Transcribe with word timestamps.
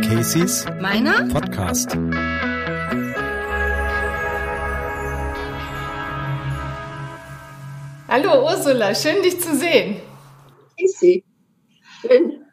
Casey's 0.00 0.64
Meiner? 0.80 1.28
Podcast. 1.28 1.94
Hallo 8.08 8.46
Ursula, 8.46 8.94
schön 8.94 9.22
dich 9.22 9.38
zu 9.38 9.54
sehen. 9.54 10.00
Casey, 10.80 11.22
schön 12.00 12.46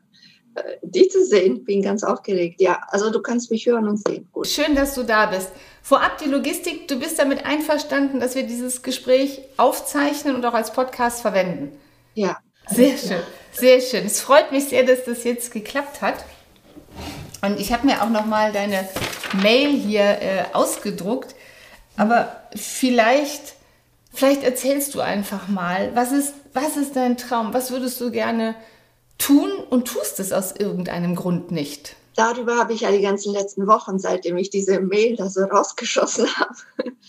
äh, 0.56 0.62
dich 0.82 1.12
zu 1.12 1.24
sehen. 1.24 1.64
Bin 1.64 1.82
ganz 1.82 2.04
aufgeregt. 2.04 2.60
Ja, 2.60 2.82
also 2.90 3.10
du 3.10 3.22
kannst 3.22 3.52
mich 3.52 3.66
hören 3.68 3.88
und 3.88 4.06
sehen. 4.06 4.28
Gut. 4.34 4.48
Schön, 4.48 4.76
dass 4.76 4.96
du 4.96 5.04
da 5.04 5.28
bist. 5.28 5.54
Vorab 5.82 6.18
die 6.18 6.28
Logistik, 6.30 6.90
du 6.90 7.00
bist 7.00 7.20
damit 7.20 7.46
einverstanden, 7.46 8.20
dass 8.20 8.36
wir 8.36 8.44
dieses 8.44 8.82
Gespräch 8.84 9.44
aufzeichnen 9.56 10.36
und 10.36 10.46
auch 10.46 10.54
als 10.54 10.74
Podcast 10.74 11.22
verwenden. 11.22 11.72
Ja. 12.16 12.38
Sehr 12.72 12.98
schön, 12.98 13.22
sehr 13.52 13.82
schön. 13.82 14.06
Es 14.06 14.22
freut 14.22 14.52
mich 14.52 14.66
sehr, 14.66 14.84
dass 14.84 15.06
das 15.06 15.24
jetzt 15.24 15.52
geklappt 15.52 16.02
hat. 16.02 16.26
Und 17.42 17.60
ich 17.60 17.72
habe 17.72 17.86
mir 17.86 18.02
auch 18.04 18.10
noch 18.10 18.26
mal 18.26 18.52
deine 18.52 18.88
Mail 19.42 19.70
hier 19.72 20.02
äh, 20.22 20.44
ausgedruckt. 20.54 21.36
Aber 21.98 22.44
vielleicht, 22.56 23.56
vielleicht 24.14 24.44
erzählst 24.44 24.94
du 24.96 25.02
einfach 25.02 25.48
mal, 25.48 25.92
was 25.96 26.12
ist, 26.12 26.34
was 26.54 26.78
ist 26.78 26.96
dein 26.96 27.18
Traum? 27.18 27.54
Was 27.54 27.72
würdest 27.72 28.00
du 28.02 28.12
gerne 28.12 28.56
tun 29.18 29.52
und 29.70 29.88
tust 29.88 30.20
es 30.20 30.32
aus 30.32 30.54
irgendeinem 30.54 31.16
Grund 31.16 31.52
nicht? 31.52 31.96
Darüber 32.16 32.58
habe 32.58 32.74
ich 32.74 32.82
ja 32.82 32.92
die 32.92 33.02
ganzen 33.02 33.34
letzten 33.34 33.68
Wochen, 33.68 33.98
seitdem 33.98 34.38
ich 34.38 34.50
diese 34.50 34.82
Mail 34.82 35.16
da 35.16 35.30
so 35.30 35.42
rausgeschossen 35.44 36.28
habe, 36.36 36.56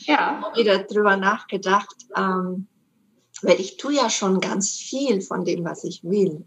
Ja. 0.06 0.44
wieder 0.56 0.78
drüber 0.78 1.16
nachgedacht. 1.16 1.96
Ähm, 2.16 2.68
weil 3.42 3.60
ich 3.60 3.76
tue 3.76 3.94
ja 3.94 4.10
schon 4.10 4.40
ganz 4.40 4.70
viel 4.70 5.20
von 5.20 5.44
dem, 5.44 5.64
was 5.64 5.84
ich 5.84 6.02
will. 6.04 6.44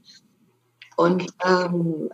Und 0.96 1.26
ähm, 1.44 2.10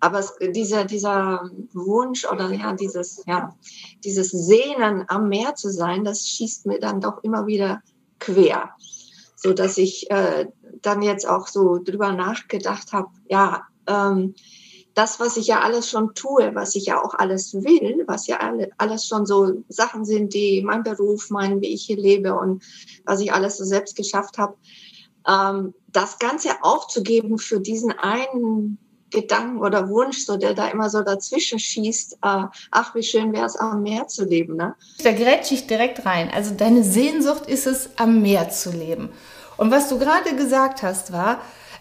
aber 0.00 0.20
es, 0.20 0.32
dieser, 0.40 0.84
dieser 0.86 1.50
Wunsch 1.74 2.24
oder 2.24 2.50
ja, 2.52 2.72
dieses, 2.72 3.22
ja, 3.26 3.54
dieses 4.02 4.30
Sehnen 4.30 5.04
am 5.08 5.28
Meer 5.28 5.54
zu 5.54 5.70
sein, 5.70 6.04
das 6.04 6.26
schießt 6.26 6.66
mir 6.66 6.80
dann 6.80 7.02
doch 7.02 7.22
immer 7.22 7.46
wieder 7.46 7.82
quer. 8.18 8.70
So 9.36 9.52
dass 9.52 9.78
ich 9.78 10.10
äh, 10.10 10.46
dann 10.82 11.02
jetzt 11.02 11.28
auch 11.28 11.46
so 11.46 11.78
drüber 11.78 12.12
nachgedacht 12.12 12.92
habe, 12.92 13.08
ja, 13.28 13.62
ähm, 13.86 14.34
das, 14.94 15.20
was 15.20 15.36
ich 15.36 15.46
ja 15.46 15.60
alles 15.60 15.88
schon 15.88 16.14
tue, 16.14 16.54
was 16.54 16.74
ich 16.74 16.86
ja 16.86 17.02
auch 17.02 17.14
alles 17.14 17.54
will, 17.54 18.04
was 18.06 18.26
ja 18.26 18.38
alle, 18.38 18.70
alles 18.76 19.06
schon 19.06 19.26
so 19.26 19.62
Sachen 19.68 20.04
sind, 20.04 20.34
die 20.34 20.62
mein 20.62 20.82
Beruf, 20.82 21.30
mein, 21.30 21.60
wie 21.60 21.72
ich 21.72 21.84
hier 21.84 21.96
lebe 21.96 22.34
und 22.34 22.62
was 23.04 23.20
ich 23.20 23.32
alles 23.32 23.56
so 23.56 23.64
selbst 23.64 23.96
geschafft 23.96 24.38
habe, 24.38 24.56
ähm, 25.28 25.74
das 25.88 26.18
Ganze 26.18 26.50
aufzugeben 26.62 27.38
für 27.38 27.60
diesen 27.60 27.92
einen 27.92 28.78
Gedanken 29.10 29.58
oder 29.58 29.88
Wunsch, 29.88 30.24
so 30.24 30.36
der 30.36 30.54
da 30.54 30.68
immer 30.68 30.88
so 30.88 31.02
dazwischen 31.02 31.58
schießt, 31.58 32.14
äh, 32.22 32.44
ach, 32.70 32.94
wie 32.94 33.02
schön 33.02 33.32
wäre 33.32 33.46
es, 33.46 33.56
am 33.56 33.82
Meer 33.82 34.06
zu 34.06 34.24
leben. 34.24 34.56
Ne? 34.56 34.74
Da 35.02 35.12
grätsche 35.12 35.54
ich 35.54 35.66
direkt 35.66 36.06
rein. 36.06 36.30
Also 36.32 36.54
deine 36.54 36.84
Sehnsucht 36.84 37.46
ist 37.46 37.66
es, 37.66 37.90
am 37.96 38.22
Meer 38.22 38.50
zu 38.50 38.70
leben. 38.70 39.10
Und 39.56 39.70
was 39.70 39.88
du 39.88 39.98
gerade 39.98 40.34
gesagt 40.36 40.82
hast, 40.82 41.12
war, 41.12 41.40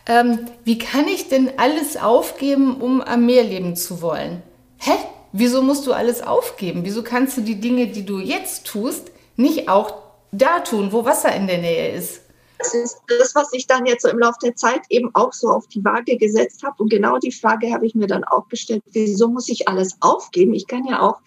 ähm, 0.10 0.48
wie 0.66 0.80
kann 0.80 1.08
ich 1.08 1.30
denn 1.30 1.52
alles 1.58 1.96
aufgeben, 1.96 2.82
um 2.82 3.02
am 3.02 3.28
Meer 3.28 3.44
leben 3.44 3.76
zu 3.76 4.02
wollen? 4.02 4.42
Hä? 4.80 4.94
Wieso 5.32 5.62
musst 5.62 5.86
du 5.86 5.94
alles 5.94 6.24
aufgeben? 6.24 6.82
Wieso 6.84 7.04
kannst 7.04 7.38
du 7.38 7.42
die 7.42 7.62
Dinge, 7.62 7.88
die 7.88 8.04
du 8.04 8.18
jetzt 8.18 8.66
tust, 8.66 9.12
nicht 9.36 9.70
auch 9.70 9.94
da 10.32 10.62
tun, 10.62 10.92
wo 10.92 11.06
Wasser 11.06 11.34
in 11.36 11.46
der 11.46 11.60
Nähe 11.60 11.94
ist? 11.94 12.22
Das 12.58 12.74
ist 12.74 12.98
das, 13.08 13.36
was 13.36 13.54
ich 13.54 13.68
dann 13.68 13.86
jetzt 13.86 14.02
so 14.02 14.10
im 14.10 14.18
Laufe 14.18 14.40
der 14.44 14.56
Zeit 14.56 14.82
eben 14.90 15.12
auch 15.14 15.32
so 15.32 15.50
auf 15.50 15.68
die 15.68 15.86
Waage 15.86 16.18
gesetzt 16.18 16.64
habe. 16.64 16.82
Und 16.82 16.90
genau 16.90 17.20
die 17.20 17.32
Frage 17.32 17.72
habe 17.72 17.86
ich 17.86 17.94
mir 17.94 18.08
dann 18.08 18.24
auch 18.24 18.50
gestellt, 18.50 18.84
wieso 18.92 19.28
muss 19.28 19.48
ich 19.48 19.68
alles 19.68 19.96
aufgeben? 20.00 20.56
Ich 20.56 20.66
kann 20.66 20.86
ja 20.86 21.02
auch, 21.02 21.22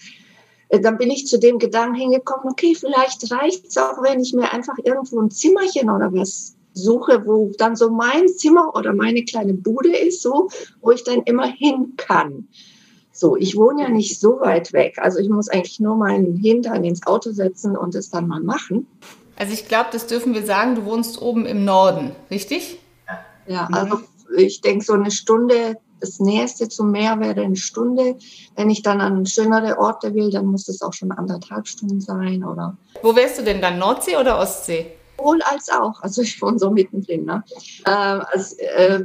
äh, 0.71 0.81
dann 0.81 0.99
bin 0.99 1.11
ich 1.11 1.29
zu 1.29 1.39
dem 1.39 1.61
Gedanken 1.61 1.95
hingekommen, 1.95 2.51
okay, 2.51 2.75
vielleicht 2.75 3.31
reicht 3.31 3.69
es 3.69 3.79
auch, 3.79 4.03
wenn 4.03 4.21
ich 4.21 4.35
mir 4.35 4.53
einfach 4.53 4.77
irgendwo 4.83 5.21
ein 5.21 5.31
Zimmerchen 5.31 5.89
oder 5.89 6.13
was 6.13 6.57
suche, 6.75 7.27
wo 7.27 7.53
dann 7.59 7.77
so 7.77 7.91
mein 7.91 8.29
Zimmer 8.29 8.75
oder 8.75 8.93
meine 8.93 9.25
kleine 9.25 9.55
Bude 9.55 9.97
ist, 9.97 10.23
so, 10.23 10.49
wo 10.81 10.91
ich 10.91 11.05
dann 11.05 11.23
immer 11.23 11.47
hin 11.47 11.95
kann. 11.97 12.49
So, 13.13 13.37
ich 13.37 13.57
wohne 13.57 13.83
ja 13.83 13.89
nicht 13.89 14.19
so 14.19 14.41
weit 14.41 14.73
weg. 14.73 14.99
Also 14.99 15.19
ich 15.19 15.29
muss 15.29 15.49
eigentlich 15.49 15.81
nur 15.81 15.97
meinen 15.97 16.37
Hintern 16.37 16.83
ins 16.85 17.07
Auto 17.07 17.33
setzen 17.33 17.77
und 17.77 17.95
es 17.95 18.11
dann 18.11 18.27
mal 18.27 18.41
machen. 18.41 18.87
Also 19.37 19.53
ich 19.53 19.69
glaube, 19.69 19.91
das 19.93 20.07
dürfen 20.07 20.35
wir 20.35 20.45
sagen, 20.45 20.75
du 20.75 20.85
wohnst 20.85 21.21
oben 21.21 21.47
im 21.47 21.65
Norden, 21.65 22.13
richtig? 22.31 22.79
Ja, 23.47 23.69
also 23.73 24.01
ich 24.37 24.61
denke, 24.61 24.85
so 24.85 24.95
eine 24.95 25.11
Stunde, 25.11 25.77
das 26.01 26.21
Nächste 26.21 26.69
zum 26.69 26.91
Meer 26.91 27.21
wäre 27.21 27.43
eine 27.43 27.57
Stunde. 27.57 28.17
Wenn 28.57 28.71
ich 28.71 28.83
dann 28.83 29.01
an 29.01 29.27
schönere 29.27 29.79
Orte 29.79 30.15
will, 30.15 30.31
dann 30.31 30.47
muss 30.47 30.69
es 30.69 30.81
auch 30.83 30.93
schon 30.93 31.13
anderthalb 31.13 31.67
Stunden 31.69 32.01
sein 32.01 32.45
oder 32.45 32.77
Wo 33.03 33.15
wärst 33.15 33.39
du 33.39 33.43
denn 33.43 33.61
dann, 33.61 33.79
Nordsee 33.79 34.17
oder 34.17 34.39
Ostsee? 34.39 34.93
Sowohl 35.23 35.43
als 35.43 35.71
auch. 35.71 36.03
Also 36.03 36.23
ich 36.23 36.41
wohne 36.43 36.59
so 36.59 36.71
mittendrin. 36.71 37.25
Ne? 37.25 37.45
Äh, 37.85 37.91
also, 37.91 38.57
äh, 38.59 39.05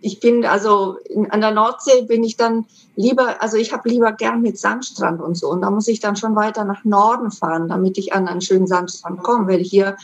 ich 0.00 0.20
bin 0.20 0.44
also 0.44 0.96
in, 1.08 1.30
an 1.30 1.40
der 1.40 1.50
Nordsee 1.50 2.02
bin 2.02 2.22
ich 2.22 2.36
dann 2.36 2.66
lieber, 2.94 3.42
also 3.42 3.56
ich 3.56 3.72
habe 3.72 3.88
lieber 3.88 4.12
gern 4.12 4.42
mit 4.42 4.58
Sandstrand 4.58 5.20
und 5.20 5.36
so. 5.36 5.48
Und 5.50 5.62
da 5.62 5.70
muss 5.70 5.88
ich 5.88 6.00
dann 6.00 6.16
schon 6.16 6.36
weiter 6.36 6.64
nach 6.64 6.84
Norden 6.84 7.30
fahren, 7.30 7.68
damit 7.68 7.98
ich 7.98 8.12
an 8.12 8.28
einen 8.28 8.40
schönen 8.40 8.66
Sandstrand 8.66 9.22
komme. 9.22 9.48
Weil 9.48 9.60
hier 9.60 9.96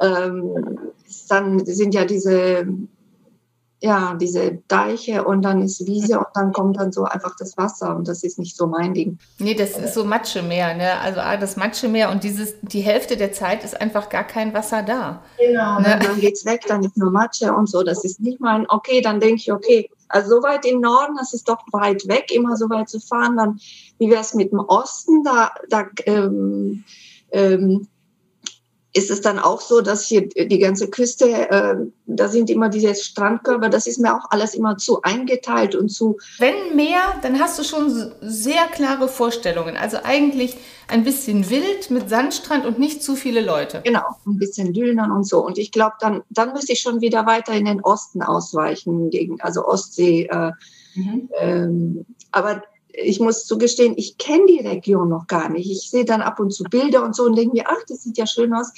ähm, 0.00 0.78
dann 1.28 1.64
sind 1.64 1.94
ja 1.94 2.04
diese 2.04 2.66
ja, 3.82 4.14
diese 4.14 4.58
Deiche 4.68 5.24
und 5.24 5.42
dann 5.42 5.62
ist 5.62 5.86
Wiese 5.86 6.18
und 6.18 6.26
dann 6.34 6.52
kommt 6.52 6.78
dann 6.78 6.92
so 6.92 7.04
einfach 7.04 7.34
das 7.38 7.56
Wasser 7.56 7.96
und 7.96 8.08
das 8.08 8.22
ist 8.22 8.38
nicht 8.38 8.54
so 8.54 8.66
mein 8.66 8.92
Ding. 8.92 9.18
Nee, 9.38 9.54
das 9.54 9.78
ist 9.78 9.94
so 9.94 10.04
Matschemeer, 10.04 10.74
ne? 10.74 10.98
Also 11.00 11.20
ah, 11.20 11.38
das 11.38 11.56
Matschemeer 11.56 12.10
und 12.10 12.22
dieses, 12.22 12.54
die 12.60 12.80
Hälfte 12.80 13.16
der 13.16 13.32
Zeit 13.32 13.64
ist 13.64 13.80
einfach 13.80 14.10
gar 14.10 14.24
kein 14.24 14.52
Wasser 14.52 14.82
da. 14.82 15.22
Genau. 15.38 15.80
Ne? 15.80 15.94
Und 15.94 16.04
dann 16.04 16.20
geht's 16.20 16.44
weg, 16.44 16.64
dann 16.68 16.84
ist 16.84 16.98
nur 16.98 17.10
Matsche 17.10 17.54
und 17.54 17.70
so. 17.70 17.82
Das 17.82 18.04
ist 18.04 18.20
nicht 18.20 18.38
mein, 18.38 18.66
okay, 18.68 19.00
dann 19.00 19.18
denke 19.18 19.36
ich, 19.36 19.50
okay, 19.50 19.88
also 20.08 20.36
so 20.36 20.42
weit 20.42 20.66
im 20.66 20.80
Norden, 20.80 21.16
das 21.16 21.32
ist 21.32 21.48
doch 21.48 21.60
weit 21.72 22.06
weg, 22.06 22.30
immer 22.34 22.56
so 22.56 22.68
weit 22.68 22.90
zu 22.90 23.00
fahren. 23.00 23.36
Dann, 23.38 23.60
wie 23.98 24.10
wäre 24.10 24.20
es 24.20 24.34
mit 24.34 24.52
dem 24.52 24.58
Osten? 24.58 25.24
Da, 25.24 25.52
da 25.70 25.86
ähm, 26.04 26.84
ähm, 27.30 27.88
ist 28.92 29.10
es 29.10 29.20
dann 29.20 29.38
auch 29.38 29.60
so, 29.60 29.80
dass 29.80 30.06
hier 30.06 30.28
die 30.28 30.58
ganze 30.58 30.88
Küste, 30.88 31.50
äh, 31.50 31.76
da 32.06 32.28
sind 32.28 32.50
immer 32.50 32.68
diese 32.68 32.94
Strandkörper, 32.94 33.68
das 33.68 33.86
ist 33.86 34.00
mir 34.00 34.14
auch 34.14 34.30
alles 34.30 34.54
immer 34.54 34.76
zu 34.78 35.02
eingeteilt 35.02 35.76
und 35.76 35.90
zu, 35.90 36.18
Wenn 36.38 36.74
Meer, 36.74 37.00
dann 37.22 37.38
hast 37.38 37.58
du 37.58 37.62
schon 37.62 38.12
sehr 38.20 38.66
klare 38.72 39.08
Vorstellungen. 39.08 39.76
Also 39.76 39.98
eigentlich 40.02 40.56
ein 40.88 41.04
bisschen 41.04 41.50
wild 41.50 41.90
mit 41.90 42.08
Sandstrand 42.08 42.66
und 42.66 42.80
nicht 42.80 43.02
zu 43.02 43.14
viele 43.14 43.40
Leute. 43.40 43.80
genau, 43.84 44.02
ein 44.26 44.38
bisschen 44.38 44.72
Dünern 44.72 45.12
und 45.12 45.24
so. 45.24 45.44
Und 45.44 45.58
ich 45.58 45.70
glaube, 45.70 45.94
dann, 46.00 46.22
dann 46.30 46.52
müsste 46.52 46.72
ich 46.72 46.80
schon 46.80 47.00
wieder 47.00 47.26
weiter 47.26 47.52
in 47.52 47.66
den 47.66 47.80
Osten 47.82 48.22
ausweichen, 48.22 49.10
gegen, 49.10 49.40
also 49.40 49.64
Ostsee, 49.66 50.26
äh, 50.30 50.52
Ähm, 51.40 52.04
aber 52.32 52.62
ich 52.92 53.20
muss 53.20 53.46
zugestehen, 53.46 53.94
ich 53.96 54.18
kenne 54.18 54.46
die 54.46 54.66
Region 54.66 55.08
noch 55.08 55.26
gar 55.26 55.48
nicht. 55.48 55.70
Ich 55.70 55.90
sehe 55.90 56.04
dann 56.04 56.22
ab 56.22 56.40
und 56.40 56.52
zu 56.52 56.64
Bilder 56.64 57.04
und 57.04 57.14
so 57.14 57.24
und 57.24 57.36
denke 57.36 57.54
mir, 57.54 57.64
ach, 57.66 57.82
das 57.88 58.02
sieht 58.02 58.18
ja 58.18 58.26
schön 58.26 58.52
aus. 58.52 58.72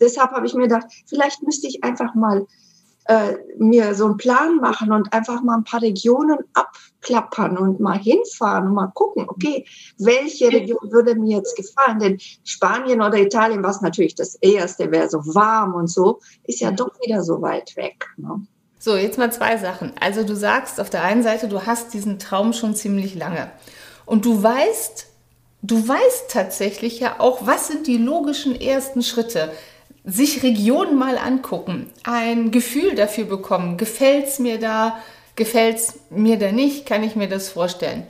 Deshalb 0.00 0.30
habe 0.32 0.46
ich 0.46 0.54
mir 0.54 0.62
gedacht, 0.62 0.86
vielleicht 1.06 1.42
müsste 1.42 1.68
ich 1.68 1.84
einfach 1.84 2.14
mal 2.14 2.46
äh, 3.06 3.36
mir 3.58 3.94
so 3.94 4.06
einen 4.06 4.16
Plan 4.18 4.56
machen 4.56 4.92
und 4.92 5.12
einfach 5.12 5.42
mal 5.42 5.56
ein 5.56 5.64
paar 5.64 5.82
Regionen 5.82 6.38
abklappern 6.52 7.58
und 7.58 7.80
mal 7.80 7.98
hinfahren 7.98 8.68
und 8.68 8.74
mal 8.74 8.92
gucken, 8.94 9.26
okay, 9.28 9.64
welche 9.98 10.48
Region 10.48 10.92
würde 10.92 11.14
mir 11.14 11.38
jetzt 11.38 11.56
gefallen? 11.56 11.98
Denn 11.98 12.18
Spanien 12.44 13.02
oder 13.02 13.18
Italien, 13.18 13.62
was 13.62 13.80
natürlich 13.80 14.14
das 14.14 14.36
erste 14.36 14.90
wäre, 14.90 15.08
so 15.08 15.18
warm 15.34 15.74
und 15.74 15.88
so, 15.88 16.20
ist 16.44 16.60
ja 16.60 16.70
doch 16.70 16.90
wieder 17.04 17.22
so 17.22 17.42
weit 17.42 17.74
weg. 17.76 18.06
Ne? 18.16 18.46
So, 18.82 18.96
jetzt 18.96 19.18
mal 19.18 19.30
zwei 19.30 19.58
Sachen. 19.58 19.92
Also 20.00 20.24
du 20.24 20.34
sagst 20.34 20.80
auf 20.80 20.88
der 20.88 21.04
einen 21.04 21.22
Seite, 21.22 21.48
du 21.48 21.66
hast 21.66 21.92
diesen 21.92 22.18
Traum 22.18 22.54
schon 22.54 22.74
ziemlich 22.74 23.14
lange. 23.14 23.50
Und 24.06 24.24
du 24.24 24.42
weißt, 24.42 25.06
du 25.60 25.86
weißt 25.86 26.30
tatsächlich 26.30 26.98
ja 26.98 27.20
auch, 27.20 27.46
was 27.46 27.68
sind 27.68 27.86
die 27.86 27.98
logischen 27.98 28.58
ersten 28.58 29.02
Schritte. 29.02 29.52
Sich 30.04 30.42
Regionen 30.42 30.96
mal 30.96 31.18
angucken, 31.18 31.90
ein 32.04 32.52
Gefühl 32.52 32.94
dafür 32.94 33.26
bekommen, 33.26 33.76
gefällt's 33.76 34.38
mir 34.38 34.58
da, 34.58 34.96
gefällt's 35.36 35.98
mir 36.08 36.38
da 36.38 36.50
nicht, 36.50 36.86
kann 36.86 37.02
ich 37.02 37.16
mir 37.16 37.28
das 37.28 37.50
vorstellen. 37.50 38.06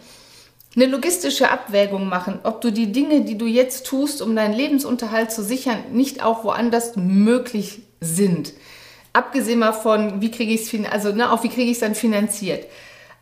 Eine 0.76 0.86
logistische 0.86 1.50
Abwägung 1.50 2.06
machen, 2.06 2.38
ob 2.44 2.60
du 2.60 2.70
die 2.70 2.92
Dinge, 2.92 3.22
die 3.22 3.36
du 3.36 3.46
jetzt 3.46 3.86
tust, 3.86 4.22
um 4.22 4.36
deinen 4.36 4.54
Lebensunterhalt 4.54 5.32
zu 5.32 5.42
sichern, 5.42 5.78
nicht 5.90 6.22
auch 6.22 6.44
woanders 6.44 6.94
möglich 6.94 7.82
sind. 8.00 8.52
Abgesehen 9.12 9.58
mal 9.58 9.72
von, 9.72 10.20
wie 10.20 10.30
kriege 10.30 10.52
ich 10.52 10.72
es, 10.72 10.90
also 10.90 11.12
ne, 11.12 11.32
auch 11.32 11.42
wie 11.42 11.48
kriege 11.48 11.70
ich 11.70 11.76
es 11.76 11.80
dann 11.80 11.94
finanziert. 11.94 12.66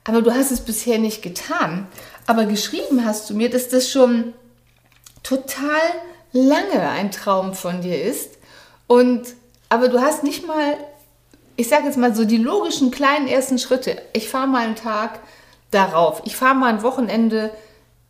Aber 0.04 0.22
du 0.22 0.32
hast 0.32 0.50
es 0.50 0.60
bisher 0.60 0.98
nicht 0.98 1.22
getan. 1.22 1.86
Aber 2.26 2.44
geschrieben 2.44 3.04
hast 3.04 3.28
du 3.30 3.34
mir, 3.34 3.50
dass 3.50 3.68
das 3.68 3.90
schon 3.90 4.34
total 5.22 5.80
lange 6.32 6.88
ein 6.90 7.10
Traum 7.10 7.54
von 7.54 7.80
dir 7.80 8.02
ist. 8.02 8.38
Und 8.86 9.34
aber 9.70 9.88
du 9.88 10.00
hast 10.00 10.24
nicht 10.24 10.46
mal 10.46 10.76
ich 11.58 11.68
sage 11.68 11.86
jetzt 11.86 11.98
mal 11.98 12.14
so 12.14 12.24
die 12.24 12.36
logischen 12.36 12.92
kleinen 12.92 13.26
ersten 13.26 13.58
Schritte. 13.58 14.00
Ich 14.12 14.28
fahre 14.28 14.46
mal 14.46 14.64
einen 14.64 14.76
Tag 14.76 15.18
darauf. 15.72 16.22
Ich 16.24 16.36
fahre 16.36 16.54
mal 16.54 16.72
ein 16.72 16.84
Wochenende 16.84 17.50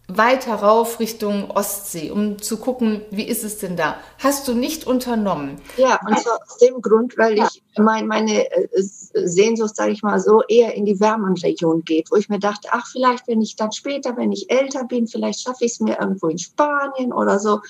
weiter 0.09 0.55
rauf 0.55 1.01
Richtung 1.01 1.51
Ostsee, 1.51 2.11
um 2.11 2.41
zu 2.41 2.57
gucken, 2.57 3.03
wie 3.11 3.29
ist 3.29 3.45
es 3.45 3.59
denn 3.59 3.77
da? 3.77 3.97
Hast 4.19 4.49
du 4.49 4.55
nicht 4.55 4.87
unternommen? 4.87 5.61
Ja, 5.77 6.01
und 6.07 6.19
zwar 6.19 6.41
aus 6.47 6.57
dem 6.57 6.81
Grund, 6.81 7.19
weil 7.19 7.39
ich 7.39 7.63
mein, 7.77 8.07
meine 8.07 8.51
äh, 8.51 8.69
Sehnsucht, 8.73 9.77
sage 9.77 9.93
ich 9.93 10.03
mal 10.03 10.19
so, 10.19 10.43
eher 10.49 10.75
in 10.75 10.87
die 10.87 10.99
Wärmenregion 10.99 11.85
geht, 11.85 12.11
wo 12.11 12.17
ich 12.17 12.31
mir 12.31 12.39
dachte, 12.39 12.69
ach, 12.73 12.87
vielleicht, 12.91 13.29
wenn 13.29 13.43
ich 13.43 13.57
dann 13.57 13.71
später, 13.71 14.17
wenn 14.17 14.33
ich 14.33 14.51
älter 14.51 14.85
bin, 14.85 15.07
vielleicht 15.07 15.43
schaffe 15.43 15.67
ich 15.67 15.73
es 15.73 15.81
mir 15.81 16.01
irgendwo 16.01 16.29
in 16.29 16.39
Spanien 16.39 17.13
oder 17.13 17.39
so. 17.39 17.61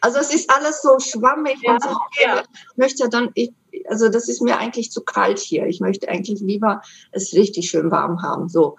Also 0.00 0.18
es 0.18 0.32
ist 0.32 0.48
alles 0.54 0.80
so 0.82 1.00
schwammig 1.00 1.56
ja, 1.62 1.72
und 1.72 1.82
so. 1.82 1.90
Ja. 2.24 2.42
Ich 2.70 2.76
möchte 2.76 3.08
dann, 3.08 3.30
ich, 3.34 3.52
also 3.88 4.08
das 4.08 4.28
ist 4.28 4.40
mir 4.40 4.58
eigentlich 4.58 4.92
zu 4.92 5.02
kalt 5.02 5.38
hier. 5.38 5.66
Ich 5.66 5.80
möchte 5.80 6.08
eigentlich 6.08 6.40
lieber 6.40 6.80
es 7.10 7.32
richtig 7.32 7.68
schön 7.70 7.90
warm 7.90 8.22
haben. 8.22 8.48
So. 8.48 8.76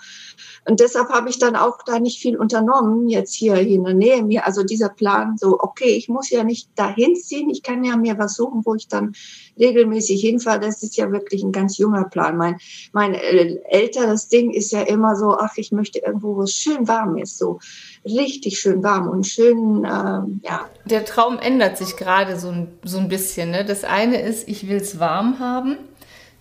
Und 0.69 0.79
deshalb 0.81 1.09
habe 1.09 1.29
ich 1.29 1.39
dann 1.39 1.55
auch 1.55 1.79
da 1.83 1.99
nicht 1.99 2.21
viel 2.21 2.37
unternommen, 2.37 3.09
jetzt 3.09 3.33
hier 3.33 3.55
in 3.55 3.85
der 3.85 3.95
Nähe 3.95 4.21
mir. 4.21 4.45
Also 4.45 4.61
dieser 4.61 4.89
Plan, 4.89 5.35
so, 5.35 5.59
okay, 5.59 5.95
ich 5.95 6.09
muss 6.09 6.29
ja 6.29 6.43
nicht 6.43 6.69
dahin 6.75 7.15
ziehen, 7.15 7.49
ich 7.49 7.63
kann 7.63 7.83
ja 7.83 7.97
mir 7.97 8.19
was 8.19 8.35
suchen, 8.35 8.61
wo 8.65 8.75
ich 8.75 8.87
dann 8.87 9.15
regelmäßig 9.57 10.21
hinfahre. 10.21 10.59
Das 10.59 10.83
ist 10.83 10.95
ja 10.95 11.11
wirklich 11.11 11.41
ein 11.41 11.51
ganz 11.51 11.79
junger 11.79 12.03
Plan. 12.03 12.37
Mein, 12.37 12.59
mein 12.91 13.15
älteres 13.15 14.27
Ding 14.27 14.51
ist 14.51 14.71
ja 14.71 14.81
immer 14.81 15.15
so, 15.15 15.35
ach, 15.39 15.57
ich 15.57 15.71
möchte 15.71 15.99
irgendwo, 16.05 16.35
wo 16.35 16.43
es 16.43 16.53
schön 16.53 16.87
warm 16.87 17.17
ist, 17.17 17.39
so 17.39 17.57
richtig 18.05 18.59
schön 18.59 18.83
warm 18.83 19.09
und 19.09 19.25
schön, 19.25 19.87
ähm, 19.91 20.39
ja. 20.43 20.69
Der 20.85 21.03
Traum 21.03 21.39
ändert 21.39 21.79
sich 21.79 21.97
gerade 21.97 22.37
so 22.39 22.49
ein, 22.49 22.67
so 22.83 22.99
ein 22.99 23.07
bisschen. 23.07 23.49
Ne? 23.49 23.65
Das 23.65 23.83
eine 23.83 24.21
ist, 24.21 24.47
ich 24.47 24.69
will 24.69 24.77
es 24.77 24.99
warm 24.99 25.39
haben. 25.39 25.77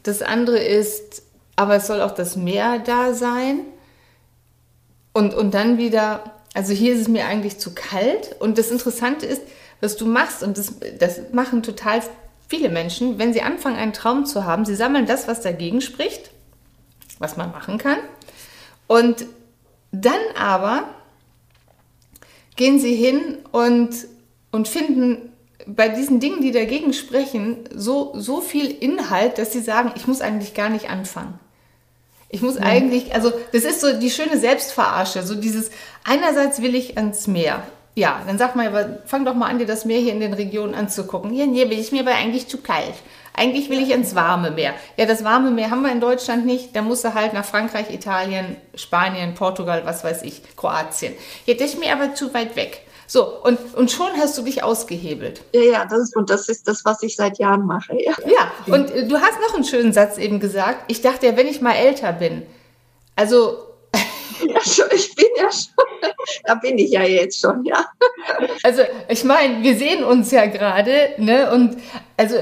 Das 0.03 0.21
andere 0.21 0.59
ist, 0.59 1.23
aber 1.57 1.77
es 1.77 1.87
soll 1.87 2.03
auch 2.03 2.13
das 2.13 2.37
Meer 2.37 2.79
da 2.79 3.15
sein. 3.15 3.61
Und, 5.19 5.35
und 5.35 5.53
dann 5.53 5.79
wieder, 5.79 6.23
also 6.55 6.73
hier 6.73 6.95
ist 6.95 7.01
es 7.01 7.09
mir 7.09 7.27
eigentlich 7.27 7.59
zu 7.59 7.75
kalt. 7.75 8.37
Und 8.39 8.57
das 8.57 8.71
Interessante 8.71 9.27
ist, 9.27 9.43
was 9.81 9.97
du 9.97 10.07
machst, 10.07 10.45
und 10.45 10.57
das, 10.57 10.75
das 11.01 11.33
machen 11.33 11.65
total 11.65 12.03
viele 12.47 12.69
Menschen, 12.69 13.19
wenn 13.19 13.33
sie 13.33 13.43
anfangen, 13.43 13.75
einen 13.75 13.93
Traum 13.93 14.27
zu 14.27 14.45
haben, 14.45 14.65
sie 14.65 14.77
sammeln 14.77 15.07
das, 15.07 15.27
was 15.27 15.41
dagegen 15.41 15.81
spricht, 15.81 16.31
was 17.19 17.37
man 17.37 17.51
machen 17.51 17.79
kann. 17.79 17.99
Und 18.87 19.27
dann 19.91 20.21
aber 20.39 20.85
gehen 22.55 22.79
sie 22.79 22.95
hin 22.95 23.39
und, 23.51 23.91
und 24.53 24.69
finden 24.69 25.33
bei 25.67 25.89
diesen 25.89 26.21
Dingen, 26.21 26.43
die 26.43 26.53
dagegen 26.53 26.93
sprechen, 26.93 27.69
so, 27.75 28.13
so 28.15 28.41
viel 28.41 28.71
Inhalt, 28.71 29.39
dass 29.39 29.53
sie 29.53 29.63
sagen, 29.63 29.91
ich 29.97 30.07
muss 30.07 30.21
eigentlich 30.21 30.55
gar 30.55 30.69
nicht 30.69 30.89
anfangen. 30.89 31.41
Ich 32.31 32.43
muss 32.43 32.59
eigentlich, 32.59 33.15
also 33.15 33.33
das 33.53 33.65
ist 33.65 33.81
so 33.81 33.99
die 33.99 34.11
schöne 34.11 34.39
Selbstverarsche, 34.39 35.23
so 35.23 35.35
dieses, 35.35 35.71
einerseits 36.05 36.61
will 36.61 36.75
ich 36.75 36.99
ans 36.99 37.27
Meer. 37.27 37.63
Ja, 37.95 38.23
dann 38.27 38.39
sag 38.39 38.55
mal, 38.55 39.03
fang 39.07 39.25
doch 39.25 39.35
mal 39.35 39.47
an, 39.47 39.59
dir 39.59 39.67
das 39.67 39.85
Meer 39.85 39.99
hier 39.99 40.13
in 40.13 40.21
den 40.21 40.35
Regionen 40.35 40.75
anzugucken. 40.75 41.31
Hier, 41.31 41.47
nee, 41.47 41.69
will 41.69 41.81
ich 41.81 41.91
mir 41.91 42.03
aber 42.03 42.15
eigentlich 42.15 42.47
zu 42.47 42.59
kalt. 42.59 42.95
Eigentlich 43.35 43.71
will 43.71 43.83
ich 43.83 43.91
ins 43.91 44.15
warme 44.15 44.51
Meer. 44.51 44.75
Ja, 44.97 45.07
das 45.07 45.25
warme 45.25 45.51
Meer 45.51 45.71
haben 45.71 45.83
wir 45.83 45.91
in 45.91 46.01
Deutschland 46.01 46.45
nicht. 46.45 46.77
Da 46.77 46.83
musst 46.83 47.05
du 47.05 47.15
halt 47.15 47.33
nach 47.33 47.45
Frankreich, 47.45 47.93
Italien, 47.93 48.57
Spanien, 48.75 49.35
Portugal, 49.35 49.83
was 49.85 50.05
weiß 50.05 50.23
ich, 50.23 50.43
Kroatien. 50.57 51.15
Ja, 51.47 51.55
das 51.55 51.71
ist 51.71 51.81
mir 51.81 51.93
aber 51.93 52.15
zu 52.15 52.33
weit 52.35 52.57
weg. 52.57 52.83
So, 53.11 53.43
und, 53.43 53.59
und 53.75 53.91
schon 53.91 54.11
hast 54.19 54.37
du 54.37 54.43
dich 54.43 54.63
ausgehebelt. 54.63 55.41
Ja, 55.55 55.63
ja, 55.63 55.85
das 55.87 56.01
ist, 56.01 56.17
und 56.17 56.29
das 56.29 56.49
ist 56.51 56.69
das, 56.69 56.85
was 56.85 57.03
ich 57.03 57.17
seit 57.17 57.39
Jahren 57.39 57.65
mache. 57.65 57.97
Ja, 57.99 58.13
ja 58.27 58.53
und 58.73 58.91
äh, 58.91 59.09
du 59.09 59.19
hast 59.19 59.41
noch 59.41 59.55
einen 59.55 59.65
schönen 59.65 59.95
Satz 59.95 60.19
eben 60.19 60.41
gesagt. 60.41 60.85
Ich 60.89 61.01
dachte 61.01 61.27
ja, 61.27 61.37
wenn 61.37 61.49
ich 61.49 61.63
mal 61.63 61.75
älter 61.75 62.13
bin, 62.13 62.43
also. 63.17 63.65
Ja, 64.41 64.61
schon, 64.61 64.85
ich 64.95 65.17
bin 65.17 65.27
ja 65.37 65.51
schon, 65.51 66.11
da 66.45 66.55
bin 66.55 66.79
ich 66.79 66.93
ja 66.93 67.03
jetzt 67.03 67.41
schon, 67.41 67.65
ja. 67.65 67.87
Also, 68.63 68.83
ich 69.09 69.25
meine, 69.25 69.65
wir 69.65 69.77
sehen 69.77 70.05
uns 70.05 70.31
ja 70.31 70.47
gerade, 70.47 71.15
ne, 71.17 71.51
und 71.51 71.77
also 72.17 72.37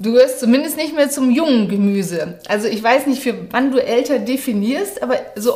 Du 0.00 0.12
gehörst 0.12 0.40
zumindest 0.40 0.78
nicht 0.78 0.96
mehr 0.96 1.10
zum 1.10 1.30
jungen 1.30 1.68
Gemüse. 1.68 2.38
Also 2.48 2.68
ich 2.68 2.82
weiß 2.82 3.06
nicht, 3.06 3.22
für 3.22 3.34
wann 3.50 3.70
du 3.70 3.84
älter 3.84 4.18
definierst, 4.18 5.02
aber 5.02 5.18
so 5.36 5.52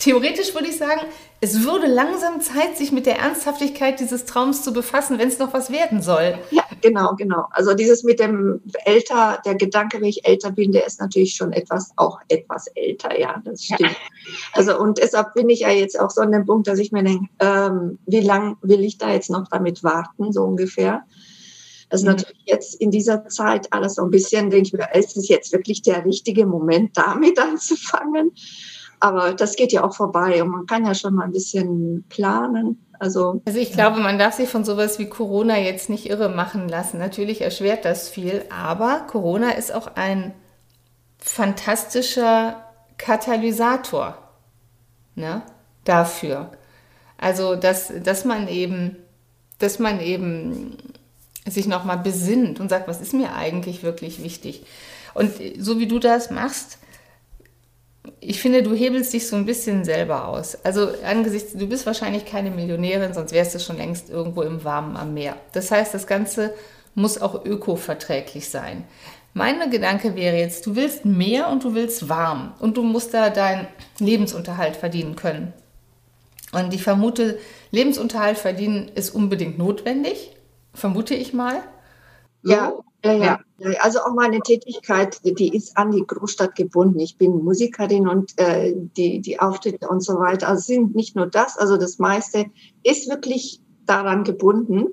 theoretisch 0.00 0.52
würde 0.54 0.66
ich 0.66 0.76
sagen, 0.76 1.02
es 1.40 1.64
würde 1.64 1.86
langsam 1.86 2.40
Zeit, 2.40 2.78
sich 2.78 2.92
mit 2.92 3.04
der 3.04 3.18
Ernsthaftigkeit 3.18 4.00
dieses 4.00 4.24
Traums 4.24 4.62
zu 4.62 4.72
befassen, 4.72 5.18
wenn 5.18 5.28
es 5.28 5.38
noch 5.38 5.52
was 5.52 5.70
werden 5.70 6.00
soll. 6.00 6.38
Ja, 6.50 6.62
genau, 6.80 7.14
genau. 7.14 7.46
Also 7.50 7.74
dieses 7.74 8.04
mit 8.04 8.20
dem 8.20 8.62
älter, 8.84 9.40
der 9.44 9.54
Gedanke, 9.54 10.00
wenn 10.00 10.08
ich 10.08 10.26
älter 10.26 10.50
bin, 10.50 10.72
der 10.72 10.86
ist 10.86 10.98
natürlich 10.98 11.34
schon 11.34 11.52
etwas, 11.52 11.90
auch 11.96 12.20
etwas 12.28 12.68
älter, 12.68 13.18
ja, 13.18 13.42
das 13.44 13.64
stimmt. 13.64 13.80
Ja. 13.80 13.96
Also 14.52 14.78
und 14.78 14.98
deshalb 14.98 15.34
bin 15.34 15.50
ich 15.50 15.60
ja 15.60 15.70
jetzt 15.70 16.00
auch 16.00 16.10
so 16.10 16.22
an 16.22 16.32
dem 16.32 16.46
Punkt, 16.46 16.68
dass 16.68 16.78
ich 16.78 16.90
mir 16.90 17.02
denke, 17.02 17.28
ähm, 17.40 17.98
wie 18.06 18.20
lang 18.20 18.56
will 18.62 18.82
ich 18.82 18.96
da 18.96 19.12
jetzt 19.12 19.28
noch 19.28 19.46
damit 19.48 19.84
warten, 19.84 20.32
so 20.32 20.42
ungefähr. 20.42 21.04
Ist 21.90 22.02
mhm. 22.02 22.12
natürlich 22.12 22.42
jetzt 22.46 22.74
in 22.80 22.90
dieser 22.90 23.28
Zeit 23.28 23.72
alles 23.72 23.96
so 23.96 24.02
ein 24.02 24.10
bisschen, 24.10 24.48
denke 24.50 24.68
ich 24.68 24.72
mir, 24.72 24.88
ist 24.94 25.16
es 25.16 25.28
jetzt 25.28 25.52
wirklich 25.52 25.82
der 25.82 26.04
richtige 26.04 26.46
Moment, 26.46 26.96
damit 26.96 27.38
anzufangen? 27.38 28.32
Aber 29.06 29.34
das 29.34 29.54
geht 29.54 29.72
ja 29.72 29.84
auch 29.84 29.94
vorbei 29.94 30.42
und 30.42 30.50
man 30.50 30.66
kann 30.66 30.84
ja 30.84 30.94
schon 30.94 31.14
mal 31.14 31.24
ein 31.24 31.32
bisschen 31.32 32.04
planen. 32.08 32.84
Also, 32.98 33.40
also 33.44 33.58
ich 33.58 33.72
glaube, 33.72 34.00
man 34.00 34.18
darf 34.18 34.34
sich 34.34 34.48
von 34.48 34.64
sowas 34.64 34.98
wie 34.98 35.06
Corona 35.06 35.58
jetzt 35.58 35.88
nicht 35.88 36.08
irre 36.10 36.28
machen 36.28 36.68
lassen. 36.68 36.98
Natürlich 36.98 37.40
erschwert 37.40 37.84
das 37.84 38.08
viel, 38.08 38.44
aber 38.50 39.06
Corona 39.06 39.50
ist 39.50 39.72
auch 39.72 39.88
ein 39.94 40.32
fantastischer 41.18 42.64
Katalysator 42.98 44.16
ne, 45.14 45.42
dafür. 45.84 46.50
Also, 47.18 47.54
dass, 47.54 47.92
dass 48.02 48.24
man 48.24 48.48
eben, 48.48 48.96
dass 49.58 49.78
man 49.78 50.00
eben 50.00 50.76
sich 51.46 51.68
nochmal 51.68 51.98
besinnt 51.98 52.58
und 52.58 52.70
sagt, 52.70 52.88
was 52.88 53.00
ist 53.00 53.14
mir 53.14 53.34
eigentlich 53.34 53.82
wirklich 53.84 54.22
wichtig? 54.22 54.66
Und 55.14 55.32
so 55.58 55.78
wie 55.78 55.86
du 55.86 55.98
das 55.98 56.30
machst, 56.30 56.78
ich 58.20 58.40
finde, 58.40 58.62
du 58.62 58.74
hebelst 58.74 59.12
dich 59.12 59.26
so 59.26 59.36
ein 59.36 59.46
bisschen 59.46 59.84
selber 59.84 60.28
aus. 60.28 60.56
Also 60.64 60.88
angesichts, 61.04 61.52
du 61.52 61.66
bist 61.66 61.86
wahrscheinlich 61.86 62.24
keine 62.24 62.50
Millionärin, 62.50 63.14
sonst 63.14 63.32
wärst 63.32 63.54
du 63.54 63.58
schon 63.58 63.76
längst 63.76 64.10
irgendwo 64.10 64.42
im 64.42 64.64
Warmen 64.64 64.96
am 64.96 65.14
Meer. 65.14 65.36
Das 65.52 65.70
heißt, 65.70 65.94
das 65.94 66.06
Ganze 66.06 66.54
muss 66.94 67.20
auch 67.20 67.44
ökoverträglich 67.44 68.48
sein. 68.48 68.84
Mein 69.34 69.70
Gedanke 69.70 70.16
wäre 70.16 70.36
jetzt, 70.36 70.64
du 70.66 70.76
willst 70.76 71.04
mehr 71.04 71.50
und 71.50 71.62
du 71.62 71.74
willst 71.74 72.08
warm 72.08 72.54
und 72.58 72.76
du 72.78 72.82
musst 72.82 73.12
da 73.12 73.28
deinen 73.28 73.66
Lebensunterhalt 73.98 74.76
verdienen 74.76 75.14
können. 75.14 75.52
Und 76.52 76.72
ich 76.72 76.82
vermute, 76.82 77.38
Lebensunterhalt 77.70 78.38
verdienen 78.38 78.88
ist 78.94 79.10
unbedingt 79.10 79.58
notwendig, 79.58 80.34
vermute 80.72 81.14
ich 81.14 81.34
mal. 81.34 81.62
Ja, 82.42 82.72
ja, 83.12 83.40
ja. 83.58 83.70
Also 83.80 84.00
auch 84.00 84.14
meine 84.14 84.40
Tätigkeit, 84.40 85.20
die 85.24 85.54
ist 85.54 85.76
an 85.76 85.90
die 85.90 86.06
Großstadt 86.06 86.54
gebunden. 86.54 87.00
Ich 87.00 87.16
bin 87.16 87.44
Musikerin 87.44 88.08
und 88.08 88.38
äh, 88.38 88.74
die, 88.96 89.20
die 89.20 89.40
Auftritte 89.40 89.88
und 89.88 90.02
so 90.02 90.18
weiter 90.18 90.48
also 90.48 90.62
sind 90.62 90.94
nicht 90.94 91.16
nur 91.16 91.26
das, 91.26 91.56
also 91.56 91.76
das 91.76 91.98
meiste 91.98 92.46
ist 92.82 93.08
wirklich 93.08 93.60
daran 93.86 94.24
gebunden. 94.24 94.88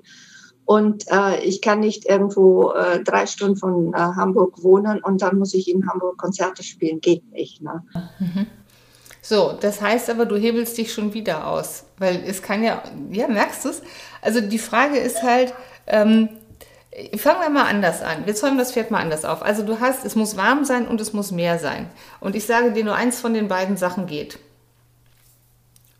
Und 0.66 1.04
äh, 1.10 1.44
ich 1.44 1.60
kann 1.60 1.80
nicht 1.80 2.08
irgendwo 2.08 2.72
äh, 2.72 3.02
drei 3.04 3.26
Stunden 3.26 3.56
von 3.56 3.92
äh, 3.92 3.98
Hamburg 3.98 4.62
wohnen 4.62 5.02
und 5.02 5.20
dann 5.20 5.38
muss 5.38 5.52
ich 5.52 5.68
in 5.68 5.86
Hamburg 5.86 6.16
Konzerte 6.16 6.62
spielen. 6.62 7.00
Geht 7.00 7.30
nicht. 7.32 7.60
Ne? 7.60 7.82
Mhm. 8.18 8.46
So, 9.20 9.54
das 9.58 9.80
heißt 9.80 10.10
aber, 10.10 10.26
du 10.26 10.36
hebelst 10.36 10.76
dich 10.76 10.92
schon 10.92 11.14
wieder 11.14 11.46
aus, 11.46 11.84
weil 11.98 12.22
es 12.26 12.42
kann 12.42 12.62
ja, 12.62 12.82
ja, 13.10 13.28
merkst 13.28 13.64
du 13.64 13.70
es? 13.70 13.82
Also 14.22 14.40
die 14.40 14.58
Frage 14.58 14.98
ist 14.98 15.22
halt, 15.22 15.54
ähm, 15.86 16.28
Fangen 17.16 17.40
wir 17.40 17.50
mal 17.50 17.64
anders 17.64 18.02
an. 18.02 18.24
Wir 18.24 18.36
zäumen 18.36 18.58
das 18.58 18.72
Pferd 18.72 18.90
mal 18.90 19.00
anders 19.00 19.24
auf. 19.24 19.42
Also 19.42 19.64
du 19.64 19.80
hast, 19.80 20.04
es 20.04 20.14
muss 20.14 20.36
warm 20.36 20.64
sein 20.64 20.86
und 20.86 21.00
es 21.00 21.12
muss 21.12 21.32
mehr 21.32 21.58
sein. 21.58 21.90
Und 22.20 22.36
ich 22.36 22.46
sage 22.46 22.72
dir, 22.72 22.84
nur 22.84 22.94
eins 22.94 23.20
von 23.20 23.34
den 23.34 23.48
beiden 23.48 23.76
Sachen 23.76 24.06
geht. 24.06 24.38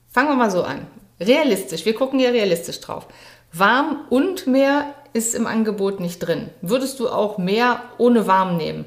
Fangen 0.09 0.29
wir 0.29 0.37
mal 0.37 0.51
so 0.51 0.63
an. 0.63 0.87
Realistisch, 1.19 1.85
wir 1.85 1.95
gucken 1.95 2.21
ja 2.21 2.31
realistisch 2.31 2.81
drauf. 2.81 3.09
Warm 3.53 4.07
und 4.11 4.47
mehr 4.47 4.95
ist 5.13 5.35
im 5.35 5.47
Angebot 5.47 5.99
nicht 5.99 6.21
drin. 6.21 6.51
Würdest 6.61 7.01
du 7.01 7.09
auch 7.09 7.39
mehr 7.39 7.83
ohne 7.99 8.29
warm 8.29 8.57
nehmen? 8.57 8.85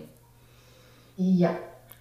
Ja. 1.17 1.57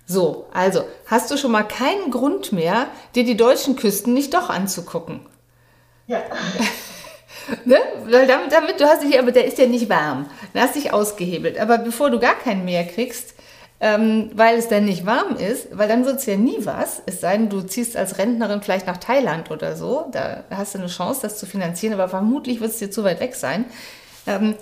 So, 0.06 0.46
also 0.52 0.84
hast 1.06 1.30
du 1.30 1.36
schon 1.36 1.50
mal 1.50 1.64
keinen 1.64 2.12
Grund 2.12 2.52
mehr, 2.52 2.86
dir 3.16 3.24
die 3.24 3.36
deutschen 3.36 3.74
Küsten 3.74 4.14
nicht 4.14 4.34
doch 4.34 4.50
anzugucken? 4.50 5.26
Ja. 6.06 6.22
Ne? 7.64 7.78
Weil 8.04 8.26
damit, 8.26 8.52
damit, 8.52 8.80
du 8.80 8.86
hast 8.86 9.02
dich, 9.02 9.18
aber 9.18 9.32
der 9.32 9.46
ist 9.46 9.58
ja 9.58 9.66
nicht 9.66 9.88
warm. 9.88 10.26
Dann 10.52 10.62
hast 10.62 10.74
dich 10.74 10.92
ausgehebelt. 10.92 11.58
Aber 11.58 11.78
bevor 11.78 12.10
du 12.10 12.18
gar 12.18 12.34
kein 12.34 12.64
Meer 12.64 12.84
kriegst, 12.84 13.34
ähm, 13.78 14.30
weil 14.34 14.58
es 14.58 14.68
dann 14.68 14.86
nicht 14.86 15.04
warm 15.04 15.36
ist, 15.36 15.76
weil 15.76 15.88
dann 15.88 16.06
wird 16.06 16.18
es 16.18 16.26
ja 16.26 16.36
nie 16.36 16.58
was, 16.64 17.02
es 17.04 17.20
sei 17.20 17.36
denn, 17.36 17.50
du 17.50 17.60
ziehst 17.60 17.96
als 17.96 18.18
Rentnerin 18.18 18.62
vielleicht 18.62 18.86
nach 18.86 18.96
Thailand 18.96 19.50
oder 19.50 19.76
so, 19.76 20.06
da 20.12 20.44
hast 20.50 20.74
du 20.74 20.78
eine 20.78 20.88
Chance, 20.88 21.20
das 21.22 21.38
zu 21.38 21.44
finanzieren, 21.46 21.92
aber 21.92 22.08
vermutlich 22.08 22.60
wird 22.60 22.70
es 22.70 22.78
dir 22.78 22.90
zu 22.90 23.04
weit 23.04 23.20
weg 23.20 23.34
sein. 23.34 23.66
Ähm, 24.26 24.54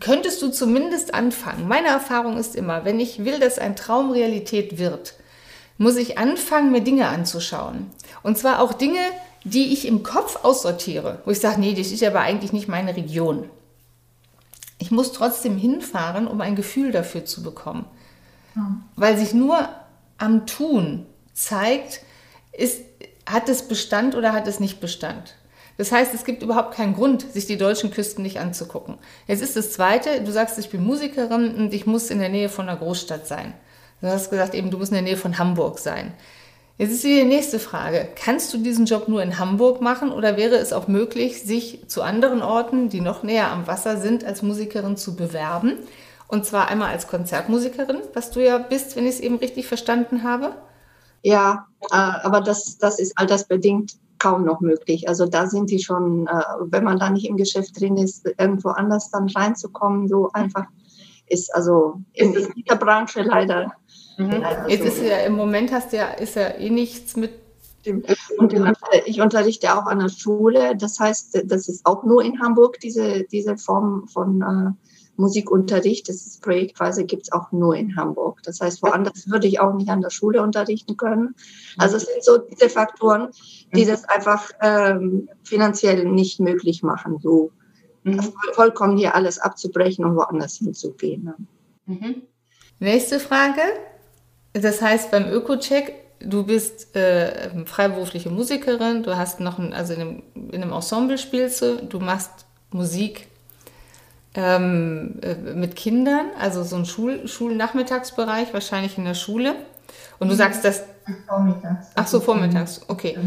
könntest 0.00 0.42
du 0.42 0.48
zumindest 0.48 1.14
anfangen. 1.14 1.68
Meine 1.68 1.88
Erfahrung 1.88 2.36
ist 2.36 2.56
immer, 2.56 2.84
wenn 2.84 2.98
ich 2.98 3.24
will, 3.24 3.38
dass 3.38 3.58
ein 3.58 3.76
Traum 3.76 4.10
Realität 4.10 4.78
wird, 4.78 5.14
muss 5.78 5.96
ich 5.96 6.18
anfangen, 6.18 6.72
mir 6.72 6.80
Dinge 6.80 7.08
anzuschauen. 7.08 7.90
Und 8.22 8.38
zwar 8.38 8.60
auch 8.60 8.72
Dinge, 8.72 9.00
die 9.44 9.72
ich 9.72 9.86
im 9.86 10.02
Kopf 10.02 10.44
aussortiere, 10.44 11.20
wo 11.24 11.30
ich 11.30 11.40
sage, 11.40 11.60
nee, 11.60 11.74
das 11.74 11.90
ist 11.90 12.02
aber 12.02 12.20
eigentlich 12.20 12.52
nicht 12.52 12.68
meine 12.68 12.96
Region. 12.96 13.48
Ich 14.78 14.90
muss 14.90 15.12
trotzdem 15.12 15.56
hinfahren, 15.56 16.26
um 16.26 16.40
ein 16.40 16.56
Gefühl 16.56 16.92
dafür 16.92 17.24
zu 17.24 17.42
bekommen. 17.42 17.86
Ja. 18.54 18.76
Weil 18.96 19.16
sich 19.16 19.34
nur 19.34 19.68
am 20.18 20.46
Tun 20.46 21.06
zeigt, 21.32 22.00
ist, 22.52 22.82
hat 23.26 23.48
es 23.48 23.68
Bestand 23.68 24.14
oder 24.14 24.32
hat 24.32 24.46
es 24.46 24.60
nicht 24.60 24.80
Bestand. 24.80 25.34
Das 25.78 25.90
heißt, 25.90 26.12
es 26.14 26.24
gibt 26.24 26.42
überhaupt 26.42 26.74
keinen 26.74 26.94
Grund, 26.94 27.32
sich 27.32 27.46
die 27.46 27.56
deutschen 27.56 27.90
Küsten 27.90 28.22
nicht 28.22 28.38
anzugucken. 28.38 28.98
Jetzt 29.26 29.42
ist 29.42 29.56
das 29.56 29.72
Zweite, 29.72 30.22
du 30.22 30.30
sagst, 30.30 30.58
ich 30.58 30.70
bin 30.70 30.84
Musikerin 30.84 31.54
und 31.54 31.72
ich 31.72 31.86
muss 31.86 32.10
in 32.10 32.18
der 32.18 32.28
Nähe 32.28 32.48
von 32.48 32.68
einer 32.68 32.78
Großstadt 32.78 33.26
sein. 33.26 33.54
Du 34.00 34.08
hast 34.08 34.30
gesagt, 34.30 34.54
eben, 34.54 34.70
du 34.70 34.78
musst 34.78 34.90
in 34.90 34.96
der 34.96 35.02
Nähe 35.02 35.16
von 35.16 35.38
Hamburg 35.38 35.78
sein. 35.78 36.12
Jetzt 36.78 36.92
ist 36.92 37.04
die 37.04 37.24
nächste 37.24 37.58
Frage. 37.58 38.08
Kannst 38.16 38.52
du 38.52 38.58
diesen 38.58 38.86
Job 38.86 39.06
nur 39.08 39.22
in 39.22 39.38
Hamburg 39.38 39.80
machen 39.80 40.10
oder 40.10 40.36
wäre 40.36 40.56
es 40.56 40.72
auch 40.72 40.88
möglich, 40.88 41.42
sich 41.42 41.86
zu 41.86 42.02
anderen 42.02 42.42
Orten, 42.42 42.88
die 42.88 43.00
noch 43.00 43.22
näher 43.22 43.50
am 43.50 43.66
Wasser 43.66 43.98
sind, 43.98 44.24
als 44.24 44.42
Musikerin 44.42 44.96
zu 44.96 45.14
bewerben? 45.14 45.74
Und 46.28 46.46
zwar 46.46 46.68
einmal 46.68 46.90
als 46.90 47.08
Konzertmusikerin, 47.08 47.98
was 48.14 48.30
du 48.30 48.42
ja 48.42 48.56
bist, 48.56 48.96
wenn 48.96 49.04
ich 49.04 49.16
es 49.16 49.20
eben 49.20 49.36
richtig 49.36 49.66
verstanden 49.66 50.22
habe. 50.22 50.54
Ja, 51.22 51.66
äh, 51.90 51.94
aber 51.94 52.40
das, 52.40 52.78
das 52.78 52.98
ist 52.98 53.18
altersbedingt 53.18 53.96
kaum 54.18 54.44
noch 54.44 54.60
möglich. 54.60 55.08
Also 55.08 55.26
da 55.26 55.46
sind 55.46 55.70
die 55.70 55.80
schon, 55.80 56.26
äh, 56.26 56.42
wenn 56.62 56.84
man 56.84 56.98
da 56.98 57.10
nicht 57.10 57.28
im 57.28 57.36
Geschäft 57.36 57.78
drin 57.78 57.96
ist, 57.98 58.26
irgendwo 58.38 58.70
anders 58.70 59.10
dann 59.10 59.28
reinzukommen, 59.28 60.08
so 60.08 60.30
einfach 60.32 60.64
ist 61.28 61.54
also 61.54 62.00
in 62.12 62.32
dieser 62.32 62.76
Branche 62.76 63.22
leider. 63.22 63.72
Mhm. 64.18 64.44
Jetzt 64.68 64.84
ist 64.84 65.02
ja 65.02 65.18
im 65.18 65.34
Moment 65.34 65.72
hast 65.72 65.92
ja, 65.92 66.08
ist 66.12 66.36
ja 66.36 66.48
eh 66.48 66.70
nichts 66.70 67.16
mit 67.16 67.42
und 68.38 68.54
ich 69.06 69.20
unterrichte 69.20 69.76
auch 69.76 69.86
an 69.86 69.98
der 69.98 70.08
Schule. 70.08 70.76
Das 70.76 71.00
heißt, 71.00 71.42
das 71.46 71.68
ist 71.68 71.84
auch 71.84 72.04
nur 72.04 72.22
in 72.22 72.40
Hamburg, 72.40 72.78
diese, 72.80 73.24
diese 73.24 73.56
Form 73.56 74.06
von 74.06 74.40
äh, 74.40 74.70
Musikunterricht. 75.16 76.08
Das 76.08 76.38
Projekt 76.40 76.76
quasi 76.76 77.04
gibt 77.04 77.24
es 77.24 77.32
auch 77.32 77.50
nur 77.52 77.74
in 77.76 77.96
Hamburg. 77.96 78.40
Das 78.44 78.60
heißt, 78.60 78.82
woanders 78.82 79.28
würde 79.28 79.46
ich 79.46 79.60
auch 79.60 79.74
nicht 79.74 79.90
an 79.90 80.00
der 80.00 80.10
Schule 80.10 80.42
unterrichten 80.42 80.96
können. 80.96 81.34
Also 81.76 81.96
es 81.96 82.06
sind 82.06 82.22
so 82.22 82.38
diese 82.38 82.68
Faktoren, 82.68 83.30
die 83.74 83.84
mhm. 83.84 83.88
das 83.88 84.04
einfach 84.04 84.50
ähm, 84.60 85.28
finanziell 85.42 86.04
nicht 86.04 86.40
möglich 86.40 86.82
machen, 86.82 87.18
so 87.20 87.50
mhm. 88.04 88.20
vollkommen 88.52 88.96
hier 88.96 89.14
alles 89.14 89.38
abzubrechen 89.38 90.04
und 90.04 90.16
woanders 90.16 90.56
hinzugehen. 90.56 91.24
Ne? 91.24 91.34
Mhm. 91.86 92.22
Nächste 92.78 93.20
Frage. 93.20 93.62
Das 94.52 94.82
heißt, 94.82 95.10
beim 95.10 95.28
Öko-Check, 95.28 95.94
du 96.20 96.44
bist 96.44 96.94
äh, 96.94 97.50
freiberufliche 97.64 98.30
Musikerin, 98.30 99.02
du 99.02 99.16
hast 99.16 99.40
noch 99.40 99.58
ein, 99.58 99.72
also 99.72 99.94
in 99.94 100.00
einem, 100.00 100.22
in 100.34 100.62
einem 100.62 100.72
Ensemble 100.72 101.18
spielst 101.18 101.62
du, 101.62 101.76
du 101.76 102.00
machst 102.00 102.30
Musik 102.70 103.28
ähm, 104.34 105.18
äh, 105.22 105.34
mit 105.54 105.76
Kindern, 105.76 106.26
also 106.38 106.62
so 106.62 106.76
ein 106.76 106.86
Schul 106.86 107.26
Schulnachmittagsbereich, 107.26 108.52
wahrscheinlich 108.52 108.98
in 108.98 109.04
der 109.04 109.14
Schule. 109.14 109.54
Und 110.18 110.28
du 110.28 110.34
mhm. 110.34 110.38
sagst, 110.38 110.64
dass. 110.64 110.84
Vormittags. 111.26 111.88
Ach 111.94 112.06
so, 112.06 112.20
vormittags, 112.20 112.82
okay. 112.88 113.18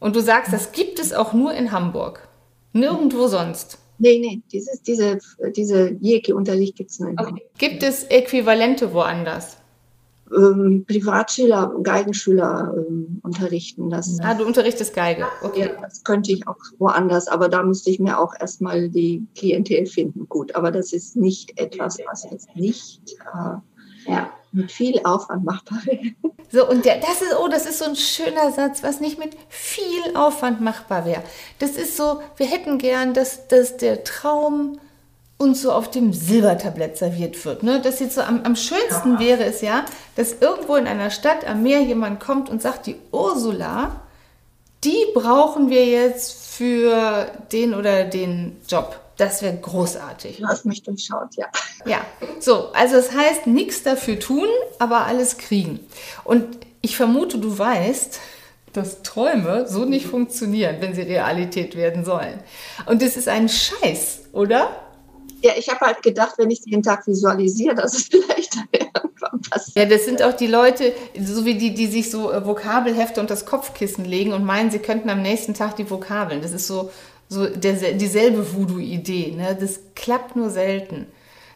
Und 0.00 0.14
du 0.14 0.20
sagst, 0.20 0.52
das 0.52 0.72
gibt 0.72 0.98
es 1.00 1.12
auch 1.12 1.32
nur 1.32 1.52
in 1.54 1.72
Hamburg. 1.72 2.28
Nirgendwo 2.72 3.26
sonst. 3.26 3.78
Nee, 3.98 4.18
nee, 4.18 4.42
dieses, 4.52 4.82
diese, 4.82 5.18
diese 5.56 5.90
Jeki-Unterricht 6.00 6.76
gibt 6.76 6.90
es 6.90 7.00
nur 7.00 7.10
in 7.10 7.18
okay. 7.18 7.42
Gibt 7.58 7.82
es 7.82 8.04
Äquivalente 8.04 8.92
woanders? 8.92 9.56
Ähm, 10.36 10.84
Privatschüler, 10.86 11.74
Geigenschüler 11.82 12.74
ähm, 12.76 13.20
unterrichten. 13.22 13.90
Das, 13.90 14.18
ah, 14.22 14.34
du 14.34 14.44
unterrichtest 14.44 14.94
Geige, 14.94 15.26
okay. 15.42 15.70
Ja, 15.74 15.80
das 15.80 16.04
könnte 16.04 16.32
ich 16.32 16.46
auch 16.46 16.56
woanders, 16.78 17.28
aber 17.28 17.48
da 17.48 17.62
müsste 17.62 17.90
ich 17.90 18.00
mir 18.00 18.18
auch 18.18 18.34
erstmal 18.38 18.88
die 18.88 19.26
Klientel 19.36 19.86
finden. 19.86 20.28
Gut, 20.28 20.54
aber 20.54 20.70
das 20.70 20.92
ist 20.92 21.16
nicht 21.16 21.58
etwas, 21.58 21.98
was 22.06 22.24
jetzt 22.30 22.54
nicht 22.54 23.16
äh, 23.34 24.10
ja. 24.10 24.30
mit 24.52 24.70
viel 24.70 25.00
Aufwand 25.04 25.44
machbar 25.44 25.78
wäre. 25.84 26.14
So, 26.50 26.68
und 26.68 26.84
der, 26.84 27.00
das 27.00 27.22
ist, 27.22 27.34
oh, 27.42 27.48
das 27.48 27.66
ist 27.66 27.78
so 27.78 27.86
ein 27.86 27.96
schöner 27.96 28.52
Satz, 28.52 28.82
was 28.82 29.00
nicht 29.00 29.18
mit 29.18 29.36
viel 29.48 30.14
Aufwand 30.14 30.60
machbar 30.60 31.04
wäre. 31.04 31.22
Das 31.58 31.72
ist 31.72 31.96
so, 31.96 32.20
wir 32.36 32.46
hätten 32.46 32.78
gern, 32.78 33.14
dass, 33.14 33.48
dass 33.48 33.76
der 33.76 34.04
Traum 34.04 34.78
uns 35.36 35.62
so 35.62 35.72
auf 35.72 35.90
dem 35.90 36.12
Silbertablett 36.12 36.96
serviert 36.96 37.44
wird. 37.44 37.62
Ne? 37.62 37.80
Das 37.82 38.00
jetzt 38.00 38.14
so 38.14 38.22
am, 38.22 38.42
am 38.44 38.56
schönsten 38.56 39.14
ja. 39.14 39.20
wäre 39.20 39.44
es 39.44 39.60
ja, 39.60 39.84
dass 40.16 40.34
irgendwo 40.40 40.76
in 40.76 40.86
einer 40.86 41.10
Stadt 41.10 41.46
am 41.46 41.62
Meer 41.62 41.80
jemand 41.80 42.20
kommt 42.20 42.48
und 42.48 42.62
sagt, 42.62 42.86
die 42.86 42.96
Ursula, 43.10 44.00
die 44.84 45.04
brauchen 45.14 45.70
wir 45.70 45.84
jetzt 45.86 46.32
für 46.32 47.26
den 47.52 47.74
oder 47.74 48.04
den 48.04 48.60
Job. 48.68 49.00
Das 49.16 49.42
wäre 49.42 49.56
großartig. 49.56 50.38
Du 50.38 50.46
hast 50.46 50.64
mich 50.64 50.82
durchschaut, 50.82 51.36
ja. 51.36 51.46
Ja, 51.86 52.04
so, 52.40 52.72
also 52.72 52.96
das 52.96 53.12
heißt, 53.12 53.46
nichts 53.46 53.82
dafür 53.82 54.18
tun, 54.18 54.48
aber 54.78 55.06
alles 55.06 55.38
kriegen. 55.38 55.80
Und 56.24 56.58
ich 56.80 56.96
vermute, 56.96 57.38
du 57.38 57.56
weißt, 57.56 58.18
dass 58.72 59.02
Träume 59.02 59.68
so 59.68 59.84
nicht 59.84 60.06
funktionieren, 60.06 60.76
wenn 60.80 60.94
sie 60.94 61.02
Realität 61.02 61.76
werden 61.76 62.04
sollen. 62.04 62.40
Und 62.86 63.02
das 63.02 63.16
ist 63.16 63.28
ein 63.28 63.48
Scheiß, 63.48 64.22
oder? 64.32 64.83
Ja, 65.44 65.52
ich 65.58 65.68
habe 65.68 65.80
halt 65.84 66.02
gedacht, 66.02 66.38
wenn 66.38 66.50
ich 66.50 66.62
jeden 66.64 66.82
Tag 66.82 67.06
visualisiere, 67.06 67.74
dass 67.74 67.92
es 67.92 68.04
vielleicht 68.10 68.56
irgendwann 68.72 69.42
passiert. 69.42 69.76
Ja, 69.76 69.84
das 69.84 70.06
sind 70.06 70.22
auch 70.22 70.32
die 70.32 70.46
Leute, 70.46 70.94
so 71.20 71.44
wie 71.44 71.56
die, 71.56 71.74
die 71.74 71.86
sich 71.86 72.10
so 72.10 72.32
äh, 72.32 72.46
Vokabelhefte 72.46 73.20
und 73.20 73.28
das 73.28 73.44
Kopfkissen 73.44 74.06
legen 74.06 74.32
und 74.32 74.42
meinen, 74.42 74.70
sie 74.70 74.78
könnten 74.78 75.10
am 75.10 75.20
nächsten 75.20 75.52
Tag 75.52 75.76
die 75.76 75.90
Vokabeln. 75.90 76.40
Das 76.40 76.52
ist 76.52 76.66
so, 76.66 76.90
so 77.28 77.46
der, 77.46 77.74
dieselbe 77.92 78.54
Voodoo-Idee. 78.54 79.34
Ne? 79.36 79.54
Das 79.60 79.80
klappt 79.94 80.34
nur 80.34 80.48
selten. 80.48 81.08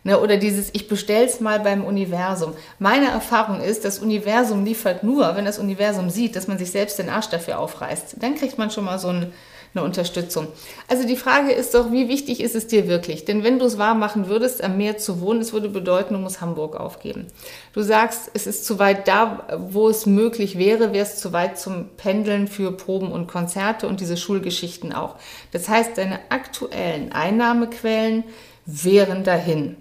Ne? 0.04 0.20
Oder 0.20 0.36
dieses, 0.36 0.68
ich 0.74 0.86
bestell's 0.86 1.40
mal 1.40 1.58
beim 1.58 1.82
Universum. 1.82 2.52
Meine 2.78 3.06
Erfahrung 3.06 3.62
ist, 3.62 3.86
das 3.86 4.00
Universum 4.00 4.66
liefert 4.66 5.02
nur, 5.02 5.34
wenn 5.34 5.46
das 5.46 5.58
Universum 5.58 6.10
sieht, 6.10 6.36
dass 6.36 6.46
man 6.46 6.58
sich 6.58 6.70
selbst 6.72 6.98
den 6.98 7.08
Arsch 7.08 7.30
dafür 7.30 7.58
aufreißt. 7.58 8.16
Dann 8.20 8.34
kriegt 8.34 8.58
man 8.58 8.70
schon 8.70 8.84
mal 8.84 8.98
so 8.98 9.08
ein 9.08 9.32
eine 9.74 9.84
Unterstützung. 9.84 10.48
Also 10.88 11.06
die 11.06 11.16
Frage 11.16 11.52
ist 11.52 11.74
doch, 11.74 11.92
wie 11.92 12.08
wichtig 12.08 12.40
ist 12.40 12.54
es 12.54 12.66
dir 12.66 12.88
wirklich? 12.88 13.24
Denn 13.24 13.44
wenn 13.44 13.58
du 13.58 13.66
es 13.66 13.78
wahr 13.78 13.94
machen 13.94 14.28
würdest, 14.28 14.62
am 14.62 14.76
Meer 14.76 14.98
zu 14.98 15.20
wohnen, 15.20 15.40
es 15.40 15.52
würde 15.52 15.68
bedeuten, 15.68 16.14
du 16.14 16.20
musst 16.20 16.40
Hamburg 16.40 16.76
aufgeben. 16.76 17.26
Du 17.72 17.82
sagst, 17.82 18.30
es 18.34 18.46
ist 18.46 18.64
zu 18.64 18.78
weit 18.78 19.08
da, 19.08 19.46
wo 19.70 19.88
es 19.88 20.06
möglich 20.06 20.58
wäre, 20.58 20.92
wäre 20.92 21.06
es 21.06 21.16
zu 21.16 21.32
weit 21.32 21.58
zum 21.58 21.88
Pendeln 21.96 22.48
für 22.48 22.72
Proben 22.72 23.12
und 23.12 23.28
Konzerte 23.28 23.88
und 23.88 24.00
diese 24.00 24.16
Schulgeschichten 24.16 24.92
auch. 24.92 25.16
Das 25.52 25.68
heißt, 25.68 25.98
deine 25.98 26.18
aktuellen 26.30 27.12
Einnahmequellen 27.12 28.24
wären 28.66 29.24
dahin. 29.24 29.76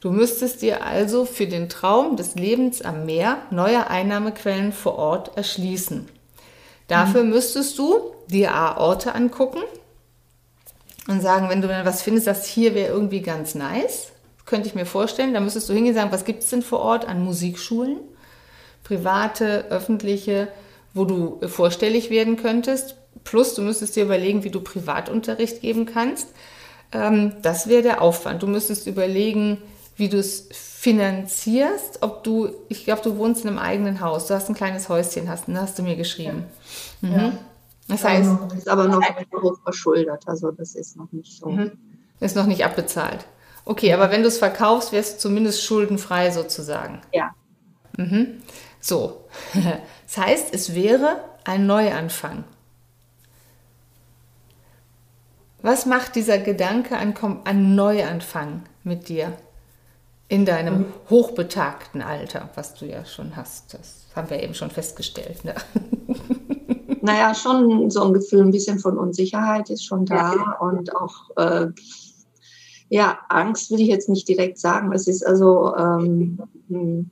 Du 0.00 0.10
müsstest 0.10 0.62
dir 0.62 0.84
also 0.84 1.24
für 1.24 1.46
den 1.46 1.68
Traum 1.68 2.16
des 2.16 2.34
Lebens 2.34 2.82
am 2.82 3.06
Meer 3.06 3.38
neue 3.50 3.88
Einnahmequellen 3.88 4.72
vor 4.72 4.96
Ort 4.96 5.36
erschließen. 5.36 6.08
Dafür 6.92 7.24
müsstest 7.24 7.78
du 7.78 8.12
dir 8.28 8.52
Orte 8.76 9.14
angucken 9.14 9.62
und 11.08 11.22
sagen, 11.22 11.48
wenn 11.48 11.62
du 11.62 11.68
dann 11.68 11.86
was 11.86 12.02
findest, 12.02 12.26
das 12.26 12.46
hier 12.46 12.74
wäre 12.74 12.92
irgendwie 12.92 13.22
ganz 13.22 13.54
nice, 13.54 14.12
könnte 14.44 14.68
ich 14.68 14.74
mir 14.74 14.84
vorstellen, 14.84 15.32
dann 15.32 15.44
müsstest 15.44 15.70
du 15.70 15.72
hingehen 15.72 15.94
und 15.94 16.00
sagen, 16.00 16.12
was 16.12 16.26
gibt 16.26 16.42
es 16.42 16.50
denn 16.50 16.60
vor 16.60 16.80
Ort 16.80 17.08
an 17.08 17.24
Musikschulen, 17.24 17.96
private, 18.84 19.66
öffentliche, 19.70 20.48
wo 20.92 21.06
du 21.06 21.40
vorstellig 21.48 22.10
werden 22.10 22.36
könntest. 22.36 22.96
Plus, 23.24 23.54
du 23.54 23.62
müsstest 23.62 23.96
dir 23.96 24.04
überlegen, 24.04 24.44
wie 24.44 24.50
du 24.50 24.60
Privatunterricht 24.60 25.62
geben 25.62 25.86
kannst. 25.86 26.28
Ähm, 26.92 27.32
das 27.40 27.68
wäre 27.68 27.82
der 27.82 28.02
Aufwand. 28.02 28.42
Du 28.42 28.46
müsstest 28.46 28.86
überlegen, 28.86 29.58
wie 29.96 30.10
du 30.10 30.18
es 30.18 30.48
finanzierst, 30.82 32.02
ob 32.02 32.24
du, 32.24 32.48
ich 32.68 32.84
glaube, 32.84 33.02
du 33.02 33.16
wohnst 33.16 33.44
in 33.44 33.50
einem 33.50 33.60
eigenen 33.60 34.00
Haus, 34.00 34.26
du 34.26 34.34
hast 34.34 34.48
ein 34.48 34.56
kleines 34.56 34.88
Häuschen, 34.88 35.28
hast, 35.28 35.44
hast 35.46 35.78
du 35.78 35.84
mir 35.84 35.94
geschrieben. 35.94 36.44
Ja. 37.02 37.08
Mhm. 37.08 37.14
Ja. 37.14 37.32
Das 37.86 38.02
heißt, 38.02 38.30
ist 38.56 38.68
aber 38.68 38.88
noch 38.88 39.00
verschuldet, 39.62 40.26
also 40.26 40.50
das 40.50 40.74
ist 40.74 40.96
noch 40.96 41.12
nicht 41.12 41.38
so. 41.38 41.50
Mhm. 41.50 41.78
Ist 42.18 42.34
noch 42.34 42.46
nicht 42.46 42.64
abbezahlt. 42.64 43.26
Okay, 43.64 43.94
aber 43.94 44.10
wenn 44.10 44.22
du 44.22 44.28
es 44.28 44.38
verkaufst, 44.38 44.90
wärst 44.90 45.14
du 45.14 45.18
zumindest 45.20 45.62
schuldenfrei 45.62 46.32
sozusagen. 46.32 47.00
Ja. 47.12 47.32
Mhm. 47.96 48.42
So. 48.80 49.24
Das 50.14 50.26
heißt, 50.26 50.52
es 50.52 50.74
wäre 50.74 51.24
ein 51.44 51.66
Neuanfang. 51.66 52.44
Was 55.62 55.86
macht 55.86 56.16
dieser 56.16 56.38
Gedanke 56.38 56.98
an, 56.98 57.14
an 57.44 57.74
Neuanfang 57.76 58.64
mit 58.82 59.08
dir? 59.08 59.32
In 60.32 60.46
deinem 60.46 60.78
mhm. 60.78 60.84
hochbetagten 61.10 62.00
Alter, 62.00 62.48
was 62.54 62.72
du 62.72 62.86
ja 62.86 63.04
schon 63.04 63.36
hast. 63.36 63.74
Das 63.74 64.06
haben 64.16 64.30
wir 64.30 64.42
eben 64.42 64.54
schon 64.54 64.70
festgestellt. 64.70 65.44
Ne? 65.44 65.54
Naja, 67.04 67.34
schon 67.34 67.90
so 67.90 68.04
ein 68.04 68.12
Gefühl, 68.12 68.42
ein 68.42 68.52
bisschen 68.52 68.78
von 68.78 68.96
Unsicherheit 68.96 69.70
ist 69.70 69.84
schon 69.84 70.06
da 70.06 70.36
ja. 70.36 70.56
und 70.60 70.94
auch, 70.94 71.36
äh, 71.36 71.66
ja, 72.90 73.18
Angst 73.28 73.72
würde 73.72 73.82
ich 73.82 73.88
jetzt 73.88 74.08
nicht 74.08 74.28
direkt 74.28 74.56
sagen. 74.56 74.92
Es 74.92 75.08
ist 75.08 75.26
also 75.26 75.74
ähm, 75.74 76.38
hm, 76.68 77.10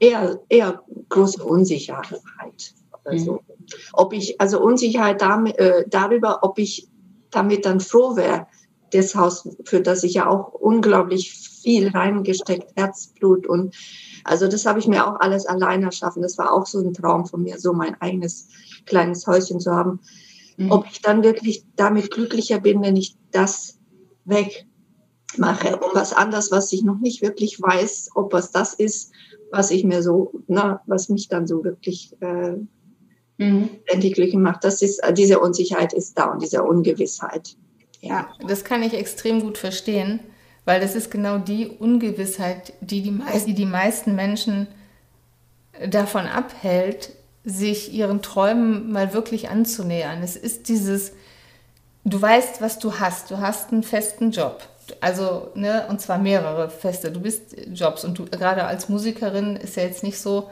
eher, 0.00 0.40
eher 0.48 0.82
große 1.10 1.44
Unsicherheit. 1.44 2.74
Also, 3.04 3.34
mhm. 3.34 3.38
ob 3.92 4.12
ich, 4.12 4.40
also 4.40 4.60
Unsicherheit 4.60 5.22
damit, 5.22 5.56
äh, 5.60 5.84
darüber, 5.88 6.40
ob 6.42 6.58
ich 6.58 6.88
damit 7.30 7.66
dann 7.66 7.78
froh 7.78 8.16
wäre, 8.16 8.48
das 8.90 9.14
Haus, 9.14 9.48
für 9.64 9.80
das 9.80 10.02
ich 10.02 10.14
ja 10.14 10.28
auch 10.28 10.54
unglaublich 10.54 11.47
viel 11.62 11.88
reingesteckt, 11.88 12.72
Herzblut 12.76 13.46
und 13.46 13.74
also 14.24 14.48
das 14.48 14.66
habe 14.66 14.78
ich 14.78 14.86
mir 14.86 15.06
auch 15.06 15.20
alles 15.20 15.46
alleine 15.46 15.86
erschaffen. 15.86 16.22
Das 16.22 16.38
war 16.38 16.52
auch 16.52 16.66
so 16.66 16.80
ein 16.80 16.92
Traum 16.92 17.26
von 17.26 17.42
mir, 17.42 17.58
so 17.58 17.72
mein 17.72 18.00
eigenes 18.00 18.48
kleines 18.84 19.26
Häuschen 19.26 19.60
zu 19.60 19.70
haben. 19.72 20.00
Mhm. 20.56 20.70
Ob 20.70 20.86
ich 20.90 21.00
dann 21.00 21.22
wirklich 21.22 21.64
damit 21.76 22.10
glücklicher 22.10 22.60
bin, 22.60 22.82
wenn 22.82 22.96
ich 22.96 23.16
das 23.30 23.78
wegmache 24.24 25.76
und 25.76 25.94
was 25.94 26.12
anderes, 26.12 26.50
was 26.50 26.72
ich 26.72 26.82
noch 26.82 26.98
nicht 26.98 27.22
wirklich 27.22 27.60
weiß, 27.60 28.10
ob 28.14 28.32
was 28.32 28.50
das 28.50 28.74
ist, 28.74 29.12
was 29.50 29.70
ich 29.70 29.84
mir 29.84 30.02
so, 30.02 30.32
na, 30.46 30.82
was 30.86 31.08
mich 31.08 31.28
dann 31.28 31.46
so 31.46 31.64
wirklich 31.64 32.14
äh, 32.20 32.56
mhm. 33.38 33.70
glücklich 33.86 34.34
macht. 34.34 34.64
Das 34.64 34.82
ist, 34.82 35.00
diese 35.12 35.38
Unsicherheit 35.38 35.92
ist 35.92 36.18
da 36.18 36.32
und 36.32 36.42
diese 36.42 36.62
Ungewissheit. 36.62 37.56
Ja, 38.00 38.28
das 38.46 38.64
kann 38.64 38.82
ich 38.82 38.94
extrem 38.94 39.40
gut 39.40 39.58
verstehen, 39.58 40.20
weil 40.68 40.82
das 40.82 40.94
ist 40.94 41.10
genau 41.10 41.38
die 41.38 41.66
Ungewissheit, 41.66 42.74
die 42.82 43.00
die, 43.00 43.18
die, 43.46 43.54
die 43.54 43.64
meisten 43.64 44.14
Menschen 44.14 44.66
davon 45.88 46.26
abhält, 46.26 47.08
sich 47.42 47.94
ihren 47.94 48.20
Träumen 48.20 48.92
mal 48.92 49.14
wirklich 49.14 49.48
anzunähern. 49.48 50.22
Es 50.22 50.36
ist 50.36 50.68
dieses, 50.68 51.12
du 52.04 52.20
weißt, 52.20 52.60
was 52.60 52.78
du 52.78 53.00
hast. 53.00 53.30
Du 53.30 53.38
hast 53.38 53.72
einen 53.72 53.82
festen 53.82 54.30
Job. 54.30 54.62
Also, 55.00 55.52
ne, 55.54 55.86
und 55.88 56.02
zwar 56.02 56.18
mehrere 56.18 56.68
feste. 56.68 57.12
Du 57.12 57.20
bist 57.20 57.56
Jobs 57.72 58.04
und 58.04 58.18
du, 58.18 58.26
gerade 58.26 58.64
als 58.64 58.90
Musikerin 58.90 59.56
ist 59.56 59.76
ja 59.76 59.84
jetzt 59.84 60.02
nicht 60.02 60.18
so, 60.18 60.50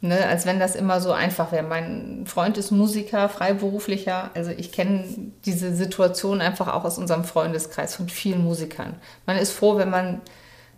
ne, 0.00 0.26
als 0.26 0.46
wenn 0.46 0.58
das 0.58 0.74
immer 0.74 1.00
so 1.00 1.12
einfach 1.12 1.52
wäre. 1.52 1.62
Mein 1.62 2.24
Freund 2.26 2.56
ist 2.58 2.70
Musiker, 2.70 3.28
Freiberuflicher. 3.28 4.30
Also 4.34 4.50
ich 4.50 4.72
kenne 4.72 5.04
diese 5.44 5.74
Situation 5.74 6.40
einfach 6.40 6.68
auch 6.68 6.84
aus 6.84 6.98
unserem 6.98 7.24
Freundeskreis 7.24 7.94
von 7.94 8.08
vielen 8.08 8.44
Musikern. 8.44 8.96
Man 9.26 9.36
ist 9.36 9.52
froh, 9.52 9.76
wenn 9.76 9.90
man 9.90 10.20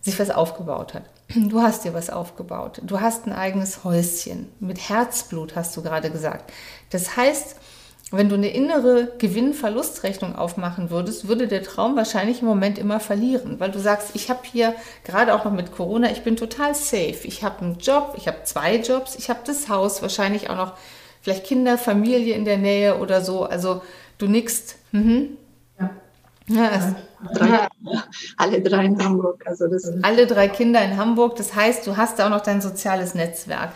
sich 0.01 0.19
was 0.19 0.31
aufgebaut 0.31 0.95
hat. 0.95 1.05
Du 1.35 1.63
hast 1.63 1.85
dir 1.85 1.95
was 1.95 2.11
aufgebaut. 2.11 2.81
Du 2.83 3.01
hast 3.01 3.27
ein 3.27 3.33
eigenes 3.33 3.85
Häuschen. 3.85 4.49
Mit 4.61 4.89
Herzblut 4.89 5.57
hast 5.57 5.75
du 5.77 5.83
gerade 5.83 6.11
gesagt. 6.11 6.53
Das 6.91 7.17
heißt, 7.17 7.57
wenn 8.19 8.29
du 8.29 8.35
eine 8.35 8.49
innere 8.49 9.13
Gewinn-Verlust-Rechnung 9.19 10.37
aufmachen 10.37 10.91
würdest, 10.91 11.29
würde 11.29 11.49
der 11.49 11.63
Traum 11.63 11.97
wahrscheinlich 11.97 12.41
im 12.41 12.47
Moment 12.47 12.79
immer 12.79 13.01
verlieren, 13.01 13.59
weil 13.59 13.71
du 13.71 13.79
sagst, 13.79 14.11
ich 14.15 14.29
habe 14.29 14.41
hier 14.45 14.75
gerade 15.05 15.35
auch 15.35 15.45
noch 15.45 15.53
mit 15.53 15.73
Corona, 15.73 16.11
ich 16.11 16.23
bin 16.23 16.37
total 16.37 16.75
safe. 16.75 17.21
Ich 17.25 17.43
habe 17.43 17.63
einen 17.63 17.79
Job, 17.79 18.15
ich 18.17 18.29
habe 18.29 18.45
zwei 18.45 18.77
Jobs, 18.77 19.17
ich 19.17 19.31
habe 19.31 19.41
das 19.47 19.69
Haus, 19.69 20.03
wahrscheinlich 20.03 20.51
auch 20.51 20.57
noch 20.57 20.75
vielleicht 21.23 21.45
Kinder, 21.45 21.79
Familie 21.79 22.35
in 22.35 22.45
der 22.45 22.59
Nähe 22.59 22.99
oder 22.99 23.23
so. 23.23 23.45
Also 23.45 23.83
du 24.19 24.27
nickst. 24.27 24.77
Mhm. 24.93 25.39
Ja. 25.81 25.91
Ja, 26.49 26.97
drei, 27.35 27.69
alle 28.37 28.61
drei 28.61 28.85
in 28.85 29.03
Hamburg. 29.03 29.45
Also 29.47 29.69
das 29.69 29.91
alle 30.03 30.27
drei 30.27 30.49
Kinder 30.49 30.83
in 30.85 30.97
Hamburg. 30.97 31.37
Das 31.37 31.55
heißt, 31.55 31.87
du 31.87 31.97
hast 31.97 32.19
da 32.19 32.27
auch 32.27 32.31
noch 32.31 32.41
dein 32.43 32.61
soziales 32.61 33.15
Netzwerk. 33.15 33.71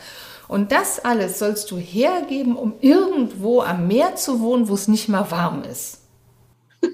Und 0.49 0.73
das 0.73 1.05
alles 1.05 1.39
sollst 1.39 1.71
du 1.71 1.77
hergeben, 1.77 2.57
um 2.57 2.75
irgendwo 2.81 3.63
am 3.63 3.87
Meer 3.89 4.17
zu 4.17 4.41
wohnen, 4.41 4.69
wo 4.69 4.75
es 4.75 4.89
nicht 4.89 5.09
mal 5.09 5.31
warm 5.31 5.63
ist. 5.65 6.01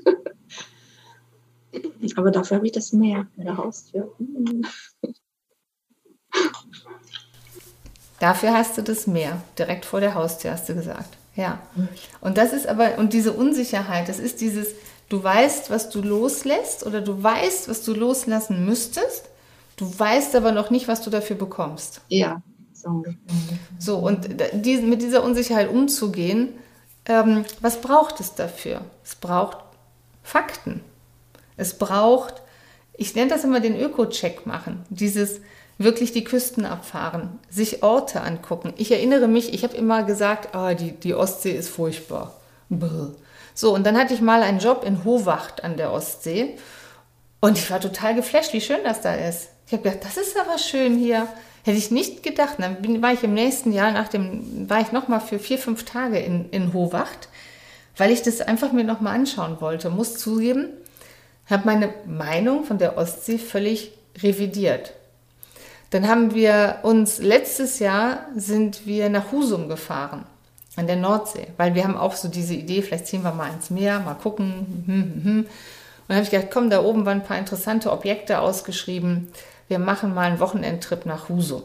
Aber 2.16 2.30
dafür 2.30 2.58
habe 2.58 2.66
ich 2.66 2.72
das 2.72 2.92
Meer 2.92 3.26
in 3.36 3.44
der 3.44 3.56
Haustür. 3.56 4.12
Dafür 8.18 8.52
hast 8.52 8.78
du 8.78 8.82
das 8.82 9.06
Meer 9.08 9.42
direkt 9.58 9.84
vor 9.84 9.98
der 10.00 10.14
Haustür, 10.14 10.52
hast 10.52 10.68
du 10.68 10.74
gesagt. 10.74 11.16
Ja. 11.34 11.60
Und 12.20 12.38
das 12.38 12.52
ist 12.52 12.68
aber, 12.68 12.98
und 12.98 13.14
diese 13.14 13.32
Unsicherheit, 13.32 14.08
das 14.08 14.20
ist 14.20 14.40
dieses, 14.40 14.68
du 15.08 15.22
weißt, 15.24 15.70
was 15.70 15.90
du 15.90 16.00
loslässt 16.02 16.86
oder 16.86 17.00
du 17.00 17.20
weißt, 17.20 17.68
was 17.68 17.82
du 17.82 17.94
loslassen 17.94 18.64
müsstest, 18.64 19.24
du 19.76 19.98
weißt 19.98 20.36
aber 20.36 20.52
noch 20.52 20.70
nicht, 20.70 20.86
was 20.86 21.02
du 21.02 21.10
dafür 21.10 21.34
bekommst. 21.34 22.00
Ja, 22.08 22.42
so, 23.78 23.98
und 23.98 24.28
die, 24.52 24.76
mit 24.78 25.02
dieser 25.02 25.22
Unsicherheit 25.22 25.68
umzugehen, 25.68 26.50
ähm, 27.06 27.44
was 27.60 27.80
braucht 27.80 28.20
es 28.20 28.34
dafür? 28.34 28.82
Es 29.04 29.14
braucht 29.14 29.58
Fakten. 30.22 30.80
Es 31.56 31.74
braucht, 31.74 32.42
ich 32.94 33.14
nenne 33.14 33.30
das 33.30 33.44
immer 33.44 33.60
den 33.60 33.78
Öko-Check 33.78 34.46
machen, 34.46 34.84
dieses 34.90 35.40
wirklich 35.78 36.12
die 36.12 36.24
Küsten 36.24 36.64
abfahren, 36.64 37.38
sich 37.50 37.82
Orte 37.82 38.20
angucken. 38.20 38.72
Ich 38.76 38.92
erinnere 38.92 39.28
mich, 39.28 39.52
ich 39.52 39.64
habe 39.64 39.76
immer 39.76 40.04
gesagt, 40.04 40.54
oh, 40.54 40.74
die, 40.74 40.92
die 40.92 41.14
Ostsee 41.14 41.52
ist 41.52 41.68
furchtbar. 41.68 42.34
Brr. 42.68 43.14
So, 43.54 43.74
und 43.74 43.84
dann 43.84 43.98
hatte 43.98 44.14
ich 44.14 44.20
mal 44.20 44.42
einen 44.42 44.60
Job 44.60 44.84
in 44.84 45.04
Howacht 45.04 45.62
an 45.64 45.76
der 45.76 45.92
Ostsee 45.92 46.56
und 47.40 47.58
ich 47.58 47.70
war 47.70 47.80
total 47.80 48.14
geflasht, 48.14 48.52
wie 48.52 48.60
schön 48.60 48.80
das 48.84 49.02
da 49.02 49.14
ist. 49.14 49.48
Ich 49.66 49.72
habe 49.72 49.82
gedacht, 49.82 50.04
das 50.04 50.16
ist 50.16 50.38
aber 50.38 50.58
schön 50.58 50.96
hier. 50.96 51.26
Hätte 51.64 51.78
ich 51.78 51.90
nicht 51.90 52.22
gedacht. 52.22 52.56
Dann 52.58 52.82
bin, 52.82 53.02
war 53.02 53.12
ich 53.12 53.22
im 53.22 53.34
nächsten 53.34 53.72
Jahr 53.72 53.92
nach 53.92 54.08
dem, 54.08 54.68
war 54.68 54.80
ich 54.80 54.92
nochmal 54.92 55.20
für 55.20 55.38
vier, 55.38 55.58
fünf 55.58 55.84
Tage 55.84 56.18
in, 56.18 56.50
in 56.50 56.72
Howacht, 56.72 57.28
weil 57.96 58.10
ich 58.10 58.22
das 58.22 58.40
einfach 58.40 58.72
mir 58.72 58.84
nochmal 58.84 59.14
anschauen 59.14 59.60
wollte. 59.60 59.90
Muss 59.90 60.18
zugeben, 60.18 60.68
habe 61.48 61.66
meine 61.66 61.90
Meinung 62.06 62.64
von 62.64 62.78
der 62.78 62.98
Ostsee 62.98 63.38
völlig 63.38 63.92
revidiert. 64.22 64.92
Dann 65.90 66.08
haben 66.08 66.34
wir 66.34 66.78
uns, 66.82 67.18
letztes 67.18 67.78
Jahr 67.78 68.26
sind 68.34 68.86
wir 68.86 69.10
nach 69.10 69.30
Husum 69.30 69.68
gefahren, 69.68 70.24
an 70.74 70.86
der 70.86 70.96
Nordsee, 70.96 71.48
weil 71.58 71.74
wir 71.74 71.84
haben 71.84 71.98
auch 71.98 72.14
so 72.14 72.28
diese 72.28 72.54
Idee, 72.54 72.80
vielleicht 72.80 73.06
ziehen 73.06 73.22
wir 73.22 73.32
mal 73.32 73.52
ins 73.52 73.68
Meer, 73.68 74.00
mal 74.00 74.14
gucken. 74.14 74.84
Hm, 74.86 75.02
hm, 75.02 75.24
hm. 75.24 75.38
Und 75.40 75.46
dann 76.08 76.16
habe 76.16 76.24
ich 76.24 76.30
gedacht, 76.30 76.50
komm, 76.50 76.70
da 76.70 76.82
oben 76.82 77.04
waren 77.04 77.20
ein 77.20 77.24
paar 77.24 77.38
interessante 77.38 77.92
Objekte 77.92 78.40
ausgeschrieben 78.40 79.28
wir 79.72 79.78
machen 79.78 80.12
mal 80.12 80.28
einen 80.28 80.38
Wochenendtrip 80.38 81.06
nach 81.06 81.30
Husum. 81.30 81.62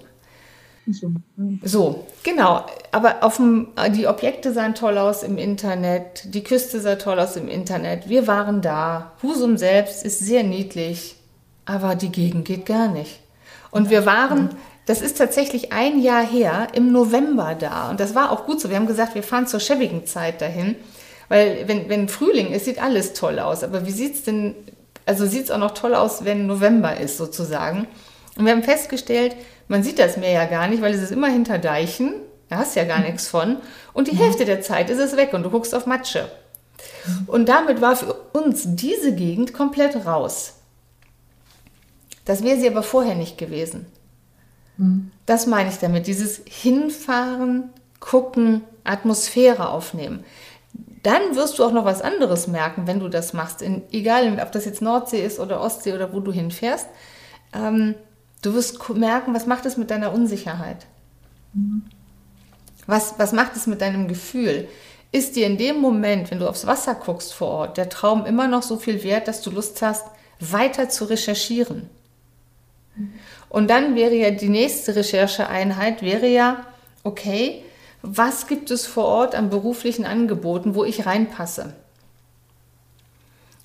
So, 1.61 2.07
genau. 2.23 2.65
Aber 2.93 3.21
auf 3.21 3.35
dem, 3.35 3.73
die 3.93 4.07
Objekte 4.07 4.53
sahen 4.53 4.75
toll 4.75 4.97
aus 4.97 5.23
im 5.23 5.37
Internet, 5.37 6.33
die 6.33 6.41
Küste 6.41 6.79
sah 6.79 6.95
toll 6.95 7.19
aus 7.19 7.35
im 7.35 7.49
Internet. 7.49 8.07
Wir 8.07 8.27
waren 8.27 8.61
da. 8.61 9.11
Husum 9.21 9.57
selbst 9.57 10.05
ist 10.05 10.19
sehr 10.19 10.43
niedlich, 10.43 11.17
aber 11.65 11.95
die 11.95 12.13
Gegend 12.13 12.45
geht 12.45 12.65
gar 12.65 12.87
nicht. 12.87 13.19
Und 13.71 13.89
wir 13.89 14.05
waren, 14.05 14.51
das 14.85 15.01
ist 15.01 15.17
tatsächlich 15.17 15.73
ein 15.73 15.99
Jahr 15.99 16.25
her, 16.25 16.69
im 16.73 16.93
November 16.93 17.55
da. 17.55 17.89
Und 17.89 17.99
das 17.99 18.15
war 18.15 18.31
auch 18.31 18.45
gut 18.45 18.61
so. 18.61 18.69
Wir 18.69 18.77
haben 18.77 18.87
gesagt, 18.87 19.15
wir 19.15 19.23
fahren 19.23 19.47
zur 19.47 19.59
schäbigen 19.59 20.05
Zeit 20.05 20.39
dahin. 20.39 20.75
Weil 21.27 21.67
wenn, 21.67 21.89
wenn 21.89 22.07
Frühling 22.07 22.53
ist, 22.53 22.63
sieht 22.63 22.81
alles 22.81 23.11
toll 23.11 23.39
aus. 23.39 23.65
Aber 23.65 23.85
wie 23.85 23.91
sieht 23.91 24.15
es 24.15 24.23
denn 24.23 24.55
also 25.07 25.25
sieht 25.25 25.45
es 25.45 25.51
auch 25.51 25.57
noch 25.57 25.71
toll 25.71 25.95
aus, 25.95 26.25
wenn 26.25 26.47
November 26.47 26.97
ist 26.97 27.17
sozusagen. 27.17 27.87
Und 28.35 28.45
wir 28.45 28.51
haben 28.51 28.63
festgestellt, 28.63 29.35
man 29.69 29.81
sieht 29.81 29.99
das 29.99 30.17
Meer 30.17 30.31
ja 30.31 30.45
gar 30.45 30.67
nicht, 30.67 30.81
weil 30.81 30.93
es 30.93 31.01
ist 31.01 31.11
immer 31.11 31.29
hinter 31.29 31.57
Deichen. 31.57 32.13
Da 32.49 32.57
hast 32.57 32.75
ja 32.75 32.83
gar 32.83 32.99
mhm. 32.99 33.05
nichts 33.05 33.27
von. 33.27 33.57
Und 33.93 34.09
die 34.09 34.15
mhm. 34.15 34.19
Hälfte 34.19 34.45
der 34.45 34.61
Zeit 34.61 34.89
ist 34.89 34.99
es 34.99 35.15
weg 35.15 35.33
und 35.33 35.43
du 35.43 35.49
guckst 35.49 35.73
auf 35.73 35.85
Matsche. 35.85 36.29
Und 37.25 37.47
damit 37.47 37.79
war 37.79 37.95
für 37.95 38.13
uns 38.33 38.63
diese 38.65 39.15
Gegend 39.15 39.53
komplett 39.53 40.05
raus. 40.05 40.55
Das 42.25 42.43
wäre 42.43 42.59
sie 42.59 42.69
aber 42.69 42.83
vorher 42.83 43.15
nicht 43.15 43.37
gewesen. 43.37 43.85
Mhm. 44.75 45.11
Das 45.25 45.47
meine 45.47 45.69
ich 45.69 45.77
damit. 45.77 46.07
Dieses 46.07 46.41
Hinfahren, 46.45 47.69
gucken, 48.01 48.61
Atmosphäre 48.83 49.69
aufnehmen 49.69 50.25
dann 51.03 51.35
wirst 51.35 51.59
du 51.59 51.63
auch 51.63 51.71
noch 51.71 51.85
was 51.85 52.01
anderes 52.01 52.47
merken, 52.47 52.87
wenn 52.87 52.99
du 52.99 53.09
das 53.09 53.33
machst. 53.33 53.61
In, 53.61 53.83
egal, 53.91 54.39
ob 54.41 54.51
das 54.51 54.65
jetzt 54.65 54.81
Nordsee 54.81 55.23
ist 55.23 55.39
oder 55.39 55.61
Ostsee 55.61 55.93
oder 55.93 56.13
wo 56.13 56.19
du 56.19 56.31
hinfährst. 56.31 56.87
Ähm, 57.53 57.95
du 58.41 58.53
wirst 58.53 58.89
merken, 58.89 59.33
was 59.33 59.45
macht 59.45 59.65
es 59.65 59.77
mit 59.77 59.91
deiner 59.91 60.13
Unsicherheit? 60.13 60.85
Mhm. 61.53 61.83
Was, 62.87 63.15
was 63.17 63.33
macht 63.33 63.55
es 63.55 63.67
mit 63.67 63.81
deinem 63.81 64.07
Gefühl? 64.07 64.67
Ist 65.11 65.35
dir 65.35 65.45
in 65.45 65.57
dem 65.57 65.79
Moment, 65.79 66.31
wenn 66.31 66.39
du 66.39 66.49
aufs 66.49 66.67
Wasser 66.67 66.95
guckst 66.95 67.33
vor 67.33 67.49
Ort, 67.49 67.77
der 67.77 67.89
Traum 67.89 68.25
immer 68.25 68.47
noch 68.47 68.63
so 68.63 68.77
viel 68.77 69.03
wert, 69.03 69.27
dass 69.27 69.41
du 69.41 69.51
Lust 69.51 69.81
hast, 69.81 70.05
weiter 70.39 70.89
zu 70.89 71.05
recherchieren? 71.05 71.89
Mhm. 72.95 73.13
Und 73.49 73.69
dann 73.69 73.95
wäre 73.95 74.15
ja 74.15 74.31
die 74.31 74.49
nächste 74.49 74.95
Rechercheeinheit, 74.95 76.01
wäre 76.01 76.27
ja, 76.27 76.65
okay, 77.03 77.63
was 78.09 78.47
gibt 78.47 78.71
es 78.71 78.85
vor 78.85 79.05
Ort 79.05 79.35
an 79.35 79.49
beruflichen 79.49 80.05
Angeboten, 80.05 80.75
wo 80.75 80.85
ich 80.85 81.05
reinpasse. 81.05 81.73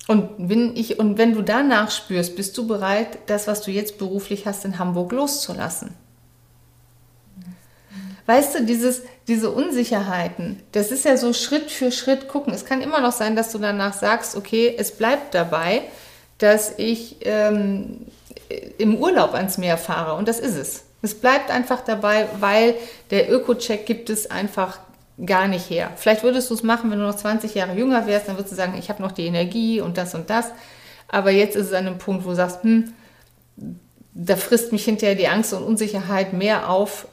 Und 0.07 0.29
wenn, 0.37 0.75
ich, 0.75 0.99
und 0.99 1.17
wenn 1.17 1.33
du 1.33 1.41
danach 1.41 1.89
spürst, 1.89 2.35
bist 2.35 2.57
du 2.57 2.67
bereit, 2.67 3.19
das, 3.27 3.47
was 3.47 3.61
du 3.61 3.71
jetzt 3.71 3.97
beruflich 3.97 4.45
hast, 4.45 4.65
in 4.65 4.77
Hamburg 4.77 5.13
loszulassen. 5.13 5.93
Weißt 8.25 8.55
du, 8.55 8.65
dieses, 8.65 9.03
diese 9.27 9.49
Unsicherheiten, 9.49 10.61
das 10.73 10.91
ist 10.91 11.05
ja 11.05 11.15
so 11.15 11.31
Schritt 11.33 11.71
für 11.71 11.91
Schritt 11.91 12.27
gucken. 12.27 12.53
Es 12.53 12.65
kann 12.65 12.81
immer 12.81 12.99
noch 12.99 13.11
sein, 13.13 13.35
dass 13.35 13.51
du 13.51 13.59
danach 13.59 13.93
sagst, 13.93 14.35
okay, 14.35 14.75
es 14.77 14.91
bleibt 14.91 15.33
dabei, 15.33 15.83
dass 16.37 16.73
ich 16.77 17.17
ähm, 17.21 18.05
im 18.77 18.97
Urlaub 18.97 19.33
ans 19.33 19.57
Meer 19.57 19.77
fahre. 19.77 20.15
Und 20.15 20.27
das 20.27 20.39
ist 20.39 20.55
es. 20.55 20.83
Es 21.03 21.13
bleibt 21.13 21.51
einfach 21.51 21.81
dabei, 21.81 22.27
weil 22.39 22.75
der 23.11 23.29
Öko-Check 23.29 23.85
gibt 23.85 24.09
es 24.09 24.31
einfach 24.31 24.79
gar 25.23 25.49
nicht 25.49 25.69
her. 25.69 25.91
Vielleicht 25.97 26.23
würdest 26.23 26.49
du 26.49 26.53
es 26.53 26.63
machen, 26.63 26.89
wenn 26.89 26.99
du 26.99 27.05
noch 27.05 27.17
20 27.17 27.53
Jahre 27.53 27.75
jünger 27.75 28.07
wärst, 28.07 28.29
dann 28.29 28.37
würdest 28.37 28.53
du 28.53 28.55
sagen, 28.55 28.75
ich 28.79 28.89
habe 28.89 29.01
noch 29.01 29.11
die 29.11 29.27
Energie 29.27 29.81
und 29.81 29.97
das 29.97 30.15
und 30.15 30.29
das. 30.29 30.51
Aber 31.09 31.29
jetzt 31.29 31.57
ist 31.57 31.67
es 31.67 31.73
an 31.73 31.87
einem 31.87 31.97
Punkt, 31.97 32.23
wo 32.23 32.29
du 32.29 32.35
sagst, 32.35 32.63
hm, 32.63 32.93
da 34.13 34.37
frisst 34.37 34.71
mich 34.71 34.85
hinterher 34.85 35.15
die 35.15 35.27
Angst 35.27 35.53
und 35.53 35.63
Unsicherheit 35.63 36.31
mehr 36.31 36.69
auf, 36.69 37.07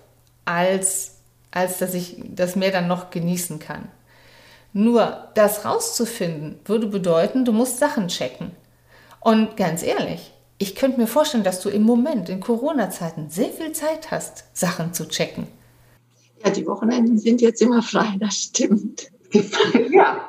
als, 0.44 1.16
als 1.50 1.78
dass 1.78 1.92
ich 1.92 2.16
das 2.24 2.54
Meer 2.54 2.70
dann 2.70 2.86
noch 2.86 3.10
genießen 3.10 3.58
kann. 3.58 3.88
Nur 4.72 5.28
das 5.34 5.64
rauszufinden, 5.64 6.60
würde 6.64 6.86
bedeuten, 6.86 7.44
du 7.44 7.52
musst 7.52 7.78
Sachen 7.78 8.06
checken. 8.06 8.52
Und 9.18 9.56
ganz 9.56 9.82
ehrlich, 9.82 10.32
ich 10.60 10.74
könnte 10.74 11.00
mir 11.00 11.06
vorstellen, 11.06 11.42
dass 11.42 11.62
du 11.62 11.70
im 11.70 11.82
Moment 11.82 12.28
in 12.28 12.38
Corona-Zeiten 12.38 13.30
sehr 13.30 13.48
viel 13.48 13.72
Zeit 13.72 14.10
hast, 14.10 14.44
Sachen 14.52 14.92
zu 14.92 15.08
checken. 15.08 15.46
Ja, 16.44 16.50
die 16.50 16.66
Wochenenden 16.66 17.18
sind 17.18 17.40
jetzt 17.40 17.62
immer 17.62 17.82
frei, 17.82 18.16
das 18.20 18.36
stimmt. 18.36 19.10
ja. 19.90 20.28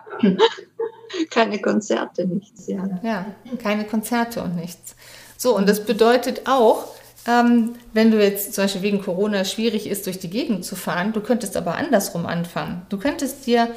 Keine 1.29 1.59
Konzerte, 1.59 2.25
nichts, 2.25 2.67
ja. 2.67 2.87
Ja, 3.03 3.25
keine 3.61 3.83
Konzerte 3.83 4.41
und 4.41 4.55
nichts. 4.55 4.95
So, 5.35 5.53
und 5.53 5.67
das 5.67 5.83
bedeutet 5.85 6.43
auch, 6.45 6.87
ähm, 7.27 7.75
wenn 7.91 8.11
du 8.11 8.23
jetzt 8.23 8.53
zum 8.53 8.63
Beispiel 8.63 8.83
wegen 8.83 9.01
Corona 9.01 9.43
schwierig 9.43 9.85
ist, 9.85 10.05
durch 10.05 10.19
die 10.19 10.29
Gegend 10.29 10.63
zu 10.63 10.77
fahren, 10.77 11.11
du 11.11 11.19
könntest 11.19 11.57
aber 11.57 11.75
andersrum 11.75 12.25
anfangen. 12.25 12.83
Du 12.87 12.97
könntest 12.97 13.47
dir 13.47 13.67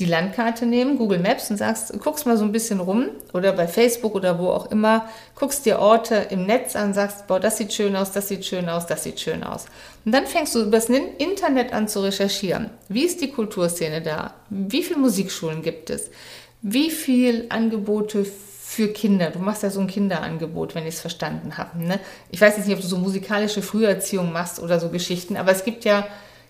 die 0.00 0.06
Landkarte 0.06 0.64
nehmen, 0.64 0.96
Google 0.96 1.18
Maps 1.18 1.50
und 1.50 1.58
sagst, 1.58 1.92
guckst 2.00 2.24
mal 2.24 2.38
so 2.38 2.44
ein 2.44 2.52
bisschen 2.52 2.80
rum 2.80 3.10
oder 3.34 3.52
bei 3.52 3.68
Facebook 3.68 4.14
oder 4.14 4.38
wo 4.38 4.48
auch 4.48 4.70
immer, 4.70 5.08
guckst 5.34 5.66
dir 5.66 5.78
Orte 5.78 6.14
im 6.30 6.46
Netz 6.46 6.74
an, 6.74 6.94
sagst, 6.94 7.26
boah, 7.26 7.38
das 7.38 7.58
sieht 7.58 7.74
schön 7.74 7.94
aus, 7.94 8.10
das 8.10 8.28
sieht 8.28 8.46
schön 8.46 8.70
aus, 8.70 8.86
das 8.86 9.04
sieht 9.04 9.20
schön 9.20 9.44
aus. 9.44 9.66
Und 10.06 10.12
dann 10.12 10.26
fängst 10.26 10.54
du 10.54 10.62
übers 10.62 10.88
Internet 10.88 11.74
an 11.74 11.86
zu 11.86 12.00
recherchieren. 12.00 12.70
Wie 12.88 13.04
ist 13.04 13.20
die 13.20 13.30
Kulturszene 13.30 14.00
da? 14.00 14.32
Wie 14.48 14.82
viele 14.82 15.00
Musikschulen 15.00 15.60
gibt 15.60 15.90
es? 15.90 16.10
Wie 16.62 16.90
viele 16.90 17.50
Angebote 17.50 18.24
für 18.24 18.88
Kinder? 18.88 19.30
Du 19.30 19.38
machst 19.38 19.62
ja 19.62 19.68
so 19.68 19.80
ein 19.80 19.86
Kinderangebot, 19.86 20.74
wenn 20.74 20.86
ich 20.86 20.94
es 20.94 21.00
verstanden 21.02 21.58
habe. 21.58 21.78
Ne? 21.78 22.00
Ich 22.30 22.40
weiß 22.40 22.56
jetzt 22.56 22.66
nicht, 22.66 22.76
ob 22.76 22.82
du 22.82 22.88
so 22.88 22.96
musikalische 22.96 23.60
Früherziehung 23.60 24.32
machst 24.32 24.60
oder 24.60 24.80
so 24.80 24.88
Geschichten, 24.88 25.36
aber 25.36 25.52
es 25.52 25.62
gibt 25.62 25.84
ja, 25.84 26.06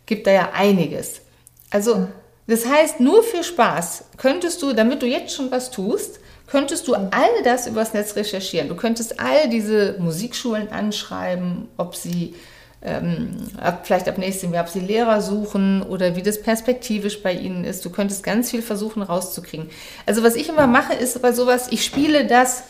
gibt 0.06 0.28
da 0.28 0.30
ja 0.30 0.50
einiges. 0.54 1.22
Also 1.70 2.06
das 2.50 2.66
heißt, 2.66 3.00
nur 3.00 3.22
für 3.22 3.42
Spaß 3.42 4.04
könntest 4.16 4.62
du, 4.62 4.72
damit 4.72 5.02
du 5.02 5.06
jetzt 5.06 5.34
schon 5.34 5.50
was 5.50 5.70
tust, 5.70 6.20
könntest 6.46 6.88
du 6.88 6.94
all 6.94 7.42
das 7.44 7.66
übers 7.66 7.94
Netz 7.94 8.16
recherchieren. 8.16 8.68
Du 8.68 8.74
könntest 8.74 9.20
all 9.20 9.48
diese 9.48 9.96
Musikschulen 9.98 10.68
anschreiben, 10.68 11.68
ob 11.76 11.94
sie 11.94 12.34
ähm, 12.82 13.36
ab, 13.60 13.82
vielleicht 13.84 14.08
ab 14.08 14.18
nächstem 14.18 14.52
Jahr, 14.52 14.64
ob 14.64 14.70
sie 14.70 14.80
Lehrer 14.80 15.20
suchen 15.20 15.82
oder 15.82 16.16
wie 16.16 16.22
das 16.22 16.42
perspektivisch 16.42 17.22
bei 17.22 17.32
ihnen 17.32 17.64
ist. 17.64 17.84
Du 17.84 17.90
könntest 17.90 18.22
ganz 18.24 18.50
viel 18.50 18.62
versuchen 18.62 19.02
rauszukriegen. 19.02 19.70
Also 20.06 20.22
was 20.22 20.34
ich 20.34 20.48
immer 20.48 20.66
mache, 20.66 20.94
ist 20.94 21.20
bei 21.22 21.32
sowas, 21.32 21.68
ich 21.70 21.84
spiele 21.84 22.26
das 22.26 22.64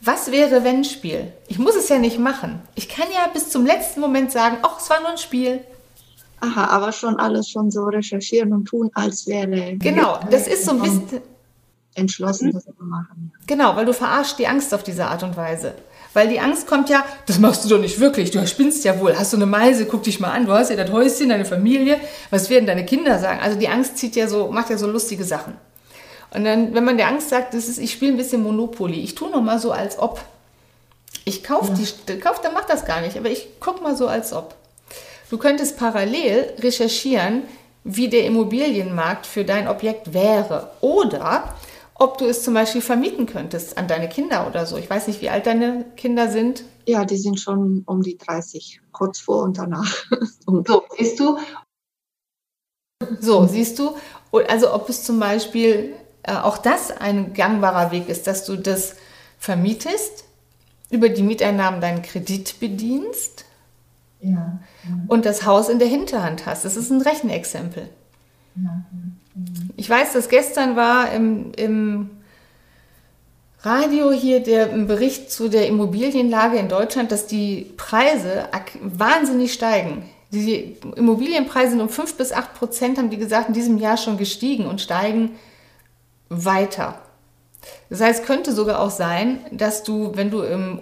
was 0.00 0.30
wäre 0.30 0.62
wenn 0.62 0.84
Spiel. 0.84 1.32
Ich 1.48 1.58
muss 1.58 1.74
es 1.74 1.88
ja 1.88 1.98
nicht 1.98 2.18
machen. 2.18 2.62
Ich 2.74 2.88
kann 2.88 3.06
ja 3.12 3.26
bis 3.32 3.50
zum 3.50 3.66
letzten 3.66 4.00
Moment 4.00 4.30
sagen, 4.30 4.58
ach, 4.62 4.80
es 4.80 4.90
war 4.90 5.00
nur 5.00 5.10
ein 5.10 5.18
Spiel. 5.18 5.60
Aha, 6.40 6.66
aber 6.66 6.92
schon 6.92 7.16
alles 7.16 7.48
schon 7.48 7.70
so 7.70 7.84
recherchieren 7.84 8.52
und 8.52 8.66
tun, 8.66 8.90
als 8.94 9.26
wäre. 9.26 9.76
Genau, 9.76 10.20
das 10.30 10.46
ist 10.46 10.64
so 10.64 10.72
ein 10.72 10.80
bisschen. 10.80 11.22
Entschlossen, 11.94 12.52
das 12.52 12.64
zu 12.64 12.72
machen. 12.78 13.32
Genau, 13.46 13.74
weil 13.74 13.86
du 13.86 13.94
verarscht 13.94 14.38
die 14.38 14.46
Angst 14.46 14.74
auf 14.74 14.82
diese 14.82 15.06
Art 15.06 15.22
und 15.22 15.34
Weise. 15.36 15.72
Weil 16.12 16.28
die 16.28 16.40
Angst 16.40 16.66
kommt 16.66 16.88
ja, 16.90 17.04
das 17.26 17.38
machst 17.38 17.64
du 17.64 17.68
doch 17.68 17.78
nicht 17.78 18.00
wirklich, 18.00 18.30
du 18.30 18.46
spinnst 18.46 18.84
ja 18.84 19.00
wohl, 19.00 19.18
hast 19.18 19.32
du 19.32 19.36
eine 19.36 19.46
Meise, 19.46 19.86
guck 19.86 20.02
dich 20.02 20.20
mal 20.20 20.30
an, 20.30 20.46
du 20.46 20.52
hast 20.52 20.70
ja 20.70 20.76
das 20.76 20.90
Häuschen, 20.90 21.28
deine 21.28 21.44
Familie, 21.44 21.98
was 22.30 22.48
werden 22.48 22.66
deine 22.66 22.84
Kinder 22.84 23.18
sagen? 23.18 23.40
Also 23.40 23.58
die 23.58 23.68
Angst 23.68 23.98
zieht 23.98 24.16
ja 24.16 24.28
so, 24.28 24.48
macht 24.48 24.70
ja 24.70 24.78
so 24.78 24.86
lustige 24.86 25.24
Sachen. 25.24 25.54
Und 26.34 26.44
dann, 26.44 26.74
wenn 26.74 26.84
man 26.84 26.96
der 26.96 27.08
Angst 27.08 27.30
sagt, 27.30 27.54
das 27.54 27.68
ist, 27.68 27.78
ich 27.78 27.92
spiele 27.92 28.12
ein 28.12 28.16
bisschen 28.16 28.42
Monopoly, 28.42 29.00
ich 29.00 29.14
tue 29.14 29.30
noch 29.30 29.42
mal 29.42 29.58
so, 29.58 29.72
als 29.72 29.98
ob. 29.98 30.22
Ich 31.24 31.42
kaufe 31.42 31.72
ja. 31.72 31.78
die, 32.08 32.18
kauf, 32.18 32.40
dann 32.40 32.54
mach 32.54 32.64
das 32.64 32.84
gar 32.84 33.00
nicht, 33.00 33.16
aber 33.16 33.30
ich 33.30 33.48
guck 33.60 33.82
mal 33.82 33.96
so, 33.96 34.06
als 34.06 34.32
ob. 34.32 34.54
Du 35.28 35.38
könntest 35.38 35.76
parallel 35.76 36.54
recherchieren, 36.60 37.42
wie 37.82 38.08
der 38.08 38.26
Immobilienmarkt 38.26 39.26
für 39.26 39.44
dein 39.44 39.66
Objekt 39.68 40.12
wäre 40.12 40.72
oder 40.80 41.54
ob 41.94 42.18
du 42.18 42.26
es 42.26 42.44
zum 42.44 42.54
Beispiel 42.54 42.82
vermieten 42.82 43.26
könntest 43.26 43.78
an 43.78 43.88
deine 43.88 44.08
Kinder 44.08 44.46
oder 44.46 44.66
so. 44.66 44.76
Ich 44.76 44.88
weiß 44.88 45.08
nicht, 45.08 45.20
wie 45.22 45.30
alt 45.30 45.46
deine 45.46 45.84
Kinder 45.96 46.28
sind. 46.30 46.62
Ja, 46.86 47.04
die 47.04 47.16
sind 47.16 47.40
schon 47.40 47.82
um 47.86 48.02
die 48.02 48.18
30, 48.18 48.80
kurz 48.92 49.18
vor 49.18 49.42
und 49.42 49.58
danach. 49.58 50.04
so, 50.46 50.84
siehst 50.96 51.18
du? 51.18 51.38
So, 53.20 53.46
siehst 53.46 53.78
du? 53.78 53.96
Also 54.48 54.74
ob 54.74 54.88
es 54.88 55.02
zum 55.04 55.18
Beispiel 55.18 55.94
äh, 56.22 56.34
auch 56.34 56.58
das 56.58 56.90
ein 56.90 57.32
gangbarer 57.32 57.90
Weg 57.90 58.08
ist, 58.08 58.26
dass 58.26 58.44
du 58.44 58.56
das 58.56 58.96
vermietest, 59.38 60.24
über 60.90 61.08
die 61.08 61.22
Mieteinnahmen 61.22 61.80
deinen 61.80 62.02
Kredit 62.02 62.60
bedienst 62.60 63.45
ja, 64.20 64.58
und 65.08 65.26
das 65.26 65.44
Haus 65.44 65.68
in 65.68 65.78
der 65.78 65.88
Hinterhand 65.88 66.46
hast. 66.46 66.64
Das 66.64 66.76
ist 66.76 66.90
ein 66.90 67.00
Rechenexempel. 67.00 67.88
Ja, 68.56 68.84
ich 69.76 69.88
weiß, 69.88 70.14
dass 70.14 70.28
gestern 70.28 70.76
war 70.76 71.12
im, 71.12 71.52
im 71.56 72.10
Radio 73.60 74.12
hier 74.12 74.40
der 74.40 74.66
Bericht 74.66 75.30
zu 75.30 75.48
der 75.48 75.66
Immobilienlage 75.66 76.56
in 76.56 76.68
Deutschland, 76.68 77.12
dass 77.12 77.26
die 77.26 77.72
Preise 77.76 78.48
wahnsinnig 78.80 79.52
steigen. 79.52 80.08
Die 80.30 80.76
Immobilienpreise 80.96 81.72
sind 81.72 81.80
um 81.80 81.88
5 81.88 82.16
bis 82.16 82.32
8 82.32 82.54
Prozent, 82.54 82.98
haben 82.98 83.10
die 83.10 83.16
gesagt, 83.16 83.48
in 83.48 83.54
diesem 83.54 83.78
Jahr 83.78 83.96
schon 83.96 84.16
gestiegen 84.16 84.66
und 84.66 84.80
steigen 84.80 85.32
weiter. 86.28 87.00
Das 87.90 88.00
heißt, 88.00 88.24
könnte 88.24 88.52
sogar 88.52 88.80
auch 88.80 88.90
sein, 88.90 89.40
dass 89.50 89.82
du, 89.82 90.12
wenn 90.14 90.30
du 90.30 90.42
im 90.42 90.80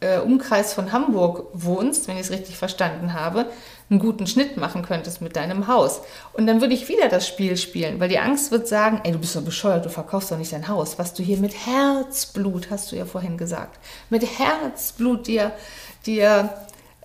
äh, 0.00 0.18
Umkreis 0.18 0.72
von 0.72 0.92
Hamburg 0.92 1.48
wohnst, 1.52 2.08
wenn 2.08 2.16
ich 2.16 2.22
es 2.22 2.30
richtig 2.30 2.56
verstanden 2.56 3.14
habe, 3.14 3.46
einen 3.88 4.00
guten 4.00 4.26
Schnitt 4.26 4.56
machen 4.56 4.82
könntest 4.82 5.20
mit 5.20 5.36
deinem 5.36 5.68
Haus. 5.68 6.00
Und 6.32 6.46
dann 6.46 6.60
würde 6.60 6.74
ich 6.74 6.88
wieder 6.88 7.08
das 7.08 7.26
Spiel 7.28 7.56
spielen, 7.56 8.00
weil 8.00 8.08
die 8.08 8.18
Angst 8.18 8.50
wird 8.50 8.66
sagen, 8.66 9.00
ey, 9.04 9.12
du 9.12 9.18
bist 9.18 9.36
doch 9.36 9.42
bescheuert, 9.42 9.84
du 9.84 9.90
verkaufst 9.90 10.30
doch 10.30 10.38
nicht 10.38 10.52
dein 10.52 10.68
Haus, 10.68 10.98
was 10.98 11.14
du 11.14 11.22
hier 11.22 11.38
mit 11.38 11.54
Herzblut, 11.66 12.70
hast 12.70 12.90
du 12.90 12.96
ja 12.96 13.06
vorhin 13.06 13.38
gesagt, 13.38 13.78
mit 14.10 14.24
Herzblut 14.38 15.26
dir, 15.28 15.52
dir 16.04 16.50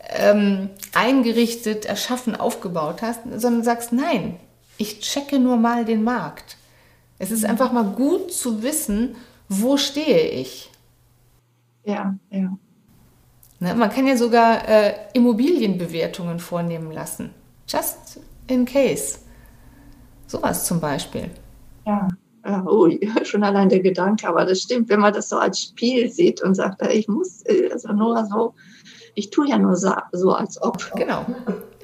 ähm, 0.09 0.69
eingerichtet, 0.93 1.85
erschaffen, 1.85 2.35
aufgebaut 2.35 3.01
hast, 3.01 3.21
sondern 3.37 3.63
sagst, 3.63 3.93
nein, 3.93 4.39
ich 4.77 4.99
checke 4.99 5.37
nur 5.37 5.57
mal 5.57 5.85
den 5.85 6.03
Markt. 6.03 6.57
Es 7.19 7.29
ist 7.29 7.45
einfach 7.45 7.71
mal 7.71 7.83
gut 7.83 8.33
zu 8.33 8.63
wissen, 8.63 9.15
wo 9.47 9.77
stehe 9.77 10.29
ich. 10.29 10.71
Ja, 11.83 12.15
ja. 12.31 12.57
Ne, 13.61 13.75
man 13.75 13.91
kann 13.91 14.07
ja 14.07 14.17
sogar 14.17 14.67
äh, 14.67 14.93
Immobilienbewertungen 15.13 16.39
vornehmen 16.39 16.91
lassen. 16.91 17.29
Just 17.67 18.19
in 18.47 18.65
case. 18.65 19.19
Sowas 20.25 20.65
zum 20.65 20.79
Beispiel. 20.79 21.29
Ja. 21.85 22.07
Oh, 22.65 22.89
schon 23.23 23.43
allein 23.43 23.69
der 23.69 23.81
Gedanke, 23.81 24.27
aber 24.27 24.45
das 24.45 24.61
stimmt, 24.61 24.89
wenn 24.89 24.99
man 24.99 25.13
das 25.13 25.29
so 25.29 25.37
als 25.37 25.61
Spiel 25.61 26.09
sieht 26.09 26.41
und 26.41 26.55
sagt, 26.55 26.81
ich 26.91 27.07
muss 27.07 27.43
also 27.71 27.93
nur 27.93 28.25
so 28.25 28.55
ich 29.13 29.29
tue 29.29 29.49
ja 29.49 29.57
nur 29.57 29.75
so, 29.75 29.91
so 30.11 30.33
als 30.33 30.61
ob. 30.61 30.91
Genau. 30.95 31.25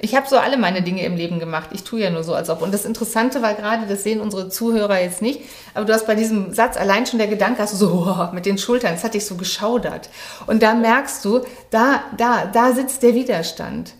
Ich 0.00 0.14
habe 0.14 0.28
so 0.28 0.36
alle 0.36 0.56
meine 0.56 0.82
Dinge 0.82 1.04
im 1.04 1.16
Leben 1.16 1.38
gemacht. 1.38 1.70
Ich 1.72 1.82
tue 1.82 2.00
ja 2.00 2.10
nur 2.10 2.22
so 2.22 2.34
als 2.34 2.50
ob. 2.50 2.62
Und 2.62 2.72
das 2.72 2.84
Interessante 2.84 3.42
war 3.42 3.54
gerade, 3.54 3.86
das 3.86 4.02
sehen 4.02 4.20
unsere 4.20 4.48
Zuhörer 4.48 5.00
jetzt 5.00 5.22
nicht, 5.22 5.42
aber 5.74 5.84
du 5.84 5.92
hast 5.92 6.06
bei 6.06 6.14
diesem 6.14 6.52
Satz 6.54 6.76
allein 6.76 7.06
schon 7.06 7.18
der 7.18 7.28
Gedanke, 7.28 7.62
hast 7.62 7.74
du 7.74 7.76
so 7.76 8.28
mit 8.32 8.46
den 8.46 8.58
Schultern, 8.58 8.92
das 8.92 9.04
hat 9.04 9.14
dich 9.14 9.26
so 9.26 9.34
geschaudert. 9.34 10.08
Und 10.46 10.62
da 10.62 10.74
merkst 10.74 11.24
du, 11.24 11.40
da, 11.70 12.02
da, 12.16 12.46
da 12.46 12.72
sitzt 12.72 13.02
der 13.02 13.14
Widerstand. 13.14 13.94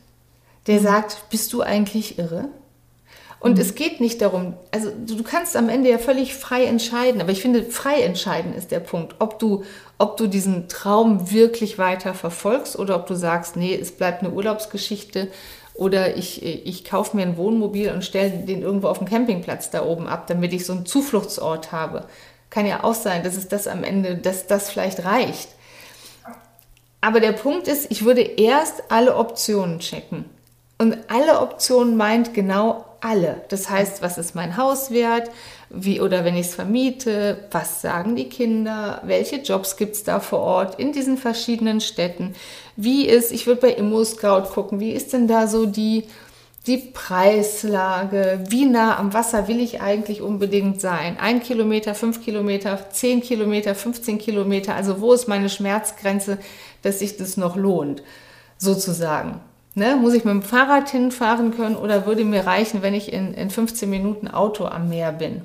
Der 0.66 0.80
sagt, 0.80 1.30
bist 1.30 1.52
du 1.52 1.62
eigentlich 1.62 2.18
irre? 2.18 2.48
Und 3.40 3.54
mhm. 3.54 3.60
es 3.60 3.74
geht 3.74 4.00
nicht 4.00 4.20
darum, 4.20 4.54
also 4.72 4.90
du 4.90 5.22
kannst 5.22 5.56
am 5.56 5.68
Ende 5.68 5.90
ja 5.90 5.98
völlig 5.98 6.34
frei 6.34 6.64
entscheiden, 6.64 7.20
aber 7.20 7.30
ich 7.30 7.40
finde, 7.40 7.62
frei 7.64 8.02
entscheiden 8.02 8.52
ist 8.54 8.70
der 8.70 8.80
Punkt, 8.80 9.16
ob 9.20 9.38
du, 9.38 9.64
ob 9.98 10.16
du 10.16 10.28
diesen 10.28 10.68
Traum 10.68 11.30
wirklich 11.32 11.76
weiter 11.78 12.14
verfolgst 12.14 12.78
oder 12.78 12.96
ob 12.96 13.06
du 13.06 13.14
sagst, 13.14 13.56
nee, 13.56 13.74
es 13.74 13.92
bleibt 13.92 14.22
eine 14.22 14.32
Urlaubsgeschichte 14.32 15.28
oder 15.74 16.16
ich, 16.16 16.42
ich 16.42 16.84
kaufe 16.84 17.16
mir 17.16 17.22
ein 17.22 17.37
Wohnmobil 17.37 17.92
und 17.92 18.04
stelle 18.04 18.30
den 18.30 18.62
irgendwo 18.62 18.88
auf 18.88 18.98
dem 18.98 19.08
Campingplatz 19.08 19.70
da 19.70 19.84
oben 19.84 20.08
ab, 20.08 20.26
damit 20.28 20.52
ich 20.52 20.66
so 20.66 20.72
einen 20.72 20.87
Zufluchtsort 20.87 21.72
habe. 21.72 22.04
Kann 22.50 22.66
ja 22.66 22.84
auch 22.84 22.94
sein, 22.94 23.22
dass 23.22 23.37
es 23.37 23.48
das 23.48 23.66
am 23.66 23.84
Ende, 23.84 24.16
dass 24.16 24.46
das 24.46 24.70
vielleicht 24.70 25.04
reicht. 25.04 25.48
Aber 27.00 27.20
der 27.20 27.32
Punkt 27.32 27.68
ist, 27.68 27.90
ich 27.90 28.04
würde 28.04 28.22
erst 28.22 28.90
alle 28.90 29.16
Optionen 29.16 29.78
checken. 29.78 30.24
Und 30.78 30.96
alle 31.08 31.40
Optionen 31.40 31.96
meint 31.96 32.34
genau 32.34 32.84
alle. 33.00 33.42
Das 33.48 33.68
heißt, 33.68 34.00
was 34.00 34.16
ist 34.16 34.34
mein 34.34 34.56
Hauswert? 34.56 35.30
Wie 35.70 36.00
oder 36.00 36.24
wenn 36.24 36.36
ich 36.36 36.46
es 36.46 36.54
vermiete, 36.54 37.46
was 37.50 37.82
sagen 37.82 38.16
die 38.16 38.28
Kinder? 38.28 39.02
Welche 39.04 39.36
Jobs 39.36 39.76
gibt 39.76 39.96
es 39.96 40.04
da 40.04 40.20
vor 40.20 40.38
Ort 40.38 40.78
in 40.78 40.92
diesen 40.92 41.18
verschiedenen 41.18 41.80
Städten? 41.80 42.34
Wie 42.76 43.06
ist, 43.06 43.32
ich 43.32 43.46
würde 43.46 43.60
bei 43.60 43.72
Immo 43.72 44.04
Scout 44.04 44.50
gucken, 44.54 44.80
wie 44.80 44.92
ist 44.92 45.12
denn 45.12 45.26
da 45.26 45.48
so 45.48 45.66
die, 45.66 46.04
die 46.66 46.78
Preislage? 46.78 48.44
Wie 48.48 48.64
nah 48.64 48.98
am 48.98 49.12
Wasser 49.12 49.48
will 49.48 49.60
ich 49.60 49.80
eigentlich 49.80 50.22
unbedingt 50.22 50.80
sein? 50.80 51.18
Ein 51.20 51.42
Kilometer, 51.42 51.94
fünf 51.94 52.24
Kilometer, 52.24 52.90
zehn 52.90 53.20
Kilometer, 53.20 53.74
15 53.74 54.18
Kilometer? 54.18 54.74
Also 54.74 55.00
wo 55.00 55.12
ist 55.12 55.28
meine 55.28 55.48
Schmerzgrenze, 55.48 56.38
dass 56.82 57.00
sich 57.00 57.16
das 57.16 57.36
noch 57.36 57.56
lohnt, 57.56 58.02
sozusagen? 58.58 59.40
Ne, 59.78 59.94
muss 59.94 60.12
ich 60.12 60.24
mit 60.24 60.32
dem 60.32 60.42
Fahrrad 60.42 60.90
hinfahren 60.90 61.54
können 61.56 61.76
oder 61.76 62.04
würde 62.04 62.24
mir 62.24 62.44
reichen, 62.44 62.82
wenn 62.82 62.94
ich 62.94 63.12
in, 63.12 63.32
in 63.32 63.48
15 63.48 63.88
Minuten 63.88 64.26
Auto 64.26 64.64
am 64.64 64.88
Meer 64.88 65.12
bin? 65.12 65.42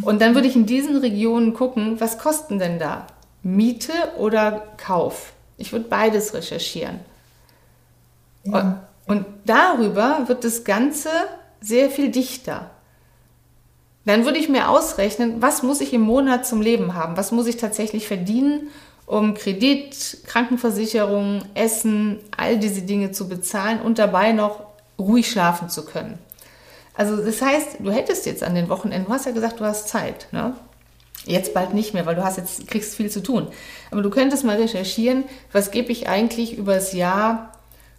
Und 0.00 0.22
dann 0.22 0.34
würde 0.34 0.48
ich 0.48 0.56
in 0.56 0.64
diesen 0.64 0.96
Regionen 0.96 1.52
gucken, 1.52 2.00
was 2.00 2.16
kosten 2.16 2.58
denn 2.58 2.78
da? 2.78 3.06
Miete 3.42 3.92
oder 4.16 4.62
Kauf? 4.78 5.34
Ich 5.58 5.72
würde 5.72 5.84
beides 5.90 6.32
recherchieren. 6.32 7.00
Ja. 8.44 8.78
Und, 9.06 9.18
und 9.18 9.26
darüber 9.44 10.22
wird 10.26 10.44
das 10.44 10.64
Ganze 10.64 11.10
sehr 11.60 11.90
viel 11.90 12.10
dichter. 12.10 12.70
Dann 14.06 14.24
würde 14.24 14.38
ich 14.38 14.48
mir 14.48 14.70
ausrechnen, 14.70 15.42
was 15.42 15.62
muss 15.62 15.82
ich 15.82 15.92
im 15.92 16.00
Monat 16.00 16.46
zum 16.46 16.62
Leben 16.62 16.94
haben? 16.94 17.18
Was 17.18 17.30
muss 17.30 17.46
ich 17.46 17.58
tatsächlich 17.58 18.08
verdienen, 18.08 18.68
um 19.06 19.34
Kredit, 19.34 20.18
Krankenversicherung, 20.26 21.42
Essen, 21.54 22.20
all 22.36 22.58
diese 22.58 22.82
Dinge 22.82 23.12
zu 23.12 23.28
bezahlen 23.28 23.80
und 23.80 23.98
dabei 23.98 24.32
noch 24.32 24.60
ruhig 24.98 25.30
schlafen 25.30 25.68
zu 25.68 25.84
können. 25.84 26.18
Also 26.94 27.16
das 27.16 27.42
heißt, 27.42 27.78
du 27.80 27.90
hättest 27.90 28.24
jetzt 28.26 28.42
an 28.42 28.54
den 28.54 28.68
Wochenenden, 28.68 29.08
du 29.08 29.12
hast 29.12 29.26
ja 29.26 29.32
gesagt, 29.32 29.60
du 29.60 29.64
hast 29.64 29.88
Zeit, 29.88 30.28
ne? 30.32 30.54
Jetzt 31.26 31.54
bald 31.54 31.72
nicht 31.72 31.94
mehr, 31.94 32.04
weil 32.04 32.16
du 32.16 32.22
hast 32.22 32.36
jetzt 32.36 32.66
kriegst 32.66 32.96
viel 32.96 33.10
zu 33.10 33.22
tun. 33.22 33.48
Aber 33.90 34.02
du 34.02 34.10
könntest 34.10 34.44
mal 34.44 34.56
recherchieren, 34.56 35.24
was 35.52 35.70
gebe 35.70 35.90
ich 35.90 36.06
eigentlich 36.06 36.58
übers 36.58 36.92
Jahr 36.92 37.53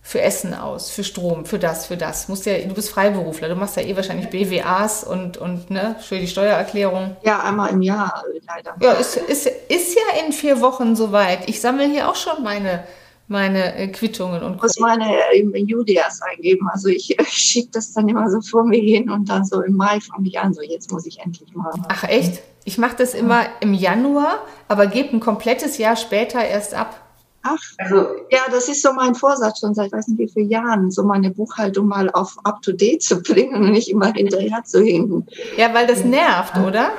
für 0.05 0.21
Essen 0.21 0.53
aus, 0.53 0.91
für 0.91 1.03
Strom, 1.03 1.45
für 1.45 1.57
das, 1.57 1.87
für 1.87 1.97
das. 1.97 2.27
Musst 2.27 2.45
ja, 2.45 2.59
du 2.59 2.75
bist 2.75 2.91
Freiberufler, 2.91 3.49
du 3.49 3.55
machst 3.55 3.75
ja 3.75 3.81
eh 3.81 3.95
wahrscheinlich 3.95 4.29
BWAs 4.29 5.03
und, 5.03 5.37
und 5.37 5.71
ne, 5.71 5.95
für 5.99 6.19
die 6.19 6.27
Steuererklärung. 6.27 7.17
Ja, 7.23 7.41
einmal 7.41 7.71
im 7.71 7.81
Jahr 7.81 8.23
leider. 8.45 8.75
Ja, 8.79 8.91
ist, 8.91 9.17
ist, 9.17 9.47
ist 9.47 9.95
ja 9.95 10.23
in 10.23 10.31
vier 10.31 10.61
Wochen 10.61 10.95
soweit. 10.95 11.49
Ich 11.49 11.59
sammle 11.59 11.85
hier 11.85 12.07
auch 12.07 12.15
schon 12.15 12.43
meine, 12.43 12.83
meine 13.27 13.75
äh, 13.75 13.87
Quittungen 13.87 14.43
und. 14.43 14.57
Ich 14.57 14.61
muss 14.61 14.79
meine 14.79 15.11
im 15.33 15.55
Juli 15.55 15.93
erst 15.93 16.21
eingeben. 16.21 16.69
Also 16.71 16.87
ich 16.89 17.17
schiebe 17.27 17.69
das 17.73 17.91
dann 17.93 18.07
immer 18.07 18.29
so 18.29 18.41
vor 18.41 18.63
mir 18.63 18.79
hin 18.79 19.09
und 19.09 19.27
dann 19.27 19.43
so 19.43 19.63
im 19.63 19.75
Mai 19.75 19.99
fange 20.01 20.27
ich 20.27 20.37
an, 20.37 20.53
so 20.53 20.61
jetzt 20.61 20.91
muss 20.91 21.07
ich 21.07 21.19
endlich 21.19 21.51
mal. 21.55 21.73
Ach 21.89 22.03
echt? 22.03 22.43
Ich 22.63 22.77
mache 22.77 22.95
das 22.95 23.15
immer 23.15 23.47
im 23.59 23.73
Januar, 23.73 24.37
aber 24.67 24.85
gebe 24.85 25.15
ein 25.15 25.19
komplettes 25.19 25.79
Jahr 25.79 25.95
später 25.95 26.45
erst 26.45 26.75
ab. 26.75 27.04
Ach, 27.47 27.61
also, 27.77 28.07
ja, 28.31 28.39
das 28.49 28.67
ist 28.69 28.81
so 28.81 28.91
mein 28.93 29.13
Vorsatz 29.13 29.59
schon 29.59 29.75
seit 29.75 29.91
weiß 29.91 30.07
nicht 30.07 30.19
wie 30.19 30.27
vielen 30.27 30.49
Jahren, 30.49 30.89
so 30.89 31.03
meine 31.03 31.29
Buchhaltung 31.29 31.87
mal 31.87 32.09
auf 32.09 32.37
up-to-date 32.43 33.03
zu 33.03 33.21
bringen 33.21 33.53
und 33.55 33.71
nicht 33.71 33.87
immer 33.87 34.11
hinterher 34.11 34.63
zu 34.63 34.81
hinken. 34.81 35.27
Ja, 35.55 35.71
weil 35.71 35.85
das 35.85 36.03
nervt, 36.03 36.57
oder? 36.57 36.89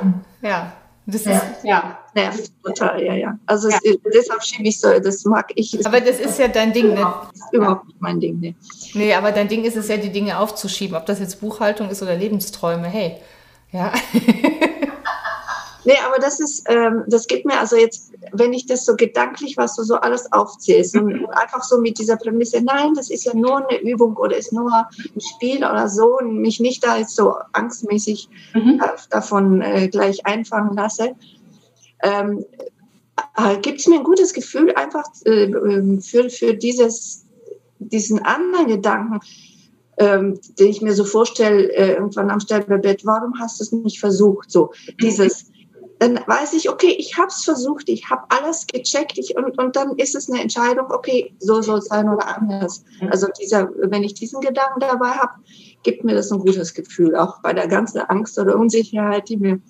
Ja. 0.42 0.72
Das 1.09 1.24
ja, 1.24 1.32
ist, 1.32 1.42
ja, 1.64 1.98
nervt 2.14 2.52
total, 2.64 3.02
ja, 3.02 3.14
ja. 3.14 3.38
Also 3.46 3.68
ja. 3.68 3.78
Es, 3.82 3.96
deshalb 4.12 4.42
schiebe 4.42 4.68
ich 4.68 4.80
so, 4.80 4.88
das 5.00 5.24
mag 5.24 5.52
ich. 5.54 5.85
Aber 5.87 6.00
das 6.00 6.20
ist 6.20 6.38
ja 6.38 6.48
dein 6.48 6.72
Ding, 6.72 6.94
ne? 6.94 7.14
Das 7.32 7.40
ist 7.40 7.52
überhaupt 7.52 7.87
nicht 7.87 8.00
mein 8.00 8.20
Ding, 8.20 8.40
ne? 8.40 8.54
Nee, 8.94 9.14
aber 9.14 9.32
dein 9.32 9.48
Ding 9.48 9.64
ist 9.64 9.76
es 9.76 9.88
ja, 9.88 9.96
die 9.96 10.11
Dinge 10.11 10.38
aufzuschieben, 10.38 10.96
ob 10.96 11.06
das 11.06 11.20
jetzt 11.20 11.40
Buchhaltung 11.40 11.90
ist 11.90 12.02
oder 12.02 12.16
Lebensträume, 12.16 12.87
hey. 12.87 13.16
Ja. 13.72 13.92
Nee, 15.87 15.94
aber 16.05 16.18
das 16.18 16.40
ist, 16.40 16.64
ähm, 16.68 17.05
das 17.07 17.29
gibt 17.29 17.46
mir 17.46 17.61
also 17.61 17.77
jetzt, 17.77 18.11
wenn 18.33 18.53
ich 18.53 18.66
das 18.66 18.85
so 18.85 18.96
gedanklich, 18.96 19.57
was 19.57 19.77
du 19.77 19.85
so 19.85 19.94
alles 19.94 20.33
aufzählst 20.33 20.96
und 20.96 21.27
einfach 21.31 21.62
so 21.62 21.79
mit 21.79 22.01
dieser 22.01 22.16
Prämisse, 22.16 22.61
nein, 22.61 22.94
das 22.94 23.09
ist 23.09 23.25
ja 23.25 23.35
nur 23.35 23.68
eine 23.68 23.81
Übung 23.81 24.16
oder 24.16 24.37
ist 24.37 24.53
nur 24.53 24.72
ein 24.75 25.20
Spiel 25.20 25.59
oder 25.59 25.88
so 25.88 26.18
und 26.18 26.38
mich 26.40 26.59
nicht 26.59 26.85
da 26.85 26.96
jetzt 26.96 27.14
so 27.14 27.37
angstmäßig 27.53 28.29
mhm. 28.53 28.83
davon 29.11 29.62
äh, 29.62 29.87
gleich 29.87 30.27
einfangen 30.27 30.77
lasse, 30.77 31.14
ähm, 32.03 32.44
äh, 33.37 33.57
gibt 33.59 33.79
es 33.79 33.87
mir 33.87 33.99
ein 33.99 34.05
gutes 34.05 34.35
Gefühl 34.35 34.75
einfach 34.75 35.05
äh, 35.25 35.44
ähm, 35.44 36.03
für, 36.03 36.29
für 36.31 36.55
dieses, 36.55 37.27
diesen 37.79 38.25
anderen 38.25 38.66
Gedanken, 38.66 39.20
ähm, 39.99 40.40
den 40.59 40.66
ich 40.66 40.83
mir 40.83 40.94
so 40.94 41.05
vorstelle, 41.05 41.72
äh, 41.72 41.92
irgendwann 41.92 42.31
am 42.31 42.40
Sterbebett, 42.40 43.07
warum 43.07 43.38
hast 43.38 43.61
du 43.61 43.62
es 43.62 43.70
nicht 43.70 44.01
versucht? 44.01 44.51
So, 44.51 44.72
dieses, 45.01 45.46
dann 45.98 46.20
weiß 46.26 46.52
ich, 46.52 46.68
okay, 46.68 46.94
ich 46.98 47.16
habe 47.16 47.28
es 47.28 47.44
versucht, 47.44 47.88
ich 47.88 48.11
habe 48.11 48.24
alles 48.28 48.66
gecheckt 48.66 49.16
ich, 49.16 49.37
und, 49.37 49.59
und 49.59 49.76
dann 49.76 49.96
ist 49.96 50.14
es 50.14 50.30
eine 50.30 50.42
Entscheidung, 50.42 50.90
okay, 50.90 51.35
so 51.38 51.62
soll 51.62 51.78
es 51.78 51.87
sein 51.87 52.09
oder 52.09 52.37
anders. 52.37 52.85
Also 53.11 53.28
dieser, 53.40 53.70
wenn 53.76 54.04
ich 54.04 54.14
diesen 54.14 54.40
Gedanken 54.40 54.80
dabei 54.80 55.11
habe, 55.11 55.32
gibt 55.82 56.04
mir 56.04 56.14
das 56.14 56.30
ein 56.30 56.40
gutes 56.40 56.74
Gefühl, 56.74 57.16
auch 57.16 57.40
bei 57.40 57.52
der 57.54 57.68
ganzen 57.68 58.00
Angst 58.00 58.38
oder 58.38 58.56
Unsicherheit, 58.56 59.28
die 59.28 59.38
mir 59.38 59.61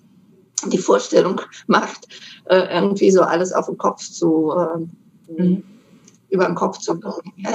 die 0.65 0.79
Vorstellung 0.79 1.41
macht, 1.67 2.09
äh, 2.47 2.75
irgendwie 2.75 3.11
so 3.11 3.23
alles 3.23 3.53
auf 3.53 3.67
den 3.67 3.79
Kopf 3.79 4.03
zu, 4.03 4.53
äh, 4.53 5.43
mhm. 5.43 5.63
über 6.29 6.47
den 6.47 6.55
Kopf 6.57 6.79
zu 6.79 6.99
bringen. 6.99 7.35
Ja. 7.37 7.53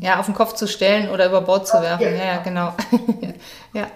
ja, 0.00 0.20
auf 0.20 0.26
den 0.26 0.34
Kopf 0.34 0.54
zu 0.54 0.68
stellen 0.68 1.08
oder 1.10 1.28
über 1.28 1.40
Bord 1.40 1.66
zu 1.66 1.80
werfen. 1.80 2.02
Ja, 2.02 2.10
ja 2.10 2.42
genau. 2.42 2.74
ja. 3.72 3.86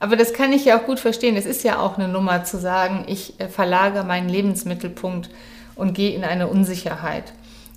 Aber 0.00 0.16
das 0.16 0.32
kann 0.32 0.52
ich 0.52 0.64
ja 0.64 0.78
auch 0.78 0.86
gut 0.86 0.98
verstehen. 0.98 1.36
Es 1.36 1.46
ist 1.46 1.62
ja 1.62 1.78
auch 1.78 1.98
eine 1.98 2.08
Nummer 2.08 2.42
zu 2.42 2.58
sagen, 2.58 3.04
ich 3.06 3.38
äh, 3.38 3.48
verlagere 3.48 4.02
meinen 4.02 4.28
Lebensmittelpunkt 4.28 5.30
und 5.76 5.94
gehe 5.94 6.14
in 6.14 6.24
eine 6.24 6.48
Unsicherheit. 6.48 7.32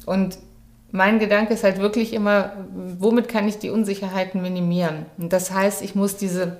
Und 0.06 0.40
mein 0.92 1.20
Gedanke 1.20 1.54
ist 1.54 1.64
halt 1.64 1.80
wirklich 1.80 2.14
immer, 2.14 2.54
womit 2.98 3.28
kann 3.28 3.48
ich 3.48 3.58
die 3.58 3.70
Unsicherheiten 3.70 4.42
minimieren? 4.42 5.06
Und 5.18 5.34
das 5.34 5.52
heißt, 5.52 5.82
ich 5.82 5.96
muss 5.96 6.16
diese, 6.16 6.58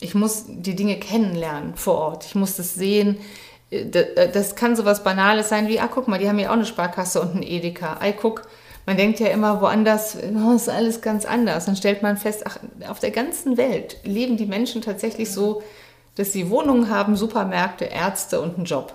ich 0.00 0.14
muss 0.14 0.44
die 0.48 0.74
Dinge 0.74 0.98
kennenlernen 0.98 1.76
vor 1.76 1.98
Ort. 1.98 2.24
Ich 2.24 2.34
muss 2.34 2.56
das 2.56 2.74
sehen. 2.74 3.18
Äh, 3.70 3.82
äh, 3.82 4.32
das 4.32 4.56
kann 4.56 4.74
sowas 4.74 5.04
Banales 5.04 5.48
sein 5.48 5.68
wie, 5.68 5.78
ah, 5.78 5.88
guck 5.92 6.08
mal, 6.08 6.18
die 6.18 6.28
haben 6.28 6.38
ja 6.40 6.48
auch 6.48 6.54
eine 6.54 6.66
Sparkasse 6.66 7.20
und 7.20 7.32
einen 7.32 7.42
Edeka. 7.44 7.98
Ey, 8.00 8.12
guck, 8.12 8.42
man 8.86 8.96
denkt 8.96 9.18
ja 9.18 9.26
immer, 9.26 9.60
woanders 9.60 10.16
oh, 10.16 10.52
ist 10.52 10.68
alles 10.68 11.00
ganz 11.00 11.24
anders. 11.24 11.66
Dann 11.66 11.76
stellt 11.76 12.02
man 12.02 12.16
fest, 12.16 12.44
ach, 12.46 12.58
auf 12.88 13.00
der 13.00 13.10
ganzen 13.10 13.56
Welt 13.56 13.98
leben 14.04 14.36
die 14.36 14.46
Menschen 14.46 14.80
tatsächlich 14.80 15.32
so, 15.32 15.62
dass 16.14 16.32
sie 16.32 16.48
Wohnungen 16.50 16.88
haben, 16.88 17.16
Supermärkte, 17.16 17.86
Ärzte 17.86 18.40
und 18.40 18.56
einen 18.56 18.64
Job. 18.64 18.94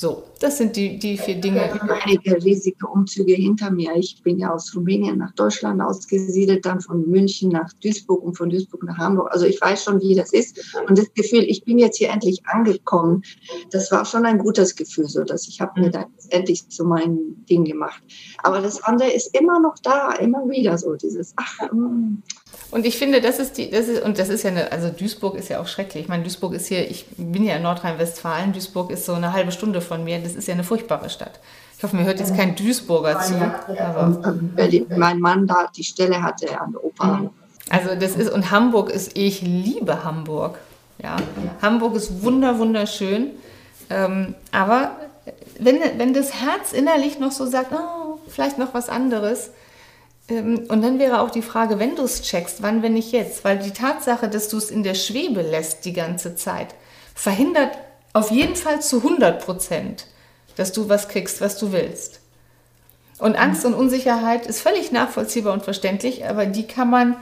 So, 0.00 0.22
das 0.38 0.56
sind 0.56 0.76
die, 0.76 0.98
die 0.98 1.18
vier 1.18 1.38
Dinge. 1.42 1.60
Einige 2.06 2.42
riesige 2.42 2.86
Umzüge 2.86 3.34
hinter 3.34 3.70
mir. 3.70 3.94
Ich 3.96 4.22
bin 4.22 4.38
ja 4.38 4.50
aus 4.50 4.74
Rumänien 4.74 5.18
nach 5.18 5.32
Deutschland 5.32 5.82
ausgesiedelt, 5.82 6.64
dann 6.64 6.80
von 6.80 7.06
München 7.06 7.50
nach 7.50 7.70
Duisburg 7.82 8.22
und 8.22 8.34
von 8.34 8.48
Duisburg 8.48 8.82
nach 8.84 8.96
Hamburg. 8.96 9.28
Also 9.30 9.44
ich 9.44 9.60
weiß 9.60 9.84
schon, 9.84 10.00
wie 10.00 10.14
das 10.14 10.32
ist. 10.32 10.74
Und 10.88 10.96
das 10.96 11.12
Gefühl, 11.12 11.42
ich 11.42 11.66
bin 11.66 11.78
jetzt 11.78 11.98
hier 11.98 12.08
endlich 12.08 12.40
angekommen, 12.46 13.22
das 13.72 13.92
war 13.92 14.06
schon 14.06 14.24
ein 14.24 14.38
gutes 14.38 14.74
Gefühl, 14.74 15.04
so 15.06 15.22
dass 15.22 15.46
ich 15.46 15.60
habe 15.60 15.78
mir 15.78 15.88
mhm. 15.88 15.92
dann 15.92 16.06
endlich 16.30 16.66
zu 16.70 16.86
meinem 16.86 17.44
Ding 17.44 17.66
gemacht. 17.66 18.02
Aber 18.42 18.62
das 18.62 18.82
andere 18.82 19.10
ist 19.10 19.36
immer 19.38 19.60
noch 19.60 19.74
da, 19.82 20.12
immer 20.12 20.48
wieder 20.48 20.78
so 20.78 20.94
dieses, 20.94 21.34
ach, 21.36 21.70
mm. 21.72 22.22
Und 22.70 22.86
ich 22.86 22.98
finde, 22.98 23.20
das 23.20 23.38
ist 23.38 23.58
die, 23.58 23.70
das 23.70 23.88
ist, 23.88 24.02
und 24.02 24.18
das 24.18 24.28
ist 24.28 24.44
ja 24.44 24.50
eine, 24.50 24.70
also 24.70 24.90
Duisburg 24.90 25.36
ist 25.36 25.48
ja 25.48 25.60
auch 25.60 25.66
schrecklich. 25.66 26.04
Ich 26.04 26.08
meine, 26.08 26.22
Duisburg 26.22 26.54
ist 26.54 26.68
hier, 26.68 26.88
ich 26.88 27.06
bin 27.16 27.44
ja 27.44 27.56
in 27.56 27.62
Nordrhein-Westfalen, 27.62 28.52
Duisburg 28.52 28.90
ist 28.90 29.06
so 29.06 29.14
eine 29.14 29.32
halbe 29.32 29.50
Stunde 29.50 29.80
von 29.80 30.04
mir, 30.04 30.20
das 30.20 30.34
ist 30.34 30.46
ja 30.46 30.54
eine 30.54 30.62
furchtbare 30.62 31.10
Stadt. 31.10 31.40
Ich 31.76 31.82
hoffe, 31.82 31.96
mir 31.96 32.04
hört 32.04 32.20
jetzt 32.20 32.36
kein 32.36 32.54
Duisburger 32.54 33.20
zu. 33.20 33.34
Aber 33.78 34.38
mein 34.96 35.18
Mann 35.18 35.46
da 35.46 35.66
die 35.74 35.82
Stelle 35.82 36.22
hatte 36.22 36.60
an 36.60 36.72
der 36.72 36.84
Oper. 36.84 37.30
Also 37.70 37.94
das 37.98 38.16
ist, 38.16 38.30
und 38.30 38.50
Hamburg 38.50 38.90
ist, 38.90 39.16
ich 39.16 39.40
liebe 39.42 40.04
Hamburg. 40.04 40.58
Ja, 41.02 41.16
Hamburg 41.62 41.96
ist 41.96 42.22
wunder, 42.22 42.58
wunderschön. 42.58 43.30
Ähm, 43.88 44.34
aber 44.52 44.96
wenn, 45.58 45.80
wenn 45.96 46.12
das 46.12 46.34
Herz 46.34 46.72
innerlich 46.72 47.18
noch 47.18 47.32
so 47.32 47.46
sagt, 47.46 47.72
oh, 47.72 48.18
vielleicht 48.28 48.58
noch 48.58 48.74
was 48.74 48.88
anderes, 48.88 49.50
und 50.30 50.82
dann 50.82 50.98
wäre 50.98 51.20
auch 51.20 51.30
die 51.30 51.42
Frage, 51.42 51.78
wenn 51.78 51.96
du 51.96 52.02
es 52.02 52.22
checkst, 52.22 52.62
wann, 52.62 52.82
wenn 52.82 52.94
nicht 52.94 53.12
jetzt? 53.12 53.44
Weil 53.44 53.58
die 53.58 53.72
Tatsache, 53.72 54.28
dass 54.28 54.48
du 54.48 54.56
es 54.56 54.70
in 54.70 54.82
der 54.82 54.94
Schwebe 54.94 55.42
lässt 55.42 55.84
die 55.84 55.92
ganze 55.92 56.36
Zeit, 56.36 56.74
verhindert 57.14 57.76
auf 58.12 58.30
jeden 58.30 58.56
Fall 58.56 58.80
zu 58.80 58.98
100 58.98 59.44
Prozent, 59.44 60.06
dass 60.56 60.72
du 60.72 60.88
was 60.88 61.08
kriegst, 61.08 61.40
was 61.40 61.58
du 61.58 61.72
willst. 61.72 62.20
Und 63.18 63.36
Angst 63.36 63.64
und 63.64 63.74
Unsicherheit 63.74 64.46
ist 64.46 64.60
völlig 64.60 64.92
nachvollziehbar 64.92 65.52
und 65.52 65.62
verständlich, 65.62 66.26
aber 66.26 66.46
die 66.46 66.66
kann 66.66 66.88
man 66.88 67.16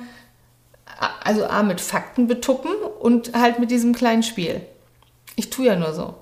also 1.23 1.47
A 1.47 1.62
mit 1.62 1.81
Fakten 1.81 2.27
betuppen 2.27 2.73
und 3.01 3.35
halt 3.35 3.59
mit 3.59 3.71
diesem 3.71 3.94
kleinen 3.94 4.23
Spiel. 4.23 4.61
Ich 5.37 5.51
tue 5.51 5.66
ja 5.66 5.77
nur 5.77 5.92
so. 5.92 6.14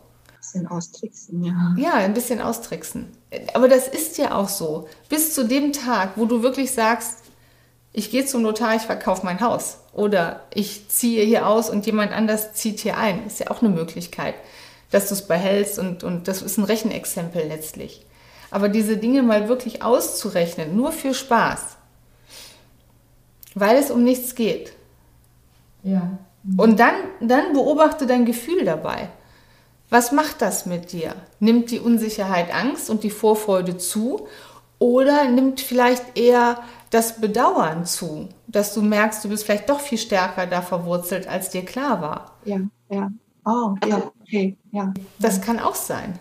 Bisschen 0.53 0.69
austricksen, 0.69 1.45
ja. 1.45 1.75
Ja, 1.77 1.95
ein 1.95 2.15
bisschen 2.15 2.41
austricksen. 2.41 3.09
Aber 3.55 3.69
das 3.69 3.89
ist 3.89 4.17
ja 4.17 4.35
auch 4.35 4.49
so. 4.49 4.89
Bis 5.09 5.35
zu 5.35 5.45
dem 5.45 5.73
Tag, 5.73 6.13
wo 6.17 6.25
du 6.25 6.43
wirklich 6.43 6.71
sagst, 6.71 7.19
ich 7.93 8.11
gehe 8.11 8.27
zum 8.27 8.43
Notar, 8.43 8.77
ich 8.77 8.83
verkaufe 8.83 9.25
mein 9.25 9.41
Haus. 9.41 9.79
Oder 9.93 10.43
ich 10.55 10.89
ziehe 10.89 11.25
hier 11.25 11.47
aus 11.47 11.69
und 11.69 11.87
jemand 11.87 12.13
anders 12.13 12.53
zieht 12.53 12.81
hier 12.81 12.97
ein. 12.97 13.27
Ist 13.27 13.41
ja 13.41 13.51
auch 13.51 13.61
eine 13.61 13.71
Möglichkeit, 13.71 14.35
dass 14.91 15.09
du 15.09 15.15
es 15.15 15.27
behältst 15.27 15.79
und, 15.79 16.05
und 16.05 16.29
das 16.29 16.43
ist 16.43 16.59
ein 16.59 16.65
Rechenexempel 16.65 17.47
letztlich. 17.47 18.07
Aber 18.51 18.69
diese 18.69 18.99
Dinge 18.99 19.23
mal 19.23 19.49
wirklich 19.49 19.83
auszurechnen, 19.83 20.77
nur 20.77 20.93
für 20.93 21.15
Spaß, 21.15 21.77
weil 23.55 23.79
es 23.79 23.91
um 23.91 24.05
nichts 24.05 24.35
geht. 24.35 24.73
Ja. 25.83 26.19
Und 26.57 26.79
dann, 26.79 26.95
dann 27.21 27.53
beobachte 27.53 28.07
dein 28.07 28.25
Gefühl 28.25 28.65
dabei. 28.65 29.09
Was 29.89 30.13
macht 30.13 30.43
das 30.43 30.67
mit 30.67 30.93
dir? 30.93 31.15
Nimmt 31.39 31.71
die 31.71 31.79
Unsicherheit 31.79 32.53
Angst 32.53 32.91
und 32.91 33.05
die 33.05 33.11
Vorfreude 33.11 33.77
zu? 33.77 34.27
Oder 34.79 35.29
nimmt 35.29 35.61
vielleicht 35.61 36.19
eher 36.19 36.59
das 36.91 37.21
Bedauern 37.21 37.87
zu, 37.87 38.29
dass 38.47 38.75
du 38.75 38.83
merkst, 38.83 39.25
du 39.25 39.29
bist 39.29 39.45
vielleicht 39.45 39.71
doch 39.71 39.81
viel 39.81 39.99
stärker 39.99 40.47
da 40.47 40.61
verwurzelt, 40.61 41.29
als 41.29 41.51
dir 41.51 41.65
klar 41.65 42.03
war? 42.03 42.33
Ja, 42.45 42.61
ja. 42.91 43.11
Oh, 43.45 43.75
ja, 43.87 44.03
okay, 44.21 44.57
ja. 44.73 44.93
Das 45.19 45.41
kann 45.41 45.61
auch 45.61 45.77
sein. 45.77 46.19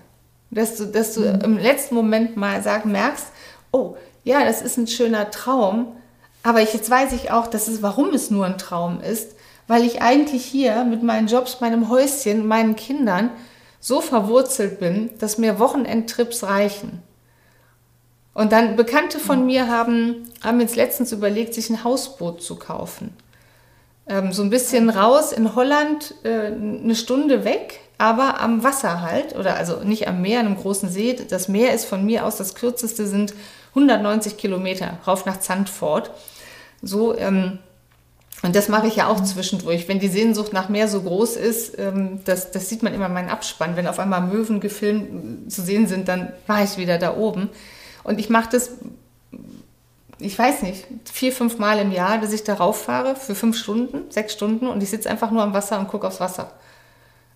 Dass 0.51 0.77
du, 0.77 0.85
dass 0.85 1.15
du 1.15 1.21
mhm. 1.21 1.41
im 1.41 1.57
letzten 1.57 1.95
Moment 1.95 2.37
mal 2.37 2.61
sag, 2.61 2.85
merkst, 2.85 3.27
oh, 3.71 3.97
ja, 4.23 4.45
das 4.45 4.61
ist 4.61 4.77
ein 4.77 4.87
schöner 4.87 5.31
Traum, 5.31 5.87
aber 6.43 6.61
jetzt 6.61 6.89
weiß 6.89 7.13
ich 7.13 7.31
auch, 7.31 7.47
dass 7.47 7.67
es, 7.67 7.81
warum 7.81 8.13
es 8.13 8.29
nur 8.29 8.45
ein 8.45 8.57
Traum 8.57 9.01
ist, 9.01 9.35
weil 9.67 9.83
ich 9.83 10.01
eigentlich 10.01 10.45
hier 10.45 10.85
mit 10.85 11.01
meinen 11.03 11.27
Jobs, 11.27 11.59
meinem 11.59 11.89
Häuschen, 11.89 12.47
meinen 12.47 12.75
Kindern 12.75 13.31
so 13.85 14.01
verwurzelt 14.01 14.79
bin, 14.79 15.11
dass 15.19 15.37
mir 15.37 15.59
Wochenendtrips 15.59 16.41
reichen. 16.41 17.03
Und 18.33 18.51
dann 18.51 18.75
Bekannte 18.75 19.19
von 19.19 19.45
mir 19.45 19.67
haben, 19.67 20.27
haben 20.43 20.59
jetzt 20.59 20.75
letztens 20.75 21.11
überlegt, 21.11 21.53
sich 21.53 21.69
ein 21.69 21.83
Hausboot 21.83 22.41
zu 22.41 22.55
kaufen. 22.55 23.15
Ähm, 24.07 24.33
so 24.33 24.41
ein 24.41 24.49
bisschen 24.49 24.89
raus 24.89 25.31
in 25.31 25.53
Holland, 25.53 26.15
äh, 26.23 26.47
eine 26.47 26.95
Stunde 26.95 27.45
weg, 27.45 27.79
aber 27.99 28.39
am 28.41 28.63
Wasser 28.63 29.01
halt, 29.01 29.35
oder 29.35 29.55
also 29.55 29.83
nicht 29.83 30.07
am 30.07 30.19
Meer, 30.19 30.39
einem 30.39 30.57
großen 30.57 30.89
See. 30.89 31.15
Das 31.29 31.47
Meer 31.47 31.75
ist 31.75 31.85
von 31.85 32.03
mir 32.03 32.25
aus, 32.25 32.37
das 32.37 32.55
kürzeste 32.55 33.05
sind 33.05 33.35
190 33.75 34.35
Kilometer 34.37 34.97
rauf 35.05 35.27
nach 35.27 35.39
Zandvoort. 35.41 36.09
So, 36.81 37.15
ähm, 37.15 37.59
und 38.43 38.55
das 38.55 38.67
mache 38.67 38.87
ich 38.87 38.97
ja 38.97 39.07
auch 39.07 39.23
zwischendurch. 39.23 39.87
Wenn 39.87 39.99
die 39.99 40.07
Sehnsucht 40.07 40.53
nach 40.53 40.69
Meer 40.69 40.87
so 40.87 41.01
groß 41.01 41.35
ist, 41.35 41.79
ähm, 41.79 42.19
das, 42.25 42.51
das 42.51 42.69
sieht 42.69 42.83
man 42.83 42.93
immer 42.93 43.07
in 43.07 43.13
meinem 43.13 43.29
Abspann. 43.29 43.75
Wenn 43.75 43.87
auf 43.87 43.99
einmal 43.99 44.21
Möwen 44.21 44.59
gefilmt 44.59 45.51
zu 45.51 45.61
sehen 45.61 45.87
sind, 45.87 46.07
dann 46.07 46.33
war 46.45 46.63
ich 46.63 46.77
wieder 46.77 46.97
da 46.97 47.15
oben. 47.15 47.49
Und 48.03 48.19
ich 48.19 48.29
mache 48.29 48.49
das, 48.51 48.71
ich 50.19 50.37
weiß 50.37 50.61
nicht, 50.61 50.85
vier, 51.11 51.31
fünf 51.31 51.57
Mal 51.57 51.79
im 51.79 51.91
Jahr, 51.91 52.19
dass 52.19 52.33
ich 52.33 52.43
darauf 52.43 52.83
fahre 52.83 53.15
für 53.15 53.35
fünf 53.35 53.57
Stunden, 53.57 54.11
sechs 54.11 54.33
Stunden 54.33 54.67
und 54.67 54.83
ich 54.83 54.89
sitze 54.89 55.09
einfach 55.09 55.31
nur 55.31 55.41
am 55.41 55.53
Wasser 55.53 55.79
und 55.79 55.87
gucke 55.87 56.05
aufs 56.05 56.19
Wasser. 56.19 56.51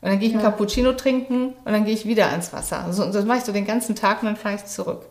Und 0.02 0.12
dann 0.12 0.20
gehe 0.20 0.28
ich 0.30 0.34
ja. 0.34 0.40
einen 0.40 0.48
Cappuccino 0.48 0.94
trinken 0.94 1.54
und 1.66 1.74
dann 1.74 1.86
gehe 1.86 1.94
ich 1.94 2.06
wieder 2.06 2.28
ans 2.28 2.54
Wasser. 2.54 2.86
Also, 2.86 3.04
und 3.04 3.16
das 3.16 3.26
mache 3.26 3.40
ich 3.40 3.44
so 3.44 3.52
den 3.52 3.66
ganzen 3.66 3.96
Tag 3.96 4.22
und 4.22 4.28
dann 4.28 4.38
fahre 4.38 4.56
ich 4.56 4.66
zurück. 4.66 5.02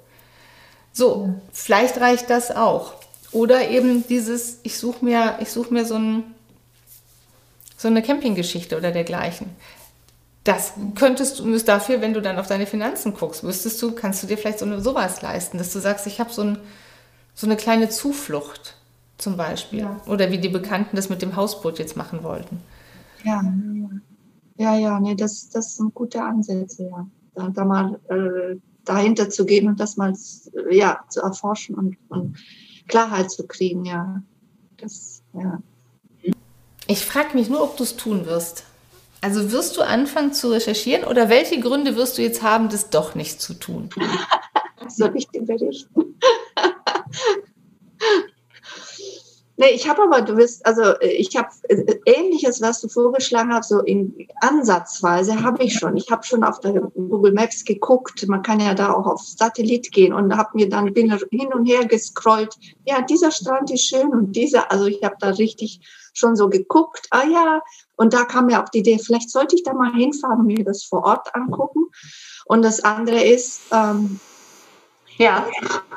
So, 0.93 1.27
ja. 1.27 1.35
vielleicht 1.53 2.01
reicht 2.01 2.31
das 2.31 2.55
auch. 2.55 2.95
Oder 3.33 3.69
eben 3.69 4.07
dieses, 4.07 4.59
ich 4.63 4.79
suche 4.79 5.05
mir, 5.05 5.39
ich 5.41 5.51
suche 5.51 5.73
mir 5.73 5.85
so, 5.85 5.97
ein, 5.97 6.25
so 7.77 7.89
eine 7.89 8.03
Campinggeschichte 8.03 8.77
oder 8.77 8.91
dergleichen. 8.91 9.51
Das 10.45 10.73
könntest 10.95 11.41
du, 11.41 11.59
dafür, 11.59 12.01
wenn 12.01 12.15
du 12.15 12.23
dann 12.23 12.39
auf 12.39 12.47
deine 12.47 12.67
Finanzen 12.67 13.13
guckst, 13.15 13.45
müsstest 13.45 13.83
du, 13.83 13.93
kannst 13.93 14.23
du 14.23 14.27
dir 14.27 14.39
vielleicht 14.39 14.61
so 14.61 14.65
eine, 14.65 14.81
sowas 14.81 15.21
leisten, 15.21 15.59
dass 15.59 15.73
du 15.73 15.79
sagst, 15.79 16.07
ich 16.07 16.21
habe 16.21 16.33
so, 16.33 16.43
ein, 16.43 16.59
so 17.35 17.47
eine 17.47 17.57
kleine 17.57 17.91
Zuflucht 17.91 18.77
zum 19.19 19.37
Beispiel. 19.37 19.81
Ja. 19.81 20.01
Oder 20.07 20.31
wie 20.31 20.39
die 20.39 20.49
Bekannten 20.49 20.97
das 20.97 21.11
mit 21.11 21.21
dem 21.21 21.37
Hausboot 21.37 21.79
jetzt 21.79 21.97
machen 21.97 22.23
wollten. 22.23 22.61
Ja, 23.25 23.43
ja, 24.57 24.77
ja, 24.77 25.01
nee, 25.01 25.15
das, 25.15 25.51
das 25.51 25.77
sind 25.77 25.95
gute 25.95 26.23
Ansätze, 26.23 26.85
ja. 26.85 27.07
Da, 27.35 27.49
da 27.51 27.65
mal 27.65 28.01
äh, 28.09 28.57
dahinter 28.85 29.29
zu 29.29 29.45
gehen 29.45 29.69
und 29.69 29.79
das 29.79 29.97
mal 29.97 30.13
ja, 30.71 31.05
zu 31.09 31.21
erforschen 31.21 31.77
und, 31.77 31.97
und 32.09 32.37
Klarheit 32.89 33.31
zu 33.31 33.47
kriegen, 33.47 33.85
ja. 33.85 34.23
Das, 34.79 35.23
ja. 35.35 35.61
Ich 36.87 37.05
frage 37.05 37.37
mich 37.37 37.49
nur, 37.49 37.63
ob 37.63 37.77
du 37.77 37.85
es 37.85 37.97
tun 37.97 38.27
wirst. 38.27 38.65
Also 39.21 39.51
wirst 39.53 39.77
du 39.77 39.83
anfangen 39.83 40.33
zu 40.33 40.51
recherchieren 40.51 41.05
oder 41.05 41.29
welche 41.29 41.61
Gründe 41.61 41.97
wirst 41.97 42.19
du 42.19 42.23
jetzt 42.23 42.43
haben, 42.43 42.69
das 42.69 42.91
doch 42.91 43.15
nicht 43.15 43.41
zu 43.41 43.55
tun? 43.55 43.91
Soll 44.89 45.17
ich 45.17 45.29
dir 45.29 45.43
berichten? 45.43 46.19
Nee, 49.61 49.71
ich 49.71 49.89
habe 49.89 50.05
aber, 50.05 50.23
du 50.23 50.37
wirst, 50.37 50.65
also 50.65 50.83
äh, 50.83 51.09
ich 51.09 51.37
habe 51.37 51.49
äh, 51.65 51.99
ähnliches, 52.07 52.63
was 52.63 52.81
du 52.81 52.89
vorgeschlagen 52.89 53.53
hast, 53.53 53.71
so 53.71 53.81
in 53.81 54.29
Ansatzweise 54.41 55.43
habe 55.43 55.65
ich 55.65 55.75
schon. 55.75 55.97
Ich 55.97 56.13
habe 56.13 56.25
schon 56.25 56.45
auf 56.45 56.61
der 56.61 56.75
Google 56.75 57.33
Maps 57.33 57.65
geguckt. 57.65 58.25
Man 58.29 58.43
kann 58.43 58.61
ja 58.61 58.75
da 58.75 58.93
auch 58.93 59.07
auf 59.07 59.21
Satellit 59.21 59.91
gehen 59.91 60.13
und 60.13 60.37
habe 60.37 60.51
mir 60.55 60.69
dann 60.69 60.95
bin 60.95 61.13
hin 61.33 61.53
und 61.53 61.67
her 61.67 61.87
gescrollt. 61.87 62.55
Ja, 62.87 63.03
dieser 63.03 63.33
Strand 63.33 63.73
ist 63.73 63.85
schön 63.85 64.11
und 64.11 64.37
dieser, 64.37 64.71
also 64.71 64.87
ich 64.87 65.03
habe 65.03 65.17
da 65.19 65.31
richtig 65.31 65.81
schon 66.13 66.37
so 66.37 66.49
geguckt. 66.49 67.09
Ah 67.11 67.27
ja, 67.27 67.61
und 67.97 68.15
da 68.15 68.27
kam 68.27 68.47
mir 68.47 68.63
auch 68.63 68.69
die 68.69 68.79
Idee, 68.79 69.01
vielleicht 69.05 69.31
sollte 69.31 69.57
ich 69.57 69.65
da 69.65 69.75
mal 69.75 69.93
hinfahren 69.93 70.39
und 70.39 70.47
mir 70.47 70.65
das 70.65 70.85
vor 70.85 71.03
Ort 71.03 71.35
angucken. 71.35 71.87
Und 72.47 72.63
das 72.63 72.85
andere 72.85 73.25
ist, 73.25 73.63
ähm, 73.73 74.21
ja, 75.19 75.47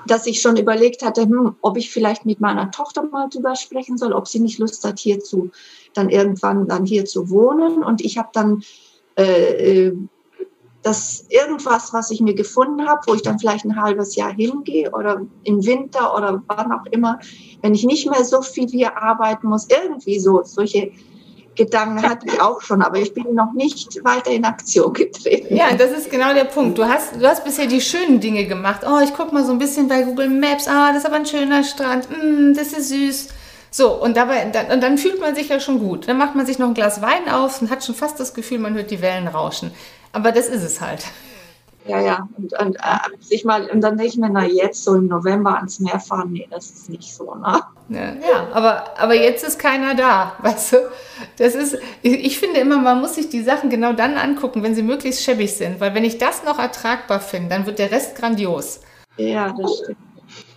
dass 0.07 0.25
ich 0.25 0.41
schon 0.41 0.57
überlegt 0.57 1.03
hatte, 1.03 1.21
hm, 1.21 1.55
ob 1.61 1.77
ich 1.77 1.91
vielleicht 1.91 2.25
mit 2.25 2.41
meiner 2.41 2.71
Tochter 2.71 3.03
mal 3.03 3.29
drüber 3.29 3.55
sprechen 3.55 3.97
soll, 3.97 4.13
ob 4.13 4.27
sie 4.27 4.39
nicht 4.39 4.59
Lust 4.59 4.83
hat, 4.83 4.99
hier 4.99 5.19
zu, 5.19 5.51
dann 5.93 6.09
irgendwann 6.09 6.67
dann 6.67 6.85
hier 6.85 7.05
zu 7.05 7.29
wohnen. 7.29 7.83
Und 7.83 8.01
ich 8.01 8.17
habe 8.17 8.29
dann 8.33 8.63
äh, 9.15 9.87
äh, 9.87 9.97
das 10.81 11.25
irgendwas, 11.29 11.93
was 11.93 12.09
ich 12.09 12.21
mir 12.21 12.33
gefunden 12.33 12.87
habe, 12.87 13.01
wo 13.05 13.13
ich 13.13 13.21
dann 13.21 13.37
vielleicht 13.37 13.65
ein 13.65 13.79
halbes 13.79 14.15
Jahr 14.15 14.33
hingehe 14.33 14.89
oder 14.91 15.21
im 15.43 15.63
Winter 15.63 16.15
oder 16.15 16.41
wann 16.47 16.71
auch 16.71 16.85
immer, 16.89 17.19
wenn 17.61 17.75
ich 17.75 17.85
nicht 17.85 18.09
mehr 18.09 18.25
so 18.25 18.41
viel 18.41 18.67
hier 18.67 18.97
arbeiten 18.97 19.47
muss, 19.47 19.67
irgendwie 19.69 20.19
so 20.19 20.41
solche 20.43 20.91
Gedanken 21.55 22.01
hatte 22.01 22.27
ich 22.27 22.41
auch 22.41 22.61
schon, 22.61 22.81
aber 22.81 22.97
ich 22.97 23.13
bin 23.13 23.33
noch 23.35 23.51
nicht 23.53 24.03
weiter 24.03 24.31
in 24.31 24.45
Aktion 24.45 24.93
getreten. 24.93 25.55
Ja, 25.55 25.73
das 25.73 25.91
ist 25.91 26.09
genau 26.09 26.33
der 26.33 26.45
Punkt. 26.45 26.77
Du 26.77 26.85
hast, 26.85 27.15
du 27.15 27.27
hast 27.27 27.43
bisher 27.43 27.67
die 27.67 27.81
schönen 27.81 28.19
Dinge 28.19 28.45
gemacht. 28.45 28.81
Oh, 28.85 28.99
ich 29.03 29.13
gucke 29.13 29.33
mal 29.33 29.45
so 29.45 29.51
ein 29.51 29.59
bisschen 29.59 29.87
bei 29.87 30.03
Google 30.03 30.29
Maps. 30.29 30.67
Ah, 30.67 30.89
das 30.89 30.99
ist 30.99 31.05
aber 31.05 31.17
ein 31.17 31.25
schöner 31.25 31.63
Strand. 31.63 32.07
Mm, 32.09 32.53
das 32.53 32.71
ist 32.71 32.89
süß. 32.89 33.27
So, 33.69 34.01
und 34.01 34.17
dabei, 34.17 34.45
dann, 34.45 34.67
und 34.67 34.81
dann 34.81 34.97
fühlt 34.97 35.19
man 35.19 35.35
sich 35.35 35.49
ja 35.49 35.59
schon 35.59 35.79
gut. 35.79 36.07
Dann 36.07 36.17
macht 36.17 36.35
man 36.35 36.45
sich 36.45 36.59
noch 36.59 36.67
ein 36.67 36.73
Glas 36.73 37.01
Wein 37.01 37.29
auf 37.29 37.61
und 37.61 37.69
hat 37.69 37.83
schon 37.83 37.95
fast 37.95 38.19
das 38.19 38.33
Gefühl, 38.33 38.59
man 38.59 38.73
hört 38.73 38.91
die 38.91 39.01
Wellen 39.01 39.27
rauschen. 39.27 39.71
Aber 40.13 40.31
das 40.31 40.47
ist 40.47 40.63
es 40.63 40.81
halt. 40.81 41.05
Ja, 41.85 41.99
ja. 41.99 42.27
Und, 42.37 42.53
und, 42.59 42.75
äh, 42.75 43.17
sich 43.19 43.43
mal, 43.43 43.69
und 43.69 43.81
dann 43.81 43.97
denke 43.97 44.13
ich 44.13 44.17
mir, 44.17 44.29
na 44.29 44.45
jetzt 44.45 44.83
so 44.83 44.95
im 44.95 45.07
November 45.07 45.55
ans 45.57 45.79
Meer 45.79 45.99
fahren, 45.99 46.31
nee, 46.31 46.47
das 46.49 46.69
ist 46.69 46.89
nicht 46.89 47.13
so, 47.13 47.33
ne? 47.35 47.61
Ja, 47.89 48.13
ja 48.13 48.47
aber, 48.53 48.83
aber 48.99 49.15
jetzt 49.15 49.43
ist 49.43 49.57
keiner 49.57 49.95
da, 49.95 50.33
weißt 50.41 50.73
du? 50.73 50.77
Das 51.37 51.55
ist, 51.55 51.77
ich 52.01 52.39
finde 52.39 52.59
immer, 52.59 52.77
man 52.77 53.01
muss 53.01 53.15
sich 53.15 53.29
die 53.29 53.43
Sachen 53.43 53.69
genau 53.69 53.93
dann 53.93 54.15
angucken, 54.15 54.63
wenn 54.63 54.75
sie 54.75 54.83
möglichst 54.83 55.23
schäbig 55.23 55.53
sind, 55.53 55.79
weil 55.79 55.95
wenn 55.95 56.03
ich 56.03 56.17
das 56.17 56.43
noch 56.43 56.59
ertragbar 56.59 57.19
finde, 57.19 57.49
dann 57.49 57.65
wird 57.65 57.79
der 57.79 57.91
Rest 57.91 58.15
grandios. 58.15 58.81
Ja, 59.17 59.53
das 59.53 59.79
stimmt. 59.79 60.10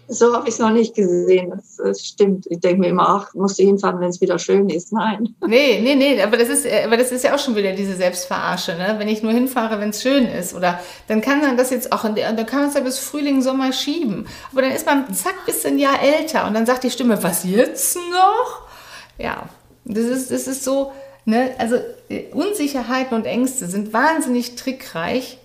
So 0.09 0.35
habe 0.35 0.49
ich 0.49 0.55
es 0.55 0.61
noch 0.61 0.71
nicht 0.71 0.95
gesehen. 0.95 1.51
Das, 1.51 1.77
das 1.77 2.05
stimmt. 2.05 2.47
Ich 2.51 2.61
denke 2.61 2.81
mir 2.81 2.89
immer, 2.89 3.09
ach, 3.09 3.35
musst 3.35 3.59
du 3.59 3.63
hinfahren, 3.63 4.01
wenn 4.01 4.11
es 4.11 4.21
wieder 4.21 4.39
schön 4.39 4.69
ist. 4.69 4.93
Nein. 4.93 5.35
Nee, 5.47 5.81
nee, 5.83 5.95
nee. 5.95 6.21
Aber 6.23 6.37
das 6.37 6.49
ist, 6.49 6.67
aber 6.67 6.97
das 6.97 7.11
ist 7.13 7.25
ja 7.25 7.35
auch 7.35 7.39
schon 7.39 7.57
wieder 7.57 7.73
diese 7.73 7.95
Selbstverarsche. 7.95 8.75
Ne? 8.77 8.97
Wenn 8.99 9.09
ich 9.09 9.23
nur 9.23 9.33
hinfahre, 9.33 9.81
wenn 9.81 9.91
es 9.91 10.03
schön 10.03 10.27
ist. 10.27 10.55
Oder 10.55 10.81
dann 11.09 11.21
kann 11.21 11.41
man 11.41 11.57
das 11.57 11.71
jetzt 11.71 11.93
auch, 11.93 12.05
in 12.05 12.15
der, 12.15 12.33
dann 12.33 12.47
kann 12.47 12.61
man 12.61 12.69
es 12.69 12.75
ja 12.75 12.81
bis 12.81 12.99
Frühling, 12.99 13.43
Sommer 13.43 13.73
schieben. 13.73 14.27
Aber 14.53 14.63
dann 14.63 14.73
ist 14.73 14.87
man 14.87 15.13
zack 15.15 15.47
bis 15.47 15.65
ein 15.65 15.79
Jahr 15.79 16.03
älter. 16.03 16.47
Und 16.47 16.55
dann 16.55 16.67
sagt 16.67 16.85
die 16.85 16.91
Stimme, 16.91 17.23
was 17.23 17.45
jetzt 17.45 17.97
noch? 17.97 18.63
Ja, 19.19 19.49
das 19.85 20.05
ist, 20.05 20.31
das 20.31 20.47
ist 20.47 20.65
so, 20.65 20.93
ne? 21.25 21.51
also 21.59 21.77
äh, 22.09 22.25
Unsicherheiten 22.33 23.17
und 23.17 23.27
Ängste 23.27 23.67
sind 23.67 23.93
wahnsinnig 23.93 24.57
trickreich, 24.57 25.39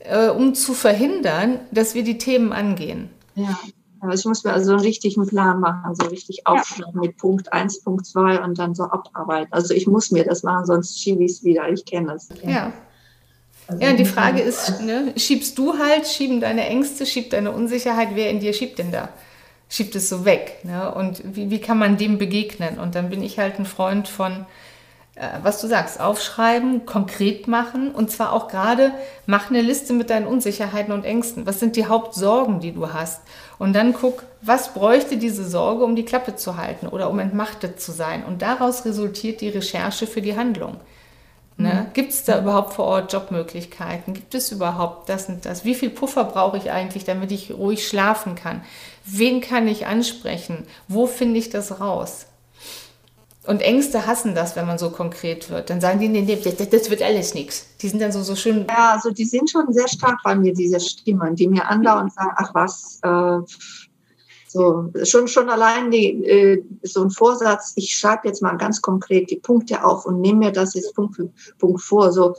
äh, 0.00 0.28
um 0.28 0.54
zu 0.54 0.74
verhindern, 0.74 1.60
dass 1.70 1.94
wir 1.94 2.04
die 2.04 2.18
Themen 2.18 2.52
angehen. 2.52 3.10
Ja. 3.34 3.58
Aber 4.02 4.14
ich 4.14 4.24
muss 4.24 4.42
mir 4.42 4.52
also 4.52 4.72
einen 4.72 4.80
richtigen 4.80 5.24
Plan 5.28 5.60
machen, 5.60 5.94
so 5.94 6.08
richtig 6.08 6.44
aufschreiben 6.44 6.94
ja. 6.94 7.00
mit 7.02 7.16
Punkt 7.18 7.52
1, 7.52 7.84
Punkt 7.84 8.04
2 8.04 8.42
und 8.42 8.58
dann 8.58 8.74
so 8.74 8.82
abarbeiten. 8.82 9.52
Also 9.52 9.74
ich 9.74 9.86
muss 9.86 10.10
mir 10.10 10.24
das 10.24 10.42
machen, 10.42 10.66
sonst 10.66 11.00
schiebe 11.00 11.22
ich 11.22 11.30
es 11.30 11.44
wieder. 11.44 11.68
Ich 11.68 11.84
kenne 11.84 12.08
das. 12.12 12.28
Ja. 12.44 12.72
Also 13.68 13.80
ja, 13.80 13.92
die 13.92 14.04
Frage 14.04 14.40
ist, 14.40 14.80
ne, 14.80 15.12
schiebst 15.16 15.56
du 15.56 15.78
halt, 15.78 16.08
schieben 16.08 16.40
deine 16.40 16.66
Ängste, 16.66 17.06
schiebt 17.06 17.32
deine 17.32 17.52
Unsicherheit, 17.52 18.08
wer 18.14 18.28
in 18.28 18.40
dir 18.40 18.52
schiebt 18.52 18.80
denn 18.80 18.90
da? 18.90 19.08
Schiebt 19.68 19.94
es 19.94 20.08
so 20.08 20.24
weg. 20.24 20.64
Ne? 20.64 20.92
Und 20.92 21.22
wie, 21.36 21.50
wie 21.50 21.60
kann 21.60 21.78
man 21.78 21.96
dem 21.96 22.18
begegnen? 22.18 22.80
Und 22.80 22.96
dann 22.96 23.08
bin 23.08 23.22
ich 23.22 23.38
halt 23.38 23.60
ein 23.60 23.66
Freund 23.66 24.08
von, 24.08 24.46
äh, 25.14 25.28
was 25.44 25.60
du 25.60 25.68
sagst, 25.68 26.00
aufschreiben, 26.00 26.86
konkret 26.86 27.46
machen 27.46 27.92
und 27.92 28.10
zwar 28.10 28.32
auch 28.32 28.48
gerade, 28.48 28.92
mach 29.26 29.48
eine 29.48 29.62
Liste 29.62 29.92
mit 29.92 30.10
deinen 30.10 30.26
Unsicherheiten 30.26 30.92
und 30.92 31.04
Ängsten. 31.04 31.46
Was 31.46 31.60
sind 31.60 31.76
die 31.76 31.86
Hauptsorgen, 31.86 32.58
die 32.58 32.72
du 32.72 32.92
hast? 32.92 33.22
Und 33.62 33.74
dann 33.74 33.92
guck, 33.92 34.24
was 34.40 34.74
bräuchte 34.74 35.18
diese 35.18 35.48
Sorge, 35.48 35.84
um 35.84 35.94
die 35.94 36.04
Klappe 36.04 36.34
zu 36.34 36.56
halten 36.56 36.88
oder 36.88 37.08
um 37.08 37.20
entmachtet 37.20 37.80
zu 37.80 37.92
sein? 37.92 38.24
Und 38.24 38.42
daraus 38.42 38.84
resultiert 38.84 39.40
die 39.40 39.50
Recherche 39.50 40.08
für 40.08 40.20
die 40.20 40.36
Handlung. 40.36 40.78
Ne? 41.56 41.86
Mhm. 41.86 41.92
Gibt 41.94 42.10
es 42.10 42.24
da 42.24 42.40
überhaupt 42.40 42.74
vor 42.74 42.86
Ort 42.86 43.12
Jobmöglichkeiten? 43.12 44.14
Gibt 44.14 44.34
es 44.34 44.50
überhaupt 44.50 45.08
das 45.08 45.28
und 45.28 45.46
das? 45.46 45.64
Wie 45.64 45.76
viel 45.76 45.90
Puffer 45.90 46.24
brauche 46.24 46.56
ich 46.56 46.72
eigentlich, 46.72 47.04
damit 47.04 47.30
ich 47.30 47.52
ruhig 47.52 47.86
schlafen 47.86 48.34
kann? 48.34 48.62
Wen 49.04 49.40
kann 49.40 49.68
ich 49.68 49.86
ansprechen? 49.86 50.66
Wo 50.88 51.06
finde 51.06 51.38
ich 51.38 51.48
das 51.48 51.78
raus? 51.78 52.26
Und 53.44 53.60
Ängste 53.60 54.06
hassen 54.06 54.36
das, 54.36 54.54
wenn 54.54 54.66
man 54.66 54.78
so 54.78 54.90
konkret 54.90 55.50
wird. 55.50 55.68
Dann 55.68 55.80
sagen 55.80 55.98
die, 55.98 56.08
nee, 56.08 56.22
nee, 56.22 56.36
das, 56.36 56.68
das 56.70 56.90
wird 56.90 57.02
alles 57.02 57.34
nichts. 57.34 57.66
Die 57.80 57.88
sind 57.88 58.00
dann 58.00 58.12
so, 58.12 58.22
so 58.22 58.36
schön. 58.36 58.66
Ja, 58.68 58.92
also 58.92 59.10
die 59.10 59.24
sind 59.24 59.50
schon 59.50 59.72
sehr 59.72 59.88
stark 59.88 60.18
bei 60.22 60.36
mir, 60.36 60.54
diese 60.54 60.78
Stimmen, 60.78 61.34
die 61.34 61.48
mir 61.48 61.68
andauernd 61.68 62.12
sagen, 62.12 62.34
ach 62.36 62.54
was, 62.54 63.00
äh, 63.02 63.38
so, 64.46 64.92
schon, 65.04 65.28
schon 65.28 65.48
allein 65.48 65.90
die, 65.90 66.24
äh, 66.24 66.62
so 66.82 67.02
ein 67.02 67.10
Vorsatz, 67.10 67.72
ich 67.76 67.96
schreibe 67.96 68.28
jetzt 68.28 68.42
mal 68.42 68.56
ganz 68.58 68.80
konkret 68.80 69.30
die 69.30 69.36
Punkte 69.36 69.82
auf 69.82 70.06
und 70.06 70.20
nehme 70.20 70.38
mir 70.40 70.52
das 70.52 70.74
jetzt 70.74 70.94
Punkt 70.94 71.16
für 71.16 71.30
Punkt 71.58 71.80
vor, 71.80 72.12
so, 72.12 72.34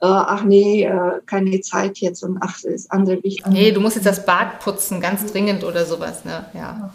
äh, 0.00 0.06
ach 0.06 0.42
nee, 0.42 0.84
äh, 0.84 1.20
keine 1.26 1.60
Zeit 1.60 1.98
jetzt 1.98 2.22
und 2.22 2.38
ach, 2.40 2.54
das 2.54 2.64
ist 2.64 2.92
andere 2.92 3.22
wichtig. 3.22 3.46
Nee, 3.48 3.72
du 3.72 3.80
musst 3.80 3.96
jetzt 3.96 4.06
das 4.06 4.26
Bad 4.26 4.60
putzen, 4.60 5.00
ganz 5.00 5.30
dringend 5.30 5.64
oder 5.64 5.86
sowas, 5.86 6.24
ne, 6.24 6.44
ja. 6.54 6.92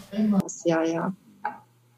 Ja, 0.65 0.83
ja. 0.83 1.13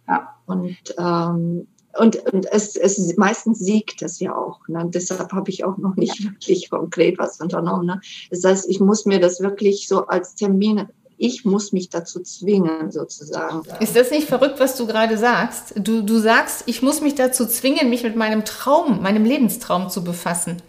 Ja. 0.07 0.35
Und, 0.45 0.77
ähm, 0.97 1.67
und, 1.97 2.33
und 2.33 2.45
es, 2.51 2.75
es 2.75 3.17
meistens 3.17 3.59
siegt 3.59 4.01
es 4.01 4.19
ja 4.19 4.35
auch. 4.35 4.59
Ne? 4.67 4.89
Deshalb 4.93 5.33
habe 5.33 5.49
ich 5.49 5.65
auch 5.65 5.77
noch 5.77 5.95
nicht 5.95 6.23
wirklich 6.23 6.69
konkret 6.69 7.17
was 7.19 7.39
unternommen. 7.39 7.85
Ne? 7.85 8.01
Das 8.29 8.43
heißt, 8.43 8.69
ich 8.69 8.79
muss 8.79 9.05
mir 9.05 9.19
das 9.19 9.41
wirklich 9.41 9.87
so 9.87 10.07
als 10.07 10.35
Termin 10.35 10.87
ich 11.23 11.45
muss 11.45 11.71
mich 11.71 11.89
dazu 11.89 12.19
zwingen, 12.23 12.91
sozusagen. 12.91 13.61
Ist 13.79 13.95
das 13.95 14.09
nicht 14.09 14.27
verrückt, 14.27 14.59
was 14.59 14.75
du 14.75 14.87
gerade 14.87 15.19
sagst? 15.19 15.75
Du, 15.75 16.01
du 16.01 16.17
sagst, 16.17 16.63
ich 16.65 16.81
muss 16.81 16.99
mich 16.99 17.13
dazu 17.13 17.45
zwingen, 17.45 17.91
mich 17.91 18.01
mit 18.01 18.15
meinem 18.15 18.43
Traum, 18.43 19.03
meinem 19.03 19.23
Lebenstraum 19.23 19.91
zu 19.91 20.03
befassen. 20.03 20.63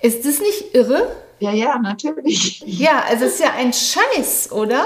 Ist 0.00 0.24
das 0.24 0.38
nicht 0.38 0.72
irre? 0.72 1.08
Ja, 1.40 1.52
ja, 1.52 1.80
natürlich. 1.80 2.62
Ja, 2.64 3.02
also 3.08 3.24
es 3.24 3.34
ist 3.34 3.40
ja 3.40 3.54
ein 3.58 3.72
Scheiß, 3.72 4.52
oder? 4.52 4.84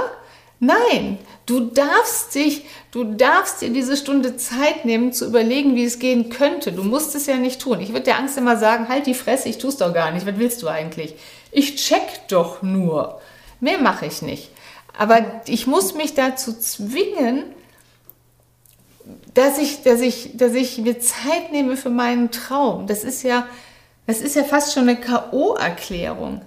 Nein, 0.62 1.16
du 1.46 1.60
darfst 1.60 2.34
dich, 2.34 2.66
du 2.90 3.04
darfst 3.04 3.62
dir 3.62 3.70
diese 3.70 3.96
Stunde 3.96 4.36
Zeit 4.36 4.84
nehmen, 4.84 5.14
zu 5.14 5.26
überlegen, 5.26 5.74
wie 5.74 5.84
es 5.84 5.98
gehen 5.98 6.28
könnte. 6.28 6.70
Du 6.72 6.84
musst 6.84 7.14
es 7.14 7.24
ja 7.24 7.36
nicht 7.36 7.62
tun. 7.62 7.80
Ich 7.80 7.88
würde 7.90 8.02
der 8.02 8.18
Angst 8.18 8.36
immer 8.36 8.58
sagen, 8.58 8.88
halt 8.90 9.06
die 9.06 9.14
Fresse, 9.14 9.48
ich 9.48 9.56
tue 9.56 9.70
es 9.70 9.78
doch 9.78 9.94
gar 9.94 10.10
nicht. 10.10 10.26
Was 10.26 10.36
willst 10.38 10.62
du 10.62 10.68
eigentlich? 10.68 11.14
Ich 11.50 11.76
check 11.76 12.28
doch 12.28 12.60
nur. 12.60 13.22
Mehr 13.60 13.78
mache 13.78 14.04
ich 14.04 14.20
nicht. 14.20 14.50
Aber 14.98 15.24
ich 15.46 15.66
muss 15.66 15.94
mich 15.94 16.12
dazu 16.12 16.52
zwingen, 16.52 17.44
dass 19.32 19.58
ich, 19.58 19.82
dass 19.82 20.02
ich, 20.02 20.36
dass 20.36 20.52
ich 20.52 20.76
mir 20.76 21.00
Zeit 21.00 21.52
nehme 21.52 21.78
für 21.78 21.88
meinen 21.88 22.30
Traum. 22.30 22.86
Das 22.86 23.02
ist 23.02 23.22
ja, 23.22 23.46
das 24.06 24.20
ist 24.20 24.36
ja 24.36 24.44
fast 24.44 24.74
schon 24.74 24.88
eine 24.88 25.00
K.O.-Erklärung. 25.00 26.42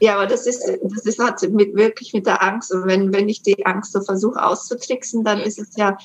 Ja, 0.00 0.14
aber 0.14 0.26
das 0.26 0.46
ist, 0.46 0.66
das 0.82 1.04
ist 1.04 1.18
halt 1.18 1.42
mit, 1.52 1.76
wirklich 1.76 2.14
mit 2.14 2.26
der 2.26 2.42
Angst. 2.42 2.72
Und 2.72 2.86
wenn, 2.86 3.12
wenn 3.12 3.28
ich 3.28 3.42
die 3.42 3.66
Angst 3.66 3.92
so 3.92 4.00
versuche 4.00 4.42
auszutricksen, 4.42 5.24
dann 5.24 5.40
ist 5.40 5.58
es 5.58 5.76
ja, 5.76 5.98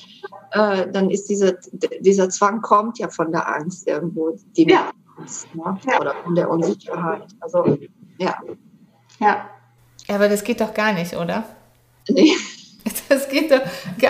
äh, 0.52 0.91
dann 0.91 1.10
ist 1.10 1.30
dieser, 1.30 1.54
dieser 2.02 2.30
Zwang 2.30 2.62
kommt 2.62 3.00
ja 3.00 3.08
von 3.08 3.32
der 3.32 3.48
Angst 3.48 3.88
irgendwo, 3.88 4.38
die 4.58 4.70
ja. 4.70 4.91
Angst, 5.18 5.48
ne? 5.56 5.80
ja. 5.88 6.00
oder 6.02 6.14
von 6.24 6.36
der 6.36 6.50
Unsicherheit. 6.50 7.24
Also, 7.39 7.78
ja. 8.18 8.38
Ja. 9.20 9.50
Aber 10.10 10.28
das 10.28 10.43
geht 10.43 10.60
doch 10.60 10.74
gar 10.74 10.91
nicht, 10.91 11.16
oder? 11.16 11.46
Nee. 12.10 12.34
Das 13.10 13.30
geht 13.30 13.50
doch. 13.50 13.62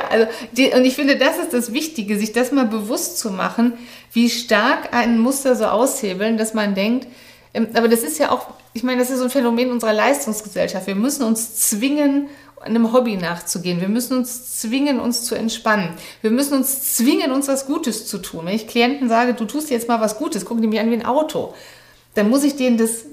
Also 0.10 0.28
die, 0.52 0.68
und 0.74 0.84
ich 0.84 0.96
finde, 0.96 1.18
das 1.18 1.38
ist 1.38 1.54
das 1.54 1.72
Wichtige, 1.72 2.20
sich 2.20 2.34
das 2.34 2.52
mal 2.52 2.66
bewusst 2.66 3.18
zu 3.18 3.32
machen, 3.32 3.72
wie 4.12 4.30
stark 4.30 4.94
ein 4.94 5.18
Muster 5.18 5.56
so 5.56 5.64
aushebeln, 5.64 6.38
dass 6.38 6.54
man 6.54 6.76
denkt, 6.76 7.08
aber 7.56 7.88
das 7.88 8.04
ist 8.04 8.20
ja 8.20 8.32
auch 8.32 8.48
ich 8.76 8.84
meine, 8.84 9.00
das 9.00 9.10
ist 9.10 9.20
so 9.20 9.24
ein 9.24 9.30
Phänomen 9.30 9.72
unserer 9.72 9.94
Leistungsgesellschaft. 9.94 10.86
Wir 10.86 10.96
müssen 10.96 11.24
uns 11.24 11.56
zwingen, 11.70 12.28
einem 12.60 12.92
Hobby 12.92 13.16
nachzugehen. 13.16 13.80
Wir 13.80 13.88
müssen 13.88 14.18
uns 14.18 14.60
zwingen, 14.60 15.00
uns 15.00 15.24
zu 15.24 15.34
entspannen. 15.34 15.94
Wir 16.22 16.30
müssen 16.30 16.56
uns 16.56 16.96
zwingen, 16.96 17.32
uns 17.32 17.48
was 17.48 17.68
Gutes 17.68 18.06
zu 18.06 18.18
tun. 18.18 18.46
Wenn 18.46 18.56
ich 18.56 18.68
Klienten 18.68 19.08
sage, 19.08 19.34
du 19.34 19.46
tust 19.46 19.70
jetzt 19.70 19.88
mal 19.88 20.02
was 20.02 20.18
Gutes, 20.18 20.44
gucken 20.44 20.62
die 20.62 20.68
mir 20.68 20.82
an 20.82 20.92
wie 20.92 20.96
ein 20.96 21.06
Auto, 21.06 21.54
dann 22.16 22.30
muss 22.30 22.44
ich 22.44 22.58
denen 22.58 22.78
das 22.78 23.06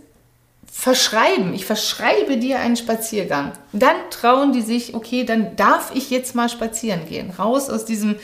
verschreiben. 0.66 1.54
Ich 1.54 1.64
verschreibe 1.64 2.38
dir 2.38 2.58
einen 2.58 2.76
Spaziergang. 2.76 3.52
Dann 3.72 3.94
trauen 4.10 4.52
die 4.52 4.62
sich, 4.62 4.94
okay, 4.94 5.22
dann 5.22 5.54
darf 5.54 5.92
ich 5.94 6.10
jetzt 6.10 6.34
mal 6.34 6.48
spazieren 6.48 7.06
gehen. 7.08 7.30
Raus 7.30 7.70
aus 7.70 7.84
diesem 7.84 8.16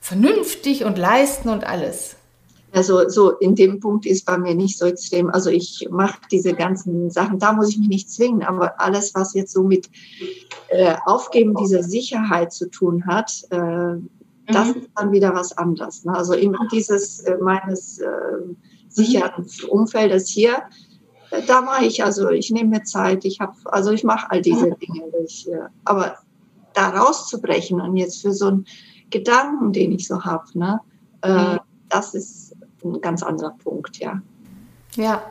vernünftig 0.00 0.86
und 0.86 0.96
leisten 0.96 1.50
und 1.50 1.64
alles. 1.64 2.16
Also 2.72 3.08
so 3.08 3.32
in 3.32 3.54
dem 3.54 3.80
Punkt 3.80 4.06
ist 4.06 4.24
bei 4.24 4.38
mir 4.38 4.54
nicht 4.54 4.78
so 4.78 4.86
extrem. 4.86 5.28
Also 5.28 5.50
ich 5.50 5.88
mache 5.90 6.18
diese 6.30 6.54
ganzen 6.54 7.10
Sachen, 7.10 7.38
da 7.38 7.52
muss 7.52 7.68
ich 7.68 7.78
mich 7.78 7.88
nicht 7.88 8.10
zwingen, 8.10 8.42
aber 8.42 8.80
alles, 8.80 9.14
was 9.14 9.34
jetzt 9.34 9.52
so 9.52 9.62
mit 9.62 9.90
äh, 10.68 10.94
Aufgeben 11.04 11.54
dieser 11.54 11.82
Sicherheit 11.82 12.52
zu 12.52 12.70
tun 12.70 13.06
hat, 13.06 13.30
äh, 13.50 13.58
mhm. 13.58 14.08
das 14.46 14.70
ist 14.70 14.88
dann 14.96 15.12
wieder 15.12 15.34
was 15.34 15.56
anderes. 15.56 16.04
Ne? 16.04 16.16
Also 16.16 16.32
immer 16.32 16.66
dieses 16.72 17.20
äh, 17.20 17.36
meines 17.38 17.98
äh, 17.98 18.08
sicheren 18.88 19.46
Umfeldes 19.68 20.28
hier, 20.28 20.62
äh, 21.30 21.42
da 21.46 21.60
mache 21.60 21.84
ich, 21.84 22.02
also 22.02 22.30
ich 22.30 22.50
nehme 22.50 22.70
mir 22.70 22.84
Zeit, 22.84 23.26
ich 23.26 23.40
habe, 23.40 23.54
also 23.64 23.90
ich 23.90 24.02
mache 24.02 24.30
all 24.30 24.40
diese 24.40 24.68
mhm. 24.68 24.78
Dinge. 24.78 25.02
Ich, 25.26 25.46
aber 25.84 26.16
da 26.72 26.88
rauszubrechen 26.88 27.82
und 27.82 27.98
jetzt 27.98 28.22
für 28.22 28.32
so 28.32 28.46
einen 28.46 28.66
Gedanken, 29.10 29.72
den 29.72 29.92
ich 29.92 30.08
so 30.08 30.24
habe, 30.24 30.46
ne, 30.54 30.80
äh, 31.22 31.54
mhm. 31.54 31.60
das 31.90 32.14
ist 32.14 32.41
ein 32.84 33.00
ganz 33.00 33.22
anderer 33.22 33.54
Punkt, 33.62 33.98
ja. 33.98 34.20
Ja, 34.96 35.22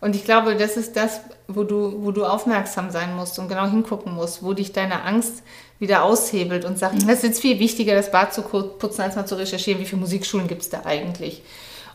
und 0.00 0.14
ich 0.14 0.24
glaube, 0.24 0.56
das 0.56 0.76
ist 0.76 0.96
das, 0.96 1.20
wo 1.48 1.64
du, 1.64 2.04
wo 2.04 2.10
du 2.10 2.24
aufmerksam 2.24 2.90
sein 2.90 3.16
musst 3.16 3.38
und 3.38 3.48
genau 3.48 3.66
hingucken 3.66 4.14
musst, 4.14 4.42
wo 4.42 4.52
dich 4.52 4.72
deine 4.72 5.02
Angst 5.04 5.42
wieder 5.78 6.04
aushebelt 6.04 6.64
und 6.64 6.78
sagt, 6.78 6.96
es 6.96 7.04
ist 7.04 7.22
jetzt 7.22 7.40
viel 7.40 7.58
wichtiger, 7.58 7.94
das 7.94 8.10
Bad 8.10 8.34
zu 8.34 8.42
putzen, 8.42 9.02
als 9.02 9.16
mal 9.16 9.26
zu 9.26 9.36
recherchieren, 9.36 9.80
wie 9.80 9.86
viele 9.86 10.00
Musikschulen 10.00 10.48
gibt 10.48 10.62
es 10.62 10.70
da 10.70 10.82
eigentlich. 10.84 11.42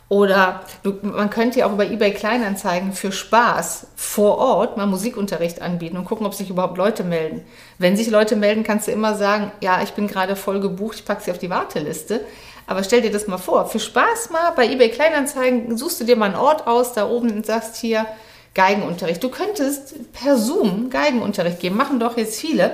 Oder 0.09 0.65
du, 0.83 0.93
man 1.03 1.29
könnte 1.29 1.59
ja 1.59 1.67
auch 1.67 1.71
über 1.71 1.89
eBay 1.89 2.11
Kleinanzeigen 2.11 2.91
für 2.91 3.13
Spaß 3.13 3.87
vor 3.95 4.39
Ort 4.39 4.75
mal 4.75 4.85
Musikunterricht 4.85 5.61
anbieten 5.61 5.95
und 5.95 6.03
gucken, 6.03 6.25
ob 6.25 6.33
sich 6.33 6.49
überhaupt 6.49 6.77
Leute 6.77 7.05
melden. 7.05 7.43
Wenn 7.77 7.95
sich 7.95 8.09
Leute 8.09 8.35
melden, 8.35 8.63
kannst 8.63 8.89
du 8.89 8.91
immer 8.91 9.15
sagen, 9.15 9.53
ja, 9.61 9.81
ich 9.81 9.93
bin 9.93 10.07
gerade 10.07 10.35
voll 10.35 10.59
gebucht, 10.59 10.97
ich 10.97 11.05
packe 11.05 11.23
sie 11.23 11.31
auf 11.31 11.37
die 11.37 11.49
Warteliste. 11.49 12.25
Aber 12.71 12.85
stell 12.85 13.01
dir 13.01 13.11
das 13.11 13.27
mal 13.27 13.37
vor, 13.37 13.65
für 13.65 13.81
Spaß 13.81 14.29
mal 14.29 14.51
bei 14.55 14.65
eBay 14.65 14.87
Kleinanzeigen 14.87 15.75
suchst 15.75 15.99
du 15.99 16.05
dir 16.05 16.15
mal 16.15 16.27
einen 16.27 16.35
Ort 16.35 16.67
aus 16.67 16.93
da 16.93 17.09
oben 17.09 17.29
und 17.29 17.45
sagst 17.45 17.75
hier 17.75 18.05
Geigenunterricht. 18.53 19.21
Du 19.21 19.27
könntest 19.27 20.13
per 20.13 20.37
Zoom 20.37 20.89
Geigenunterricht 20.89 21.59
geben, 21.59 21.75
machen 21.75 21.99
doch 21.99 22.15
jetzt 22.15 22.39
viele 22.39 22.71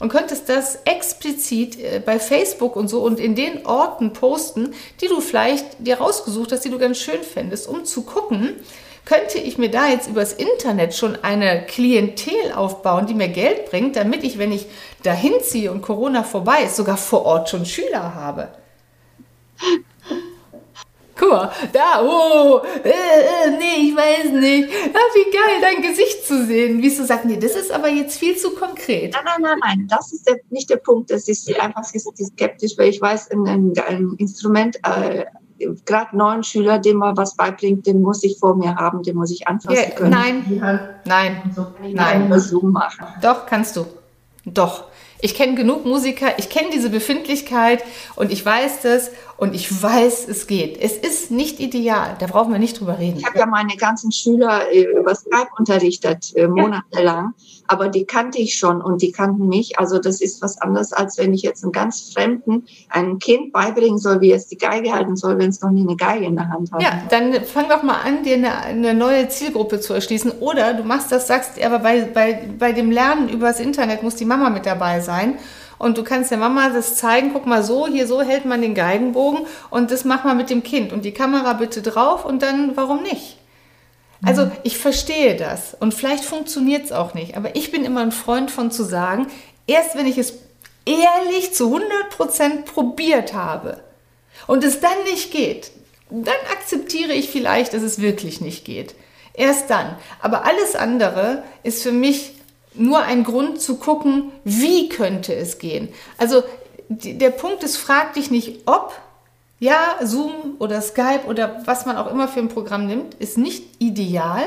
und 0.00 0.10
könntest 0.10 0.50
das 0.50 0.80
explizit 0.84 1.80
äh, 1.80 1.98
bei 2.04 2.18
Facebook 2.18 2.76
und 2.76 2.88
so 2.88 3.00
und 3.00 3.18
in 3.18 3.34
den 3.36 3.64
Orten 3.64 4.12
posten, 4.12 4.74
die 5.00 5.08
du 5.08 5.22
vielleicht 5.22 5.64
dir 5.78 5.96
rausgesucht 5.96 6.52
hast, 6.52 6.66
die 6.66 6.70
du 6.70 6.78
ganz 6.78 6.98
schön 6.98 7.22
fändest, 7.22 7.68
um 7.68 7.86
zu 7.86 8.02
gucken, 8.02 8.54
könnte 9.06 9.38
ich 9.38 9.56
mir 9.56 9.70
da 9.70 9.88
jetzt 9.88 10.10
übers 10.10 10.34
Internet 10.34 10.94
schon 10.94 11.16
eine 11.22 11.64
Klientel 11.64 12.52
aufbauen, 12.54 13.06
die 13.06 13.14
mir 13.14 13.28
Geld 13.28 13.70
bringt, 13.70 13.96
damit 13.96 14.24
ich, 14.24 14.36
wenn 14.36 14.52
ich 14.52 14.66
dahin 15.04 15.32
ziehe 15.40 15.72
und 15.72 15.80
Corona 15.80 16.22
vorbei 16.22 16.64
ist, 16.66 16.76
sogar 16.76 16.98
vor 16.98 17.24
Ort 17.24 17.48
schon 17.48 17.64
Schüler 17.64 18.14
habe. 18.14 18.48
Guck 21.18 21.30
mal, 21.30 21.50
da, 21.72 22.00
oh, 22.02 22.60
äh, 22.84 22.90
äh, 22.90 23.50
nee, 23.58 23.88
ich 23.88 23.96
weiß 23.96 24.30
nicht. 24.32 24.68
Ah, 24.94 25.14
wie 25.14 25.30
geil, 25.32 25.60
dein 25.60 25.82
Gesicht 25.82 26.24
zu 26.24 26.46
sehen. 26.46 26.80
Wie 26.80 26.94
du 26.94 27.04
sagst, 27.04 27.24
nee, 27.24 27.36
das 27.36 27.56
ist 27.56 27.72
aber 27.72 27.88
jetzt 27.88 28.18
viel 28.18 28.36
zu 28.36 28.52
konkret. 28.52 29.12
Nein, 29.12 29.22
nein, 29.24 29.42
nein, 29.42 29.58
nein, 29.60 29.88
das 29.88 30.12
ist 30.12 30.28
der, 30.28 30.36
nicht 30.50 30.70
der 30.70 30.76
Punkt. 30.76 31.10
Das 31.10 31.26
ist 31.26 31.52
einfach 31.58 31.82
skeptisch, 31.84 32.78
weil 32.78 32.90
ich 32.90 33.00
weiß, 33.00 33.32
ein, 33.32 33.48
ein, 33.48 33.72
ein 33.88 34.14
Instrument, 34.18 34.76
äh, 34.84 35.24
gerade 35.84 36.16
neuen 36.16 36.44
Schüler, 36.44 36.78
dem 36.78 36.98
man 36.98 37.16
was 37.16 37.34
beibringt, 37.34 37.86
den 37.86 38.00
muss 38.00 38.22
ich 38.22 38.38
vor 38.38 38.56
mir 38.56 38.76
haben, 38.76 39.02
den 39.02 39.16
muss 39.16 39.32
ich 39.32 39.48
anfassen 39.48 39.76
ja, 39.76 39.90
können. 39.90 40.10
Nein, 40.10 40.44
nein, 41.04 41.52
nein. 41.94 42.40
Zoom 42.40 42.70
machen. 42.70 43.06
Doch, 43.20 43.46
kannst 43.46 43.76
du. 43.76 43.86
Doch. 44.44 44.87
Ich 45.20 45.34
kenne 45.34 45.56
genug 45.56 45.84
Musiker, 45.84 46.38
ich 46.38 46.48
kenne 46.48 46.70
diese 46.72 46.90
Befindlichkeit 46.90 47.82
und 48.14 48.30
ich 48.30 48.44
weiß 48.44 48.82
das 48.82 49.10
und 49.36 49.54
ich 49.54 49.82
weiß, 49.82 50.28
es 50.28 50.46
geht. 50.46 50.80
Es 50.80 50.96
ist 50.96 51.30
nicht 51.32 51.58
ideal, 51.58 52.16
da 52.20 52.26
brauchen 52.26 52.52
wir 52.52 52.60
nicht 52.60 52.78
drüber 52.78 52.98
reden. 52.98 53.18
Ich 53.18 53.26
habe 53.26 53.38
ja 53.38 53.46
meine 53.46 53.76
ganzen 53.76 54.12
Schüler 54.12 54.70
äh, 54.72 54.82
über 54.82 55.14
Skype 55.14 55.48
unterrichtet, 55.58 56.36
äh, 56.36 56.46
monatelang, 56.46 57.34
aber 57.68 57.88
die 57.88 58.04
kannte 58.04 58.38
ich 58.38 58.56
schon 58.56 58.80
und 58.80 59.02
die 59.02 59.12
kannten 59.12 59.46
mich. 59.46 59.78
Also 59.78 59.98
das 59.98 60.20
ist 60.20 60.42
was 60.42 60.60
anderes, 60.60 60.92
als 60.92 61.18
wenn 61.18 61.32
ich 61.32 61.42
jetzt 61.42 61.62
einen 61.62 61.72
ganz 61.72 62.12
Fremden 62.12 62.66
einem 62.88 63.18
Kind 63.18 63.52
beibringen 63.52 63.98
soll, 63.98 64.20
wie 64.20 64.32
es 64.32 64.48
die 64.48 64.58
Geige 64.58 64.92
halten 64.92 65.16
soll, 65.16 65.38
wenn 65.38 65.50
es 65.50 65.60
noch 65.60 65.70
nie 65.70 65.82
eine 65.82 65.96
Geige 65.96 66.24
in 66.24 66.36
der 66.36 66.48
Hand 66.48 66.72
hat. 66.72 66.82
Ja, 66.82 67.02
dann 67.10 67.44
fang 67.44 67.68
doch 67.68 67.82
mal 67.82 68.00
an, 68.00 68.24
dir 68.24 68.34
eine, 68.34 68.56
eine 68.56 68.94
neue 68.94 69.28
Zielgruppe 69.28 69.80
zu 69.80 69.92
erschließen. 69.92 70.32
Oder 70.40 70.74
du 70.74 70.82
machst 70.82 71.12
das, 71.12 71.26
sagst, 71.26 71.62
aber 71.62 71.78
bei, 71.80 72.02
bei, 72.02 72.48
bei 72.58 72.72
dem 72.72 72.90
Lernen 72.90 73.28
übers 73.28 73.60
Internet 73.60 74.02
muss 74.02 74.16
die 74.16 74.24
Mama 74.24 74.50
mit 74.50 74.66
dabei 74.66 75.00
sein. 75.00 75.38
Und 75.78 75.96
du 75.96 76.02
kannst 76.02 76.30
der 76.30 76.38
Mama 76.38 76.70
das 76.70 76.96
zeigen, 76.96 77.30
guck 77.32 77.46
mal 77.46 77.62
so, 77.62 77.86
hier 77.86 78.06
so 78.06 78.20
hält 78.22 78.44
man 78.44 78.62
den 78.62 78.74
Geigenbogen 78.74 79.46
und 79.70 79.92
das 79.92 80.04
mach 80.04 80.24
mal 80.24 80.34
mit 80.34 80.50
dem 80.50 80.64
Kind 80.64 80.92
und 80.92 81.04
die 81.04 81.12
Kamera 81.12 81.52
bitte 81.52 81.82
drauf 81.82 82.24
und 82.24 82.42
dann 82.42 82.76
warum 82.76 83.02
nicht? 83.02 83.37
Also 84.24 84.46
mhm. 84.46 84.52
ich 84.64 84.78
verstehe 84.78 85.36
das 85.36 85.76
und 85.78 85.94
vielleicht 85.94 86.24
funktioniert 86.24 86.84
es 86.84 86.92
auch 86.92 87.14
nicht, 87.14 87.36
aber 87.36 87.54
ich 87.54 87.70
bin 87.70 87.84
immer 87.84 88.00
ein 88.00 88.12
Freund 88.12 88.50
von 88.50 88.70
zu 88.70 88.82
sagen, 88.82 89.28
erst 89.66 89.96
wenn 89.96 90.06
ich 90.06 90.18
es 90.18 90.34
ehrlich 90.84 91.52
zu 91.54 91.76
100% 91.76 92.64
probiert 92.64 93.34
habe 93.34 93.80
und 94.46 94.64
es 94.64 94.80
dann 94.80 95.04
nicht 95.04 95.30
geht, 95.30 95.70
dann 96.10 96.34
akzeptiere 96.52 97.12
ich 97.12 97.28
vielleicht, 97.30 97.74
dass 97.74 97.82
es 97.82 98.00
wirklich 98.00 98.40
nicht 98.40 98.64
geht. 98.64 98.94
Erst 99.34 99.70
dann. 99.70 99.96
Aber 100.20 100.44
alles 100.46 100.74
andere 100.74 101.44
ist 101.62 101.82
für 101.82 101.92
mich 101.92 102.32
nur 102.74 103.02
ein 103.02 103.24
Grund 103.24 103.60
zu 103.60 103.76
gucken, 103.76 104.32
wie 104.44 104.88
könnte 104.88 105.34
es 105.34 105.58
gehen. 105.58 105.88
Also 106.16 106.42
der 106.88 107.30
Punkt 107.30 107.62
ist, 107.62 107.76
frag 107.76 108.14
dich 108.14 108.30
nicht, 108.30 108.66
ob. 108.66 108.94
Ja, 109.60 109.96
Zoom 110.02 110.56
oder 110.58 110.80
Skype 110.80 111.24
oder 111.26 111.62
was 111.64 111.84
man 111.84 111.96
auch 111.96 112.10
immer 112.10 112.28
für 112.28 112.40
ein 112.40 112.48
Programm 112.48 112.86
nimmt, 112.86 113.14
ist 113.14 113.38
nicht 113.38 113.64
ideal, 113.80 114.44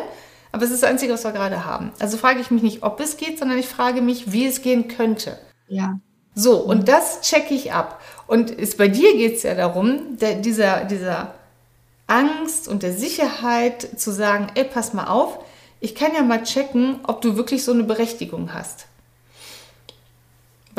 aber 0.52 0.64
es 0.64 0.72
ist 0.72 0.84
das 0.84 0.90
Einzige, 0.90 1.14
was 1.14 1.24
wir 1.24 1.32
gerade 1.32 1.66
haben. 1.66 1.92
Also 2.00 2.18
frage 2.18 2.40
ich 2.40 2.52
mich 2.52 2.64
nicht, 2.64 2.84
ob 2.84 3.00
es 3.00 3.18
geht, 3.18 3.40
sondern 3.40 3.58
ich 3.58 3.68
frage 3.68 4.02
mich, 4.02 4.32
wie 4.32 4.46
es 4.46 4.62
gehen 4.62 4.88
könnte. 4.88 5.38
Ja. 5.68 6.00
So, 6.34 6.58
und 6.58 6.88
das 6.88 7.22
checke 7.22 7.54
ich 7.54 7.74
ab. 7.74 8.02
Und 8.28 8.52
ist, 8.52 8.78
bei 8.78 8.88
dir 8.88 9.14
geht 9.14 9.36
es 9.36 9.44
ja 9.44 9.54
darum, 9.56 10.18
der, 10.18 10.36
dieser, 10.36 10.86
dieser 10.86 11.34
Angst 12.08 12.68
und 12.68 12.84
der 12.84 12.94
Sicherheit 12.94 14.00
zu 14.00 14.12
sagen, 14.12 14.48
ey, 14.56 14.64
pass 14.64 14.94
mal 14.94 15.08
auf, 15.08 15.40
ich 15.80 15.96
kann 15.96 16.14
ja 16.14 16.22
mal 16.22 16.44
checken, 16.44 17.00
ob 17.04 17.22
du 17.22 17.36
wirklich 17.36 17.64
so 17.64 17.72
eine 17.72 17.84
Berechtigung 17.84 18.54
hast. 18.54 18.86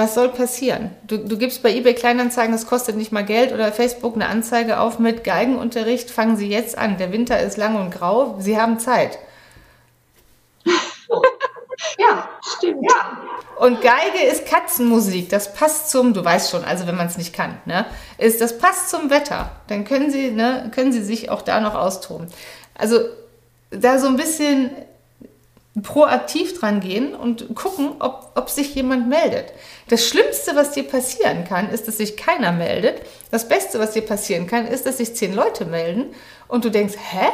Was 0.02 0.14
soll 0.14 0.30
passieren? 0.30 0.90
Du, 1.06 1.16
du 1.16 1.38
gibst 1.38 1.62
bei 1.62 1.72
eBay 1.72 1.94
Kleinanzeigen, 1.94 2.50
das 2.50 2.66
kostet 2.66 2.96
nicht 2.96 3.12
mal 3.12 3.24
Geld, 3.24 3.52
oder 3.52 3.70
Facebook 3.70 4.16
eine 4.16 4.26
Anzeige 4.26 4.80
auf 4.80 4.98
mit 4.98 5.22
Geigenunterricht, 5.22 6.10
fangen 6.10 6.36
Sie 6.36 6.48
jetzt 6.48 6.76
an. 6.76 6.98
Der 6.98 7.12
Winter 7.12 7.38
ist 7.38 7.56
lang 7.56 7.76
und 7.76 7.92
grau, 7.92 8.34
Sie 8.40 8.60
haben 8.60 8.80
Zeit. 8.80 9.20
ja, 10.66 12.28
stimmt. 12.56 12.82
Ja. 12.82 13.16
Und 13.60 13.80
Geige 13.80 14.24
ist 14.28 14.44
Katzenmusik, 14.44 15.28
das 15.28 15.54
passt 15.54 15.90
zum, 15.90 16.14
du 16.14 16.24
weißt 16.24 16.50
schon, 16.50 16.64
also 16.64 16.88
wenn 16.88 16.96
man 16.96 17.06
es 17.06 17.16
nicht 17.16 17.32
kann, 17.32 17.60
ne, 17.64 17.86
ist, 18.18 18.40
das 18.40 18.58
passt 18.58 18.90
zum 18.90 19.08
Wetter. 19.08 19.52
Dann 19.68 19.84
können 19.84 20.10
Sie, 20.10 20.32
ne, 20.32 20.68
können 20.74 20.90
Sie 20.92 21.04
sich 21.04 21.30
auch 21.30 21.42
da 21.42 21.60
noch 21.60 21.76
austoben. 21.76 22.26
Also 22.74 22.98
da 23.70 24.00
so 24.00 24.08
ein 24.08 24.16
bisschen 24.16 24.72
proaktiv 25.80 26.58
dran 26.58 26.80
gehen 26.80 27.14
und 27.14 27.54
gucken, 27.54 27.92
ob, 27.98 28.32
ob 28.34 28.50
sich 28.50 28.74
jemand 28.74 29.08
meldet. 29.08 29.52
Das 29.88 30.06
Schlimmste, 30.06 30.54
was 30.54 30.72
dir 30.72 30.82
passieren 30.82 31.44
kann, 31.44 31.70
ist, 31.70 31.88
dass 31.88 31.96
sich 31.96 32.16
keiner 32.16 32.52
meldet. 32.52 33.00
Das 33.30 33.48
Beste, 33.48 33.78
was 33.78 33.92
dir 33.92 34.02
passieren 34.02 34.46
kann, 34.46 34.66
ist, 34.66 34.84
dass 34.84 34.98
sich 34.98 35.16
zehn 35.16 35.34
Leute 35.34 35.64
melden 35.64 36.06
und 36.48 36.64
du 36.64 36.70
denkst, 36.70 36.94
hä? 36.98 37.26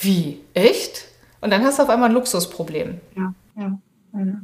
Wie? 0.00 0.40
Echt? 0.54 1.06
Und 1.40 1.50
dann 1.50 1.64
hast 1.64 1.78
du 1.78 1.82
auf 1.82 1.90
einmal 1.90 2.10
ein 2.10 2.14
Luxusproblem. 2.14 3.00
Ja, 3.16 3.34
ja. 3.56 3.78
ja. 4.14 4.40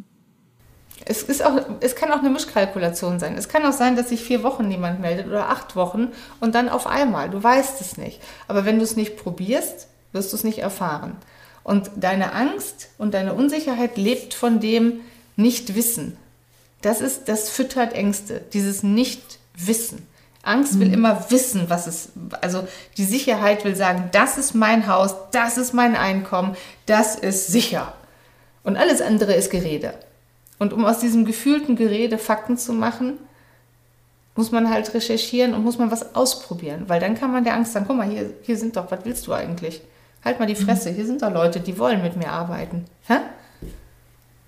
Es, 1.05 1.22
ist 1.22 1.45
auch, 1.45 1.59
es 1.81 1.97
kann 1.97 2.11
auch 2.12 2.18
eine 2.18 2.31
Mischkalkulation 2.31 3.18
sein. 3.18 3.37
Es 3.37 3.49
kann 3.49 3.64
auch 3.64 3.72
sein, 3.72 3.97
dass 3.97 4.11
sich 4.11 4.22
vier 4.22 4.43
Wochen 4.43 4.68
niemand 4.68 5.01
meldet 5.01 5.28
oder 5.28 5.49
acht 5.49 5.76
Wochen 5.76 6.09
und 6.41 6.55
dann 6.55 6.68
auf 6.68 6.87
einmal. 6.87 7.31
Du 7.31 7.43
weißt 7.43 7.81
es 7.81 7.97
nicht. 7.97 8.20
Aber 8.49 8.64
wenn 8.64 8.78
du 8.78 8.85
es 8.85 8.97
nicht 8.97 9.16
probierst, 9.16 9.89
wirst 10.12 10.33
du 10.33 10.37
es 10.37 10.45
nicht 10.45 10.59
erfahren. 10.59 11.16
Und 11.62 11.90
deine 11.96 12.32
Angst 12.32 12.88
und 12.98 13.14
deine 13.14 13.34
Unsicherheit 13.34 13.96
lebt 13.96 14.34
von 14.34 14.61
dem 14.61 15.00
Nichtwissen. 15.36 16.16
Das 16.82 17.00
ist, 17.00 17.28
das 17.28 17.50
füttert 17.50 17.92
Ängste, 17.92 18.40
dieses 18.52 18.82
Nichtwissen. 18.82 20.06
Angst 20.42 20.80
will 20.80 20.88
mhm. 20.88 20.94
immer 20.94 21.30
wissen, 21.30 21.68
was 21.68 21.86
es, 21.86 22.11
also 22.40 22.66
die 22.96 23.04
Sicherheit 23.04 23.64
will 23.64 23.76
sagen, 23.76 24.08
das 24.12 24.38
ist 24.38 24.54
mein 24.54 24.86
Haus, 24.86 25.14
das 25.32 25.58
ist 25.58 25.74
mein 25.74 25.96
Einkommen, 25.96 26.56
das 26.86 27.14
ist 27.14 27.48
sicher. 27.48 27.92
Und 28.62 28.76
alles 28.76 29.02
andere 29.02 29.34
ist 29.34 29.50
Gerede. 29.50 29.94
Und 30.58 30.72
um 30.72 30.84
aus 30.84 30.98
diesem 30.98 31.24
gefühlten 31.24 31.76
Gerede 31.76 32.18
Fakten 32.18 32.56
zu 32.56 32.72
machen, 32.72 33.18
muss 34.34 34.50
man 34.50 34.70
halt 34.70 34.94
recherchieren 34.94 35.54
und 35.54 35.64
muss 35.64 35.78
man 35.78 35.90
was 35.90 36.14
ausprobieren, 36.14 36.84
weil 36.86 37.00
dann 37.00 37.18
kann 37.18 37.32
man 37.32 37.44
der 37.44 37.54
Angst 37.54 37.72
sagen, 37.72 37.84
guck 37.86 37.96
mal, 37.96 38.08
hier, 38.08 38.30
hier 38.42 38.56
sind 38.56 38.76
doch, 38.76 38.90
was 38.90 39.04
willst 39.04 39.26
du 39.26 39.32
eigentlich? 39.32 39.82
Halt 40.25 40.39
mal 40.39 40.47
die 40.47 40.55
Fresse, 40.55 40.91
hier 40.91 41.07
sind 41.07 41.23
da 41.23 41.29
Leute, 41.29 41.61
die 41.61 41.79
wollen 41.79 42.03
mit 42.03 42.16
mir 42.16 42.31
arbeiten. 42.31 42.85
Hä? 43.07 43.18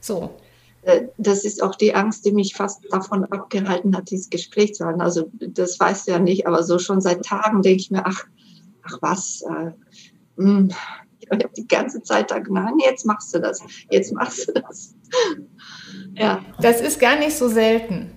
So. 0.00 0.38
Äh, 0.82 1.04
das 1.16 1.44
ist 1.44 1.62
auch 1.62 1.76
die 1.76 1.94
Angst, 1.94 2.26
die 2.26 2.32
mich 2.32 2.54
fast 2.54 2.84
davon 2.90 3.24
abgehalten 3.24 3.96
hat, 3.96 4.10
dieses 4.10 4.28
Gespräch 4.28 4.74
zu 4.74 4.84
halten. 4.84 5.00
Also 5.00 5.30
das 5.32 5.80
weißt 5.80 6.06
du 6.06 6.12
ja 6.12 6.18
nicht, 6.18 6.46
aber 6.46 6.62
so 6.62 6.78
schon 6.78 7.00
seit 7.00 7.24
Tagen 7.24 7.62
denke 7.62 7.80
ich 7.80 7.90
mir, 7.90 8.04
ach, 8.04 8.24
ach 8.82 8.98
was, 9.00 9.42
äh, 9.42 9.70
mh, 10.36 10.58
hm, 10.58 10.70
ich 11.20 11.30
habe 11.30 11.50
die 11.56 11.68
ganze 11.68 12.02
Zeit 12.02 12.30
da, 12.30 12.40
nein, 12.40 12.74
jetzt 12.84 13.06
machst 13.06 13.34
du 13.34 13.38
das, 13.38 13.62
jetzt 13.90 14.12
machst 14.12 14.48
du 14.48 14.52
das. 14.52 14.94
ja. 16.14 16.44
Das 16.60 16.80
ist 16.80 17.00
gar 17.00 17.16
nicht 17.16 17.36
so 17.36 17.48
selten. 17.48 18.10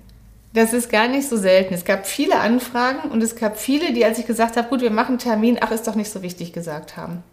Das 0.54 0.74
ist 0.74 0.90
gar 0.90 1.08
nicht 1.08 1.28
so 1.28 1.38
selten. 1.38 1.74
Es 1.74 1.86
gab 1.86 2.08
viele 2.08 2.40
Anfragen 2.40 3.12
und 3.12 3.22
es 3.22 3.36
gab 3.36 3.58
viele, 3.58 3.94
die, 3.94 4.06
als 4.06 4.20
ich 4.20 4.26
gesagt 4.26 4.58
habe, 4.58 4.70
gut, 4.70 4.82
wir 4.82 4.92
machen 4.92 5.12
einen 5.12 5.20
Termin, 5.20 5.58
ach, 5.62 5.72
ist 5.72 5.88
doch 5.88 5.96
nicht 5.96 6.10
so 6.10 6.22
wichtig 6.24 6.52
gesagt 6.52 6.98
haben. 6.98 7.24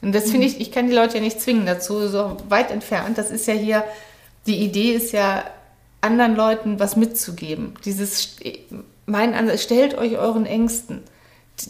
Und 0.00 0.14
das 0.14 0.30
finde 0.30 0.46
ich, 0.46 0.60
ich 0.60 0.70
kann 0.70 0.88
die 0.88 0.94
Leute 0.94 1.16
ja 1.16 1.20
nicht 1.20 1.40
zwingen 1.40 1.66
dazu, 1.66 2.06
so 2.08 2.36
weit 2.48 2.70
entfernt. 2.70 3.18
Das 3.18 3.30
ist 3.30 3.46
ja 3.46 3.54
hier, 3.54 3.84
die 4.46 4.58
Idee 4.58 4.92
ist 4.92 5.12
ja, 5.12 5.44
anderen 6.00 6.36
Leuten 6.36 6.78
was 6.78 6.96
mitzugeben. 6.96 7.74
Dieses, 7.84 8.36
mein 9.06 9.34
Ansatz, 9.34 9.62
stellt 9.62 9.96
euch 9.98 10.16
euren 10.18 10.46
Ängsten. 10.46 11.02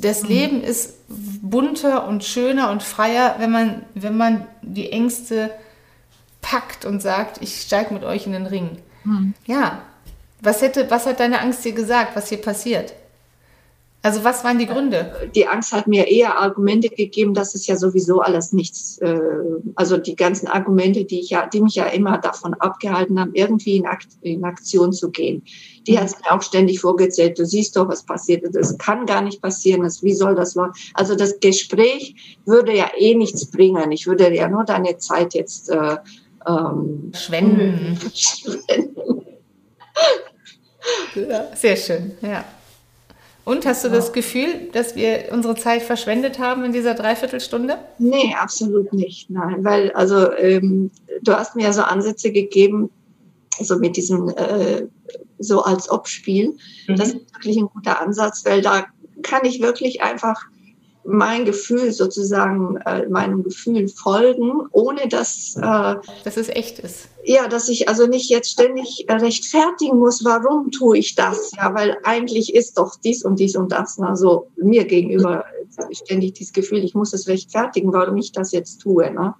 Das 0.00 0.22
mhm. 0.22 0.28
Leben 0.28 0.62
ist 0.62 0.94
bunter 1.08 2.06
und 2.06 2.24
schöner 2.24 2.70
und 2.70 2.82
freier, 2.82 3.36
wenn 3.38 3.50
man, 3.50 3.82
wenn 3.94 4.16
man 4.16 4.46
die 4.62 4.92
Ängste 4.92 5.50
packt 6.42 6.84
und 6.84 7.00
sagt, 7.00 7.40
ich 7.42 7.62
steige 7.62 7.94
mit 7.94 8.04
euch 8.04 8.26
in 8.26 8.32
den 8.32 8.46
Ring. 8.46 8.78
Mhm. 9.04 9.34
Ja. 9.46 9.82
Was 10.40 10.62
hätte, 10.62 10.90
was 10.90 11.06
hat 11.06 11.18
deine 11.18 11.40
Angst 11.40 11.64
dir 11.64 11.72
gesagt, 11.72 12.14
was 12.14 12.28
hier 12.28 12.40
passiert? 12.40 12.92
Also 14.00 14.22
was 14.22 14.44
waren 14.44 14.58
die 14.58 14.66
Gründe? 14.66 15.30
Die 15.34 15.48
Angst 15.48 15.72
hat 15.72 15.88
mir 15.88 16.06
eher 16.06 16.38
Argumente 16.38 16.88
gegeben, 16.88 17.34
dass 17.34 17.56
es 17.56 17.66
ja 17.66 17.76
sowieso 17.76 18.20
alles 18.20 18.52
nichts, 18.52 18.98
äh, 18.98 19.18
also 19.74 19.96
die 19.96 20.14
ganzen 20.14 20.46
Argumente, 20.46 21.04
die 21.04 21.18
ich 21.20 21.30
ja, 21.30 21.46
die 21.46 21.60
mich 21.60 21.74
ja 21.74 21.86
immer 21.86 22.18
davon 22.18 22.54
abgehalten 22.54 23.18
haben, 23.18 23.34
irgendwie 23.34 23.76
in, 23.76 23.86
Akt, 23.86 24.06
in 24.22 24.44
Aktion 24.44 24.92
zu 24.92 25.10
gehen. 25.10 25.42
Die 25.88 25.92
mhm. 25.92 25.98
hat 25.98 26.10
mir 26.20 26.32
auch 26.32 26.42
ständig 26.42 26.80
vorgezählt. 26.80 27.40
Du 27.40 27.44
siehst 27.44 27.74
doch, 27.76 27.88
was 27.88 28.04
passiert. 28.04 28.44
Das 28.52 28.78
kann 28.78 29.04
gar 29.04 29.20
nicht 29.20 29.42
passieren. 29.42 29.82
Das, 29.82 30.00
wie 30.04 30.14
soll 30.14 30.36
das 30.36 30.54
laufen? 30.54 30.74
Also 30.94 31.16
das 31.16 31.40
Gespräch 31.40 32.38
würde 32.46 32.76
ja 32.76 32.90
eh 32.96 33.16
nichts 33.16 33.50
bringen. 33.50 33.90
Ich 33.90 34.06
würde 34.06 34.32
ja 34.32 34.48
nur 34.48 34.64
deine 34.64 34.96
Zeit 34.98 35.34
jetzt 35.34 35.70
äh, 35.70 35.96
ähm, 36.46 37.10
schwenden. 37.14 37.98
schwenden. 38.14 39.22
Ja, 41.16 41.48
sehr 41.56 41.76
schön, 41.76 42.12
ja. 42.22 42.44
Und 43.48 43.64
hast 43.64 43.82
du 43.82 43.88
das 43.88 44.12
Gefühl, 44.12 44.68
dass 44.72 44.94
wir 44.94 45.30
unsere 45.32 45.54
Zeit 45.54 45.80
verschwendet 45.80 46.38
haben 46.38 46.64
in 46.64 46.72
dieser 46.74 46.92
Dreiviertelstunde? 46.92 47.78
Nee, 47.98 48.34
absolut 48.38 48.92
nicht. 48.92 49.30
Nein, 49.30 49.64
weil 49.64 49.90
also 49.92 50.30
ähm, 50.34 50.90
du 51.22 51.32
hast 51.32 51.56
mir 51.56 51.62
ja 51.62 51.72
so 51.72 51.80
Ansätze 51.80 52.30
gegeben, 52.30 52.90
so 53.58 53.78
mit 53.78 53.96
diesem 53.96 54.28
äh, 54.28 54.86
so 55.38 55.62
als 55.62 55.90
Ob-Spiel. 55.90 56.58
Mhm. 56.88 56.96
Das 56.96 57.08
ist 57.08 57.34
wirklich 57.34 57.56
ein 57.56 57.70
guter 57.72 58.02
Ansatz, 58.02 58.44
weil 58.44 58.60
da 58.60 58.84
kann 59.22 59.46
ich 59.46 59.62
wirklich 59.62 60.02
einfach 60.02 60.42
mein 61.10 61.46
Gefühl 61.46 61.90
sozusagen, 61.90 62.76
äh, 62.84 63.08
meinem 63.08 63.42
Gefühl 63.42 63.88
folgen, 63.88 64.66
ohne 64.72 65.08
dass... 65.08 65.56
Äh, 65.56 65.94
dass 66.24 66.36
es 66.36 66.48
echt 66.50 66.78
ist. 66.80 67.08
Ja, 67.24 67.48
dass 67.48 67.70
ich 67.70 67.88
also 67.88 68.06
nicht 68.06 68.28
jetzt 68.28 68.50
ständig 68.50 69.06
rechtfertigen 69.08 69.98
muss, 69.98 70.22
warum 70.24 70.70
tue 70.70 70.98
ich 70.98 71.14
das? 71.14 71.52
Ja, 71.56 71.74
weil 71.74 71.96
eigentlich 72.04 72.54
ist 72.54 72.76
doch 72.76 72.96
dies 72.96 73.24
und 73.24 73.38
dies 73.38 73.56
und 73.56 73.72
das. 73.72 73.98
Also 73.98 74.48
mir 74.56 74.84
gegenüber 74.84 75.44
ständig 75.92 76.34
dieses 76.34 76.52
Gefühl, 76.52 76.84
ich 76.84 76.94
muss 76.94 77.14
es 77.14 77.26
rechtfertigen, 77.26 77.92
warum 77.92 78.18
ich 78.18 78.32
das 78.32 78.52
jetzt 78.52 78.78
tue. 78.78 79.10
Ne? 79.10 79.34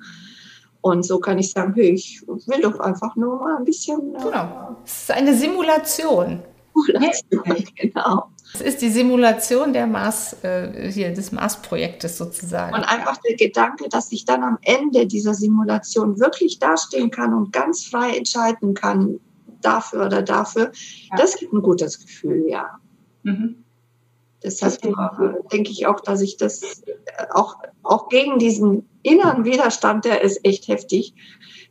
Und 0.81 1.05
so 1.05 1.19
kann 1.19 1.39
ich 1.39 1.51
sagen, 1.51 1.75
hey, 1.75 1.91
ich 1.91 2.23
will 2.27 2.63
doch 2.63 2.81
einfach 2.81 3.15
nur 3.17 3.37
mal 3.41 3.57
ein 3.59 3.65
bisschen. 3.65 4.15
Äh, 4.15 4.23
genau. 4.23 4.77
Es 4.87 5.03
ist 5.03 5.11
eine 5.11 5.35
Simulation. 5.37 6.43
Simulation, 6.87 7.65
genau. 7.77 8.31
Es 8.55 8.61
ist 8.61 8.83
die 8.83 8.89
Simulation 8.89 9.73
der 9.73 9.87
Mars, 9.87 10.37
äh, 10.43 10.91
hier, 10.91 11.13
des 11.13 11.33
Mars-Projektes 11.33 12.19
sozusagen. 12.19 12.75
Und 12.75 12.85
einfach 12.85 13.19
der 13.19 13.37
Gedanke, 13.37 13.89
dass 13.89 14.11
ich 14.11 14.25
dann 14.25 14.43
am 14.43 14.59
Ende 14.63 15.07
dieser 15.07 15.35
Simulation 15.35 16.19
wirklich 16.19 16.59
dastehen 16.59 17.11
kann 17.11 17.35
und 17.35 17.53
ganz 17.53 17.85
frei 17.85 18.17
entscheiden 18.17 18.75
kann, 18.75 19.21
dafür 19.61 20.07
oder 20.07 20.23
dafür, 20.23 20.73
ja. 21.11 21.17
das 21.17 21.37
gibt 21.37 21.53
ein 21.53 21.63
gutes 21.63 22.01
Gefühl, 22.01 22.45
ja. 22.49 22.79
Mhm. 23.23 23.65
Deshalb 24.43 24.81
denke 25.53 25.71
ich 25.71 25.87
auch, 25.87 26.01
dass 26.01 26.21
ich 26.21 26.37
das 26.37 26.63
äh, 26.63 26.93
auch, 27.33 27.57
auch 27.83 28.09
gegen 28.09 28.39
diesen 28.39 28.89
inneren 29.03 29.45
Widerstand, 29.45 30.05
der 30.05 30.23
ist 30.23 30.45
echt 30.45 30.69
heftig, 30.69 31.15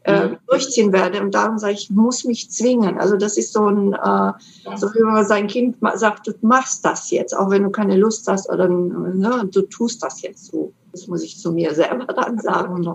äh, 0.03 0.29
durchziehen 0.47 0.91
werde. 0.91 1.21
Und 1.21 1.33
darum 1.33 1.59
sage 1.59 1.73
ich, 1.73 1.83
ich 1.83 1.89
muss 1.89 2.23
mich 2.23 2.51
zwingen. 2.51 2.97
Also 2.97 3.15
das 3.15 3.37
ist 3.37 3.53
so 3.53 3.67
ein, 3.67 3.93
äh, 3.93 4.33
so 4.77 4.87
wie 4.93 5.03
man 5.03 5.25
sein 5.25 5.47
Kind 5.47 5.77
sagt, 5.95 6.27
du 6.27 6.33
machst 6.41 6.83
das 6.83 7.09
jetzt, 7.11 7.35
auch 7.35 7.49
wenn 7.49 7.63
du 7.63 7.69
keine 7.69 7.95
Lust 7.95 8.27
hast 8.27 8.49
oder 8.49 8.67
ne, 8.67 9.47
du 9.51 9.61
tust 9.63 10.03
das 10.03 10.21
jetzt 10.21 10.45
so. 10.45 10.73
Das 10.91 11.07
muss 11.07 11.23
ich 11.23 11.37
zu 11.37 11.51
mir 11.51 11.73
selber 11.73 12.05
dann 12.13 12.39
sagen. 12.39 12.85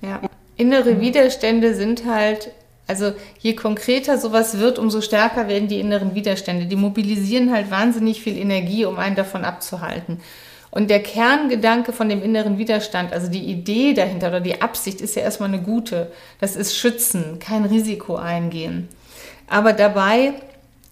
Ja, 0.00 0.20
innere 0.56 1.00
Widerstände 1.00 1.74
sind 1.74 2.06
halt 2.06 2.52
also 2.86 3.12
je 3.38 3.54
konkreter 3.54 4.18
sowas 4.18 4.58
wird, 4.58 4.78
umso 4.78 5.00
stärker 5.00 5.48
werden 5.48 5.68
die 5.68 5.80
inneren 5.80 6.14
Widerstände. 6.14 6.66
Die 6.66 6.76
mobilisieren 6.76 7.52
halt 7.52 7.70
wahnsinnig 7.70 8.22
viel 8.22 8.36
Energie, 8.36 8.84
um 8.84 8.98
einen 8.98 9.16
davon 9.16 9.44
abzuhalten. 9.44 10.20
Und 10.70 10.90
der 10.90 11.02
Kerngedanke 11.02 11.92
von 11.92 12.08
dem 12.08 12.20
inneren 12.22 12.58
Widerstand, 12.58 13.12
also 13.12 13.28
die 13.28 13.44
Idee 13.44 13.94
dahinter 13.94 14.28
oder 14.28 14.40
die 14.40 14.60
Absicht 14.60 15.00
ist 15.00 15.14
ja 15.14 15.22
erstmal 15.22 15.48
eine 15.48 15.62
gute. 15.62 16.10
Das 16.40 16.56
ist 16.56 16.76
schützen, 16.76 17.38
kein 17.38 17.64
Risiko 17.64 18.16
eingehen. 18.16 18.88
Aber 19.48 19.72
dabei 19.72 20.34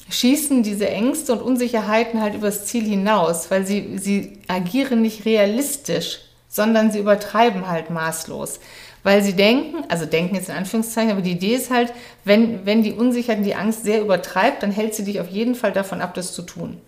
schießen 0.08 0.62
diese 0.62 0.88
Ängste 0.88 1.32
und 1.32 1.42
Unsicherheiten 1.42 2.20
halt 2.20 2.34
übers 2.34 2.64
Ziel 2.66 2.84
hinaus, 2.84 3.50
weil 3.50 3.66
sie, 3.66 3.98
sie 3.98 4.38
agieren 4.46 5.02
nicht 5.02 5.24
realistisch, 5.24 6.20
sondern 6.48 6.92
sie 6.92 7.00
übertreiben 7.00 7.68
halt 7.68 7.90
maßlos 7.90 8.60
weil 9.02 9.22
sie 9.22 9.34
denken, 9.34 9.84
also 9.88 10.06
denken 10.06 10.34
jetzt 10.34 10.48
in 10.48 10.54
Anführungszeichen, 10.54 11.10
aber 11.10 11.22
die 11.22 11.32
Idee 11.32 11.54
ist 11.54 11.70
halt, 11.70 11.92
wenn, 12.24 12.64
wenn 12.64 12.82
die 12.82 12.92
Unsicherheit 12.92 13.38
und 13.38 13.44
die 13.44 13.54
Angst 13.54 13.84
sehr 13.84 14.00
übertreibt, 14.00 14.62
dann 14.62 14.70
hält 14.70 14.94
sie 14.94 15.04
dich 15.04 15.20
auf 15.20 15.28
jeden 15.28 15.54
Fall 15.54 15.72
davon 15.72 16.00
ab, 16.00 16.14
das 16.14 16.32
zu 16.32 16.42
tun. 16.42 16.78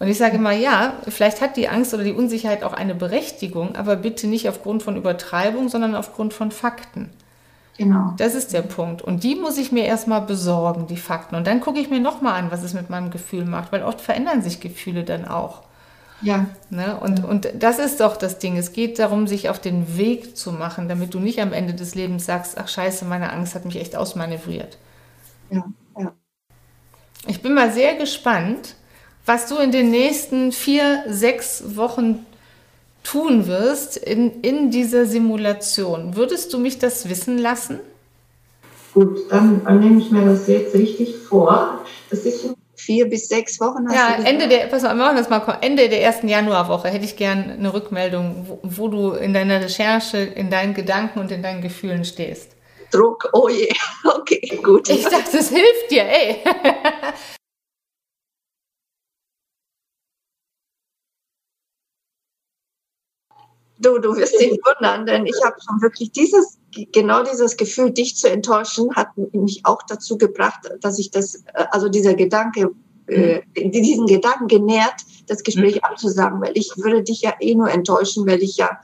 Und 0.00 0.08
ich 0.08 0.18
sage 0.18 0.36
immer, 0.36 0.52
ja, 0.52 0.94
vielleicht 1.08 1.40
hat 1.40 1.56
die 1.56 1.68
Angst 1.68 1.94
oder 1.94 2.02
die 2.02 2.12
Unsicherheit 2.12 2.64
auch 2.64 2.72
eine 2.72 2.94
Berechtigung, 2.94 3.76
aber 3.76 3.94
bitte 3.96 4.26
nicht 4.26 4.48
aufgrund 4.48 4.82
von 4.82 4.96
Übertreibung, 4.96 5.68
sondern 5.68 5.94
aufgrund 5.94 6.34
von 6.34 6.50
Fakten. 6.50 7.10
Genau. 7.78 8.14
Das 8.18 8.34
ist 8.34 8.52
der 8.52 8.62
Punkt. 8.62 9.02
Und 9.02 9.24
die 9.24 9.34
muss 9.34 9.58
ich 9.58 9.72
mir 9.72 9.84
erstmal 9.84 10.20
besorgen, 10.20 10.86
die 10.86 10.96
Fakten. 10.96 11.36
Und 11.36 11.46
dann 11.46 11.60
gucke 11.60 11.80
ich 11.80 11.90
mir 11.90 12.00
nochmal 12.00 12.40
an, 12.40 12.50
was 12.50 12.62
es 12.62 12.74
mit 12.74 12.90
meinem 12.90 13.10
Gefühl 13.10 13.44
macht, 13.44 13.72
weil 13.72 13.82
oft 13.82 14.00
verändern 14.00 14.42
sich 14.42 14.60
Gefühle 14.60 15.04
dann 15.04 15.26
auch. 15.26 15.62
Ja. 16.24 16.46
Ne? 16.70 16.98
Und, 16.98 17.20
ja. 17.20 17.24
und 17.26 17.48
das 17.58 17.78
ist 17.78 18.00
doch 18.00 18.16
das 18.16 18.38
Ding. 18.38 18.56
Es 18.56 18.72
geht 18.72 18.98
darum, 18.98 19.26
sich 19.26 19.48
auf 19.48 19.60
den 19.60 19.96
Weg 19.96 20.36
zu 20.36 20.52
machen, 20.52 20.88
damit 20.88 21.14
du 21.14 21.20
nicht 21.20 21.40
am 21.40 21.52
Ende 21.52 21.74
des 21.74 21.94
Lebens 21.94 22.26
sagst, 22.26 22.58
ach 22.58 22.68
scheiße, 22.68 23.04
meine 23.04 23.32
Angst 23.32 23.54
hat 23.54 23.64
mich 23.64 23.76
echt 23.76 23.94
ausmanövriert. 23.94 24.78
Ja, 25.50 25.64
ja. 25.98 26.12
Ich 27.26 27.42
bin 27.42 27.54
mal 27.54 27.72
sehr 27.72 27.94
gespannt, 27.94 28.74
was 29.26 29.46
du 29.46 29.56
in 29.58 29.70
den 29.70 29.90
nächsten 29.90 30.52
vier, 30.52 31.04
sechs 31.08 31.76
Wochen 31.76 32.26
tun 33.02 33.46
wirst 33.46 33.96
in, 33.96 34.40
in 34.40 34.70
dieser 34.70 35.06
Simulation. 35.06 36.16
Würdest 36.16 36.52
du 36.52 36.58
mich 36.58 36.78
das 36.78 37.08
wissen 37.08 37.38
lassen? 37.38 37.80
Gut, 38.94 39.30
dann, 39.30 39.62
dann 39.64 39.80
nehme 39.80 40.00
ich 40.00 40.10
mir 40.10 40.24
das 40.24 40.46
jetzt 40.46 40.74
richtig 40.74 41.16
vor. 41.16 41.84
Das 42.10 42.20
ist 42.20 42.54
vier 42.84 43.08
bis 43.08 43.28
sechs 43.28 43.60
Wochen. 43.60 43.86
ja, 43.92 44.16
Ende 44.24 44.48
der, 44.48 44.66
pass 44.66 44.82
mal, 44.82 44.94
machen 44.94 45.16
das 45.16 45.30
mal, 45.30 45.58
Ende 45.60 45.88
der 45.88 46.02
ersten 46.02 46.28
Januarwoche 46.28 46.88
hätte 46.88 47.04
ich 47.04 47.16
gern 47.16 47.50
eine 47.50 47.72
Rückmeldung, 47.72 48.46
wo, 48.48 48.58
wo, 48.62 48.88
du 48.88 49.12
in 49.12 49.32
deiner 49.34 49.60
Recherche, 49.60 50.18
in 50.18 50.50
deinen 50.50 50.74
Gedanken 50.74 51.18
und 51.20 51.30
in 51.30 51.42
deinen 51.42 51.62
Gefühlen 51.62 52.04
stehst. 52.04 52.52
Druck, 52.90 53.30
oh 53.32 53.48
je, 53.48 53.68
okay, 54.04 54.60
gut. 54.62 54.88
Ich 54.88 55.04
dachte, 55.04 55.38
es 55.38 55.48
hilft 55.48 55.90
dir, 55.90 56.04
ey. 56.04 56.38
Du, 63.78 63.98
du 63.98 64.16
wirst 64.16 64.38
dich 64.40 64.52
wundern, 64.64 65.04
denn 65.04 65.26
ich 65.26 65.34
habe 65.44 65.56
schon 65.66 65.82
wirklich 65.82 66.12
dieses, 66.12 66.58
genau 66.92 67.24
dieses 67.24 67.56
Gefühl, 67.56 67.90
dich 67.90 68.16
zu 68.16 68.30
enttäuschen, 68.30 68.94
hat 68.94 69.08
mich 69.32 69.62
auch 69.64 69.82
dazu 69.88 70.16
gebracht, 70.16 70.60
dass 70.80 70.98
ich 70.98 71.10
das, 71.10 71.36
äh, 71.54 71.64
also 71.70 71.88
dieser 71.88 72.14
Gedanke, 72.14 72.70
äh, 73.08 73.40
mhm. 73.56 73.72
diesen 73.72 74.06
Gedanken 74.06 74.46
genährt, 74.46 74.94
das 75.26 75.42
Gespräch 75.42 75.76
mhm. 75.76 75.82
abzusagen, 75.82 76.40
weil 76.40 76.52
ich 76.54 76.70
würde 76.76 77.02
dich 77.02 77.22
ja 77.22 77.34
eh 77.40 77.54
nur 77.54 77.68
enttäuschen, 77.68 78.26
weil 78.28 78.42
ich 78.42 78.56
ja 78.56 78.78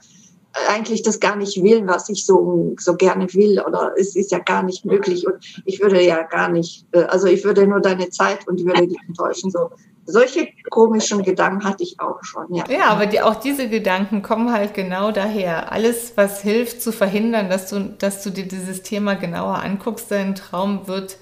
äh, 0.53 0.73
eigentlich 0.73 1.03
das 1.03 1.21
gar 1.21 1.37
nicht 1.37 1.63
will, 1.63 1.87
was 1.87 2.09
ich 2.09 2.25
so, 2.25 2.75
so 2.77 2.95
gerne 2.95 3.33
will, 3.33 3.61
oder 3.65 3.93
es 3.97 4.17
ist 4.17 4.31
ja 4.31 4.39
gar 4.39 4.61
nicht 4.61 4.83
möglich 4.83 5.25
und 5.25 5.37
ich 5.65 5.81
würde 5.81 6.03
ja 6.03 6.23
gar 6.23 6.49
nicht, 6.49 6.85
also 7.07 7.27
ich 7.27 7.45
würde 7.45 7.65
nur 7.65 7.79
deine 7.79 8.09
Zeit 8.09 8.45
und 8.47 8.59
ich 8.59 8.65
würde 8.65 8.87
dich 8.87 8.99
enttäuschen, 9.07 9.51
so 9.51 9.69
solche 10.05 10.47
komischen 10.69 11.23
Gedanken 11.23 11.63
hatte 11.63 11.83
ich 11.83 11.99
auch 11.99 12.23
schon, 12.23 12.53
ja. 12.53 12.63
Ja, 12.69 12.87
aber 12.87 13.05
die, 13.05 13.21
auch 13.21 13.35
diese 13.35 13.69
Gedanken 13.69 14.21
kommen 14.21 14.51
halt 14.51 14.73
genau 14.73 15.11
daher. 15.11 15.71
Alles, 15.71 16.13
was 16.15 16.41
hilft 16.41 16.81
zu 16.81 16.91
verhindern, 16.91 17.49
dass 17.49 17.69
du, 17.69 17.93
dass 17.97 18.23
du 18.23 18.29
dir 18.29 18.47
dieses 18.47 18.83
Thema 18.83 19.15
genauer 19.15 19.59
anguckst, 19.63 20.11
dein 20.11 20.35
Traum 20.35 20.87
wird, 20.87 21.17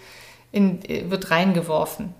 in, 0.51 0.81
wird 1.09 1.31
reingeworfen. 1.31 2.13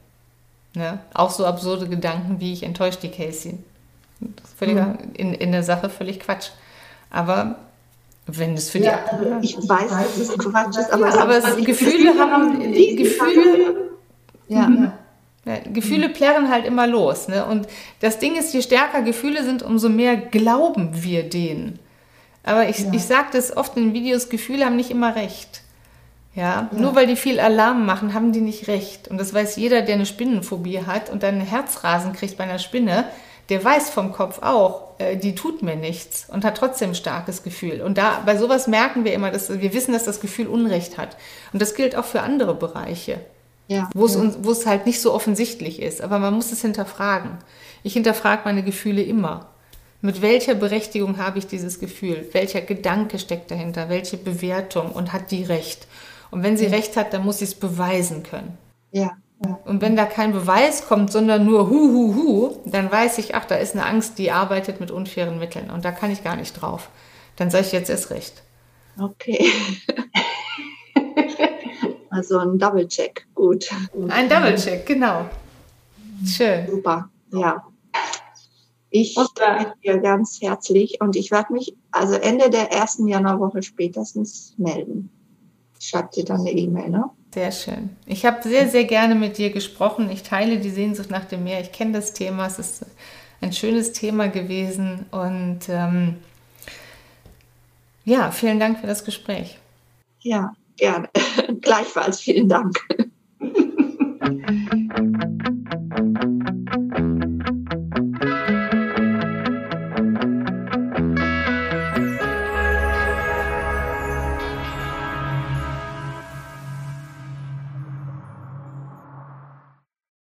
Ne? 0.75 0.99
Auch 1.13 1.31
so 1.31 1.45
absurde 1.45 1.87
Gedanken 1.87 2.39
wie 2.39 2.53
ich 2.53 2.63
enttäusche 2.63 2.99
die 2.99 3.11
Casey. 3.11 3.57
Völliger, 4.57 4.87
mhm. 4.87 4.97
in, 5.13 5.33
in 5.33 5.51
der 5.51 5.63
Sache 5.63 5.89
völlig 5.89 6.19
Quatsch. 6.19 6.49
Aber 7.09 7.55
wenn 8.27 8.53
es 8.53 8.69
für 8.69 8.79
ja, 8.79 8.99
die. 9.11 9.31
Also 9.31 9.39
ich 9.41 9.57
weiß, 9.57 9.89
dass 9.89 10.17
es 10.17 10.37
Quatsch 10.37 10.77
ist, 10.77 10.91
aber, 10.91 11.09
ja, 11.09 11.21
aber 11.21 11.39
Gefühle 11.61 12.13
haben. 12.19 12.59
Gefühle. 12.73 13.89
Ja. 14.47 14.67
Mhm. 14.67 14.91
Ja, 15.49 15.57
Gefühle 15.73 16.09
plärren 16.09 16.49
halt 16.49 16.65
immer 16.65 16.85
los. 16.85 17.27
Ne? 17.27 17.43
Und 17.43 17.67
das 18.01 18.19
Ding 18.19 18.35
ist, 18.35 18.53
je 18.53 18.61
stärker 18.61 19.01
Gefühle 19.01 19.43
sind, 19.43 19.63
umso 19.63 19.89
mehr 19.89 20.15
glauben 20.15 21.03
wir 21.03 21.27
denen. 21.27 21.79
Aber 22.43 22.69
ich, 22.69 22.79
ja. 22.79 22.93
ich 22.93 23.03
sage 23.03 23.29
das 23.33 23.57
oft 23.57 23.75
in 23.75 23.93
Videos, 23.93 24.29
Gefühle 24.29 24.65
haben 24.65 24.75
nicht 24.75 24.91
immer 24.91 25.15
recht. 25.15 25.61
Ja? 26.35 26.69
ja? 26.71 26.79
Nur 26.79 26.93
weil 26.93 27.07
die 27.07 27.15
viel 27.15 27.39
Alarm 27.39 27.83
machen, 27.83 28.13
haben 28.13 28.31
die 28.31 28.41
nicht 28.41 28.67
recht. 28.67 29.07
Und 29.07 29.17
das 29.17 29.33
weiß 29.33 29.55
jeder, 29.55 29.81
der 29.81 29.95
eine 29.95 30.05
Spinnenphobie 30.05 30.85
hat 30.85 31.09
und 31.09 31.23
dann 31.23 31.41
Herzrasen 31.41 32.13
kriegt 32.13 32.37
bei 32.37 32.43
einer 32.43 32.59
Spinne, 32.59 33.05
der 33.49 33.63
weiß 33.63 33.89
vom 33.89 34.11
Kopf 34.11 34.43
auch, 34.43 34.99
äh, 34.99 35.17
die 35.17 35.33
tut 35.33 35.63
mir 35.63 35.75
nichts 35.75 36.27
und 36.31 36.45
hat 36.45 36.57
trotzdem 36.57 36.91
ein 36.91 36.95
starkes 36.95 37.41
Gefühl. 37.41 37.81
Und 37.81 37.97
da 37.97 38.21
bei 38.23 38.37
sowas 38.37 38.67
merken 38.67 39.03
wir 39.03 39.13
immer, 39.13 39.31
dass 39.31 39.49
wir 39.49 39.73
wissen, 39.73 39.93
dass 39.93 40.03
das 40.03 40.19
Gefühl 40.19 40.45
Unrecht 40.45 40.99
hat. 40.99 41.17
Und 41.53 41.59
das 41.59 41.73
gilt 41.73 41.95
auch 41.95 42.05
für 42.05 42.21
andere 42.21 42.53
Bereiche. 42.53 43.19
Ja, 43.69 43.87
wo, 43.93 44.05
es, 44.05 44.15
ja. 44.15 44.33
wo 44.41 44.51
es 44.51 44.65
halt 44.65 44.87
nicht 44.87 44.99
so 44.99 45.13
offensichtlich 45.13 45.79
ist. 45.79 46.01
Aber 46.01 46.17
man 46.17 46.33
muss 46.33 46.51
es 46.51 46.61
hinterfragen. 46.61 47.37
Ich 47.83 47.93
hinterfrage 47.93 48.41
meine 48.45 48.63
Gefühle 48.63 49.03
immer. 49.03 49.51
Mit 50.01 50.21
welcher 50.23 50.55
Berechtigung 50.55 51.19
habe 51.19 51.37
ich 51.37 51.45
dieses 51.45 51.79
Gefühl? 51.79 52.27
Welcher 52.31 52.61
Gedanke 52.61 53.19
steckt 53.19 53.51
dahinter? 53.51 53.87
Welche 53.87 54.17
Bewertung? 54.17 54.91
Und 54.91 55.13
hat 55.13 55.29
die 55.29 55.43
recht? 55.43 55.87
Und 56.31 56.41
wenn 56.41 56.57
sie 56.57 56.65
ja. 56.65 56.71
recht 56.71 56.97
hat, 56.97 57.13
dann 57.13 57.23
muss 57.23 57.39
sie 57.39 57.45
es 57.45 57.53
beweisen 57.53 58.23
können. 58.23 58.57
Ja. 58.91 59.17
Und 59.65 59.81
wenn 59.81 59.95
da 59.95 60.05
kein 60.05 60.33
Beweis 60.33 60.87
kommt, 60.87 61.11
sondern 61.11 61.45
nur 61.45 61.69
hu, 61.69 61.75
hu, 61.75 62.15
hu, 62.15 62.57
dann 62.65 62.91
weiß 62.91 63.19
ich, 63.19 63.35
ach, 63.35 63.45
da 63.45 63.55
ist 63.55 63.75
eine 63.75 63.85
Angst, 63.85 64.17
die 64.17 64.31
arbeitet 64.31 64.79
mit 64.79 64.89
unfairen 64.89 65.37
Mitteln. 65.37 65.69
Und 65.69 65.85
da 65.85 65.91
kann 65.91 66.11
ich 66.11 66.23
gar 66.23 66.35
nicht 66.35 66.53
drauf. 66.53 66.89
Dann 67.35 67.51
sage 67.51 67.65
ich 67.67 67.71
jetzt 67.71 67.89
erst 67.89 68.09
recht. 68.09 68.41
Okay. 68.99 69.45
Also 72.09 72.39
ein 72.39 72.57
Double-Check, 72.57 73.27
gut. 73.35 73.69
Ein 74.09 74.29
Double-Check, 74.29 74.85
genau. 74.85 75.25
Schön. 76.25 76.67
Super, 76.67 77.09
ja. 77.31 77.63
Ich 78.89 79.15
danke 79.35 79.73
dir 79.83 79.99
ganz 79.99 80.39
herzlich 80.41 80.99
und 80.99 81.15
ich 81.15 81.29
werde 81.29 81.53
mich 81.53 81.75
also 81.91 82.15
Ende 82.15 82.49
der 82.49 82.71
ersten 82.71 83.07
Januarwoche 83.07 83.61
spätestens 83.61 84.55
melden. 84.57 85.09
Schreibt 85.79 86.15
dir 86.15 86.25
dann 86.25 86.41
eine 86.41 86.51
E-Mail, 86.51 86.89
ne? 86.89 87.09
Sehr 87.33 87.51
schön. 87.51 87.91
Ich 88.07 88.25
habe 88.25 88.41
sehr, 88.41 88.67
sehr 88.67 88.85
gerne 88.85 89.13
mit 89.13 89.37
dir 89.37 89.51
gesprochen. 89.51 90.09
Ich 90.09 90.23
teile 90.23 90.57
die 90.57 90.71
Sehnsucht 90.71 91.11
nach 91.11 91.25
dem 91.25 91.43
Meer. 91.43 91.61
Ich 91.61 91.71
kenne 91.71 91.93
das 91.93 92.13
Thema. 92.13 92.47
Es 92.47 92.57
ist 92.57 92.85
ein 93.39 93.53
schönes 93.53 93.93
Thema 93.93 94.27
gewesen. 94.27 95.05
Und 95.11 95.69
ähm, 95.69 96.15
ja, 98.03 98.31
vielen 98.31 98.59
Dank 98.59 98.79
für 98.79 98.87
das 98.87 99.05
Gespräch. 99.05 99.59
Ja, 100.21 100.53
Gerne. 100.79 101.09
Gleichfalls 101.61 102.21
vielen 102.21 102.47
Dank. 102.47 102.79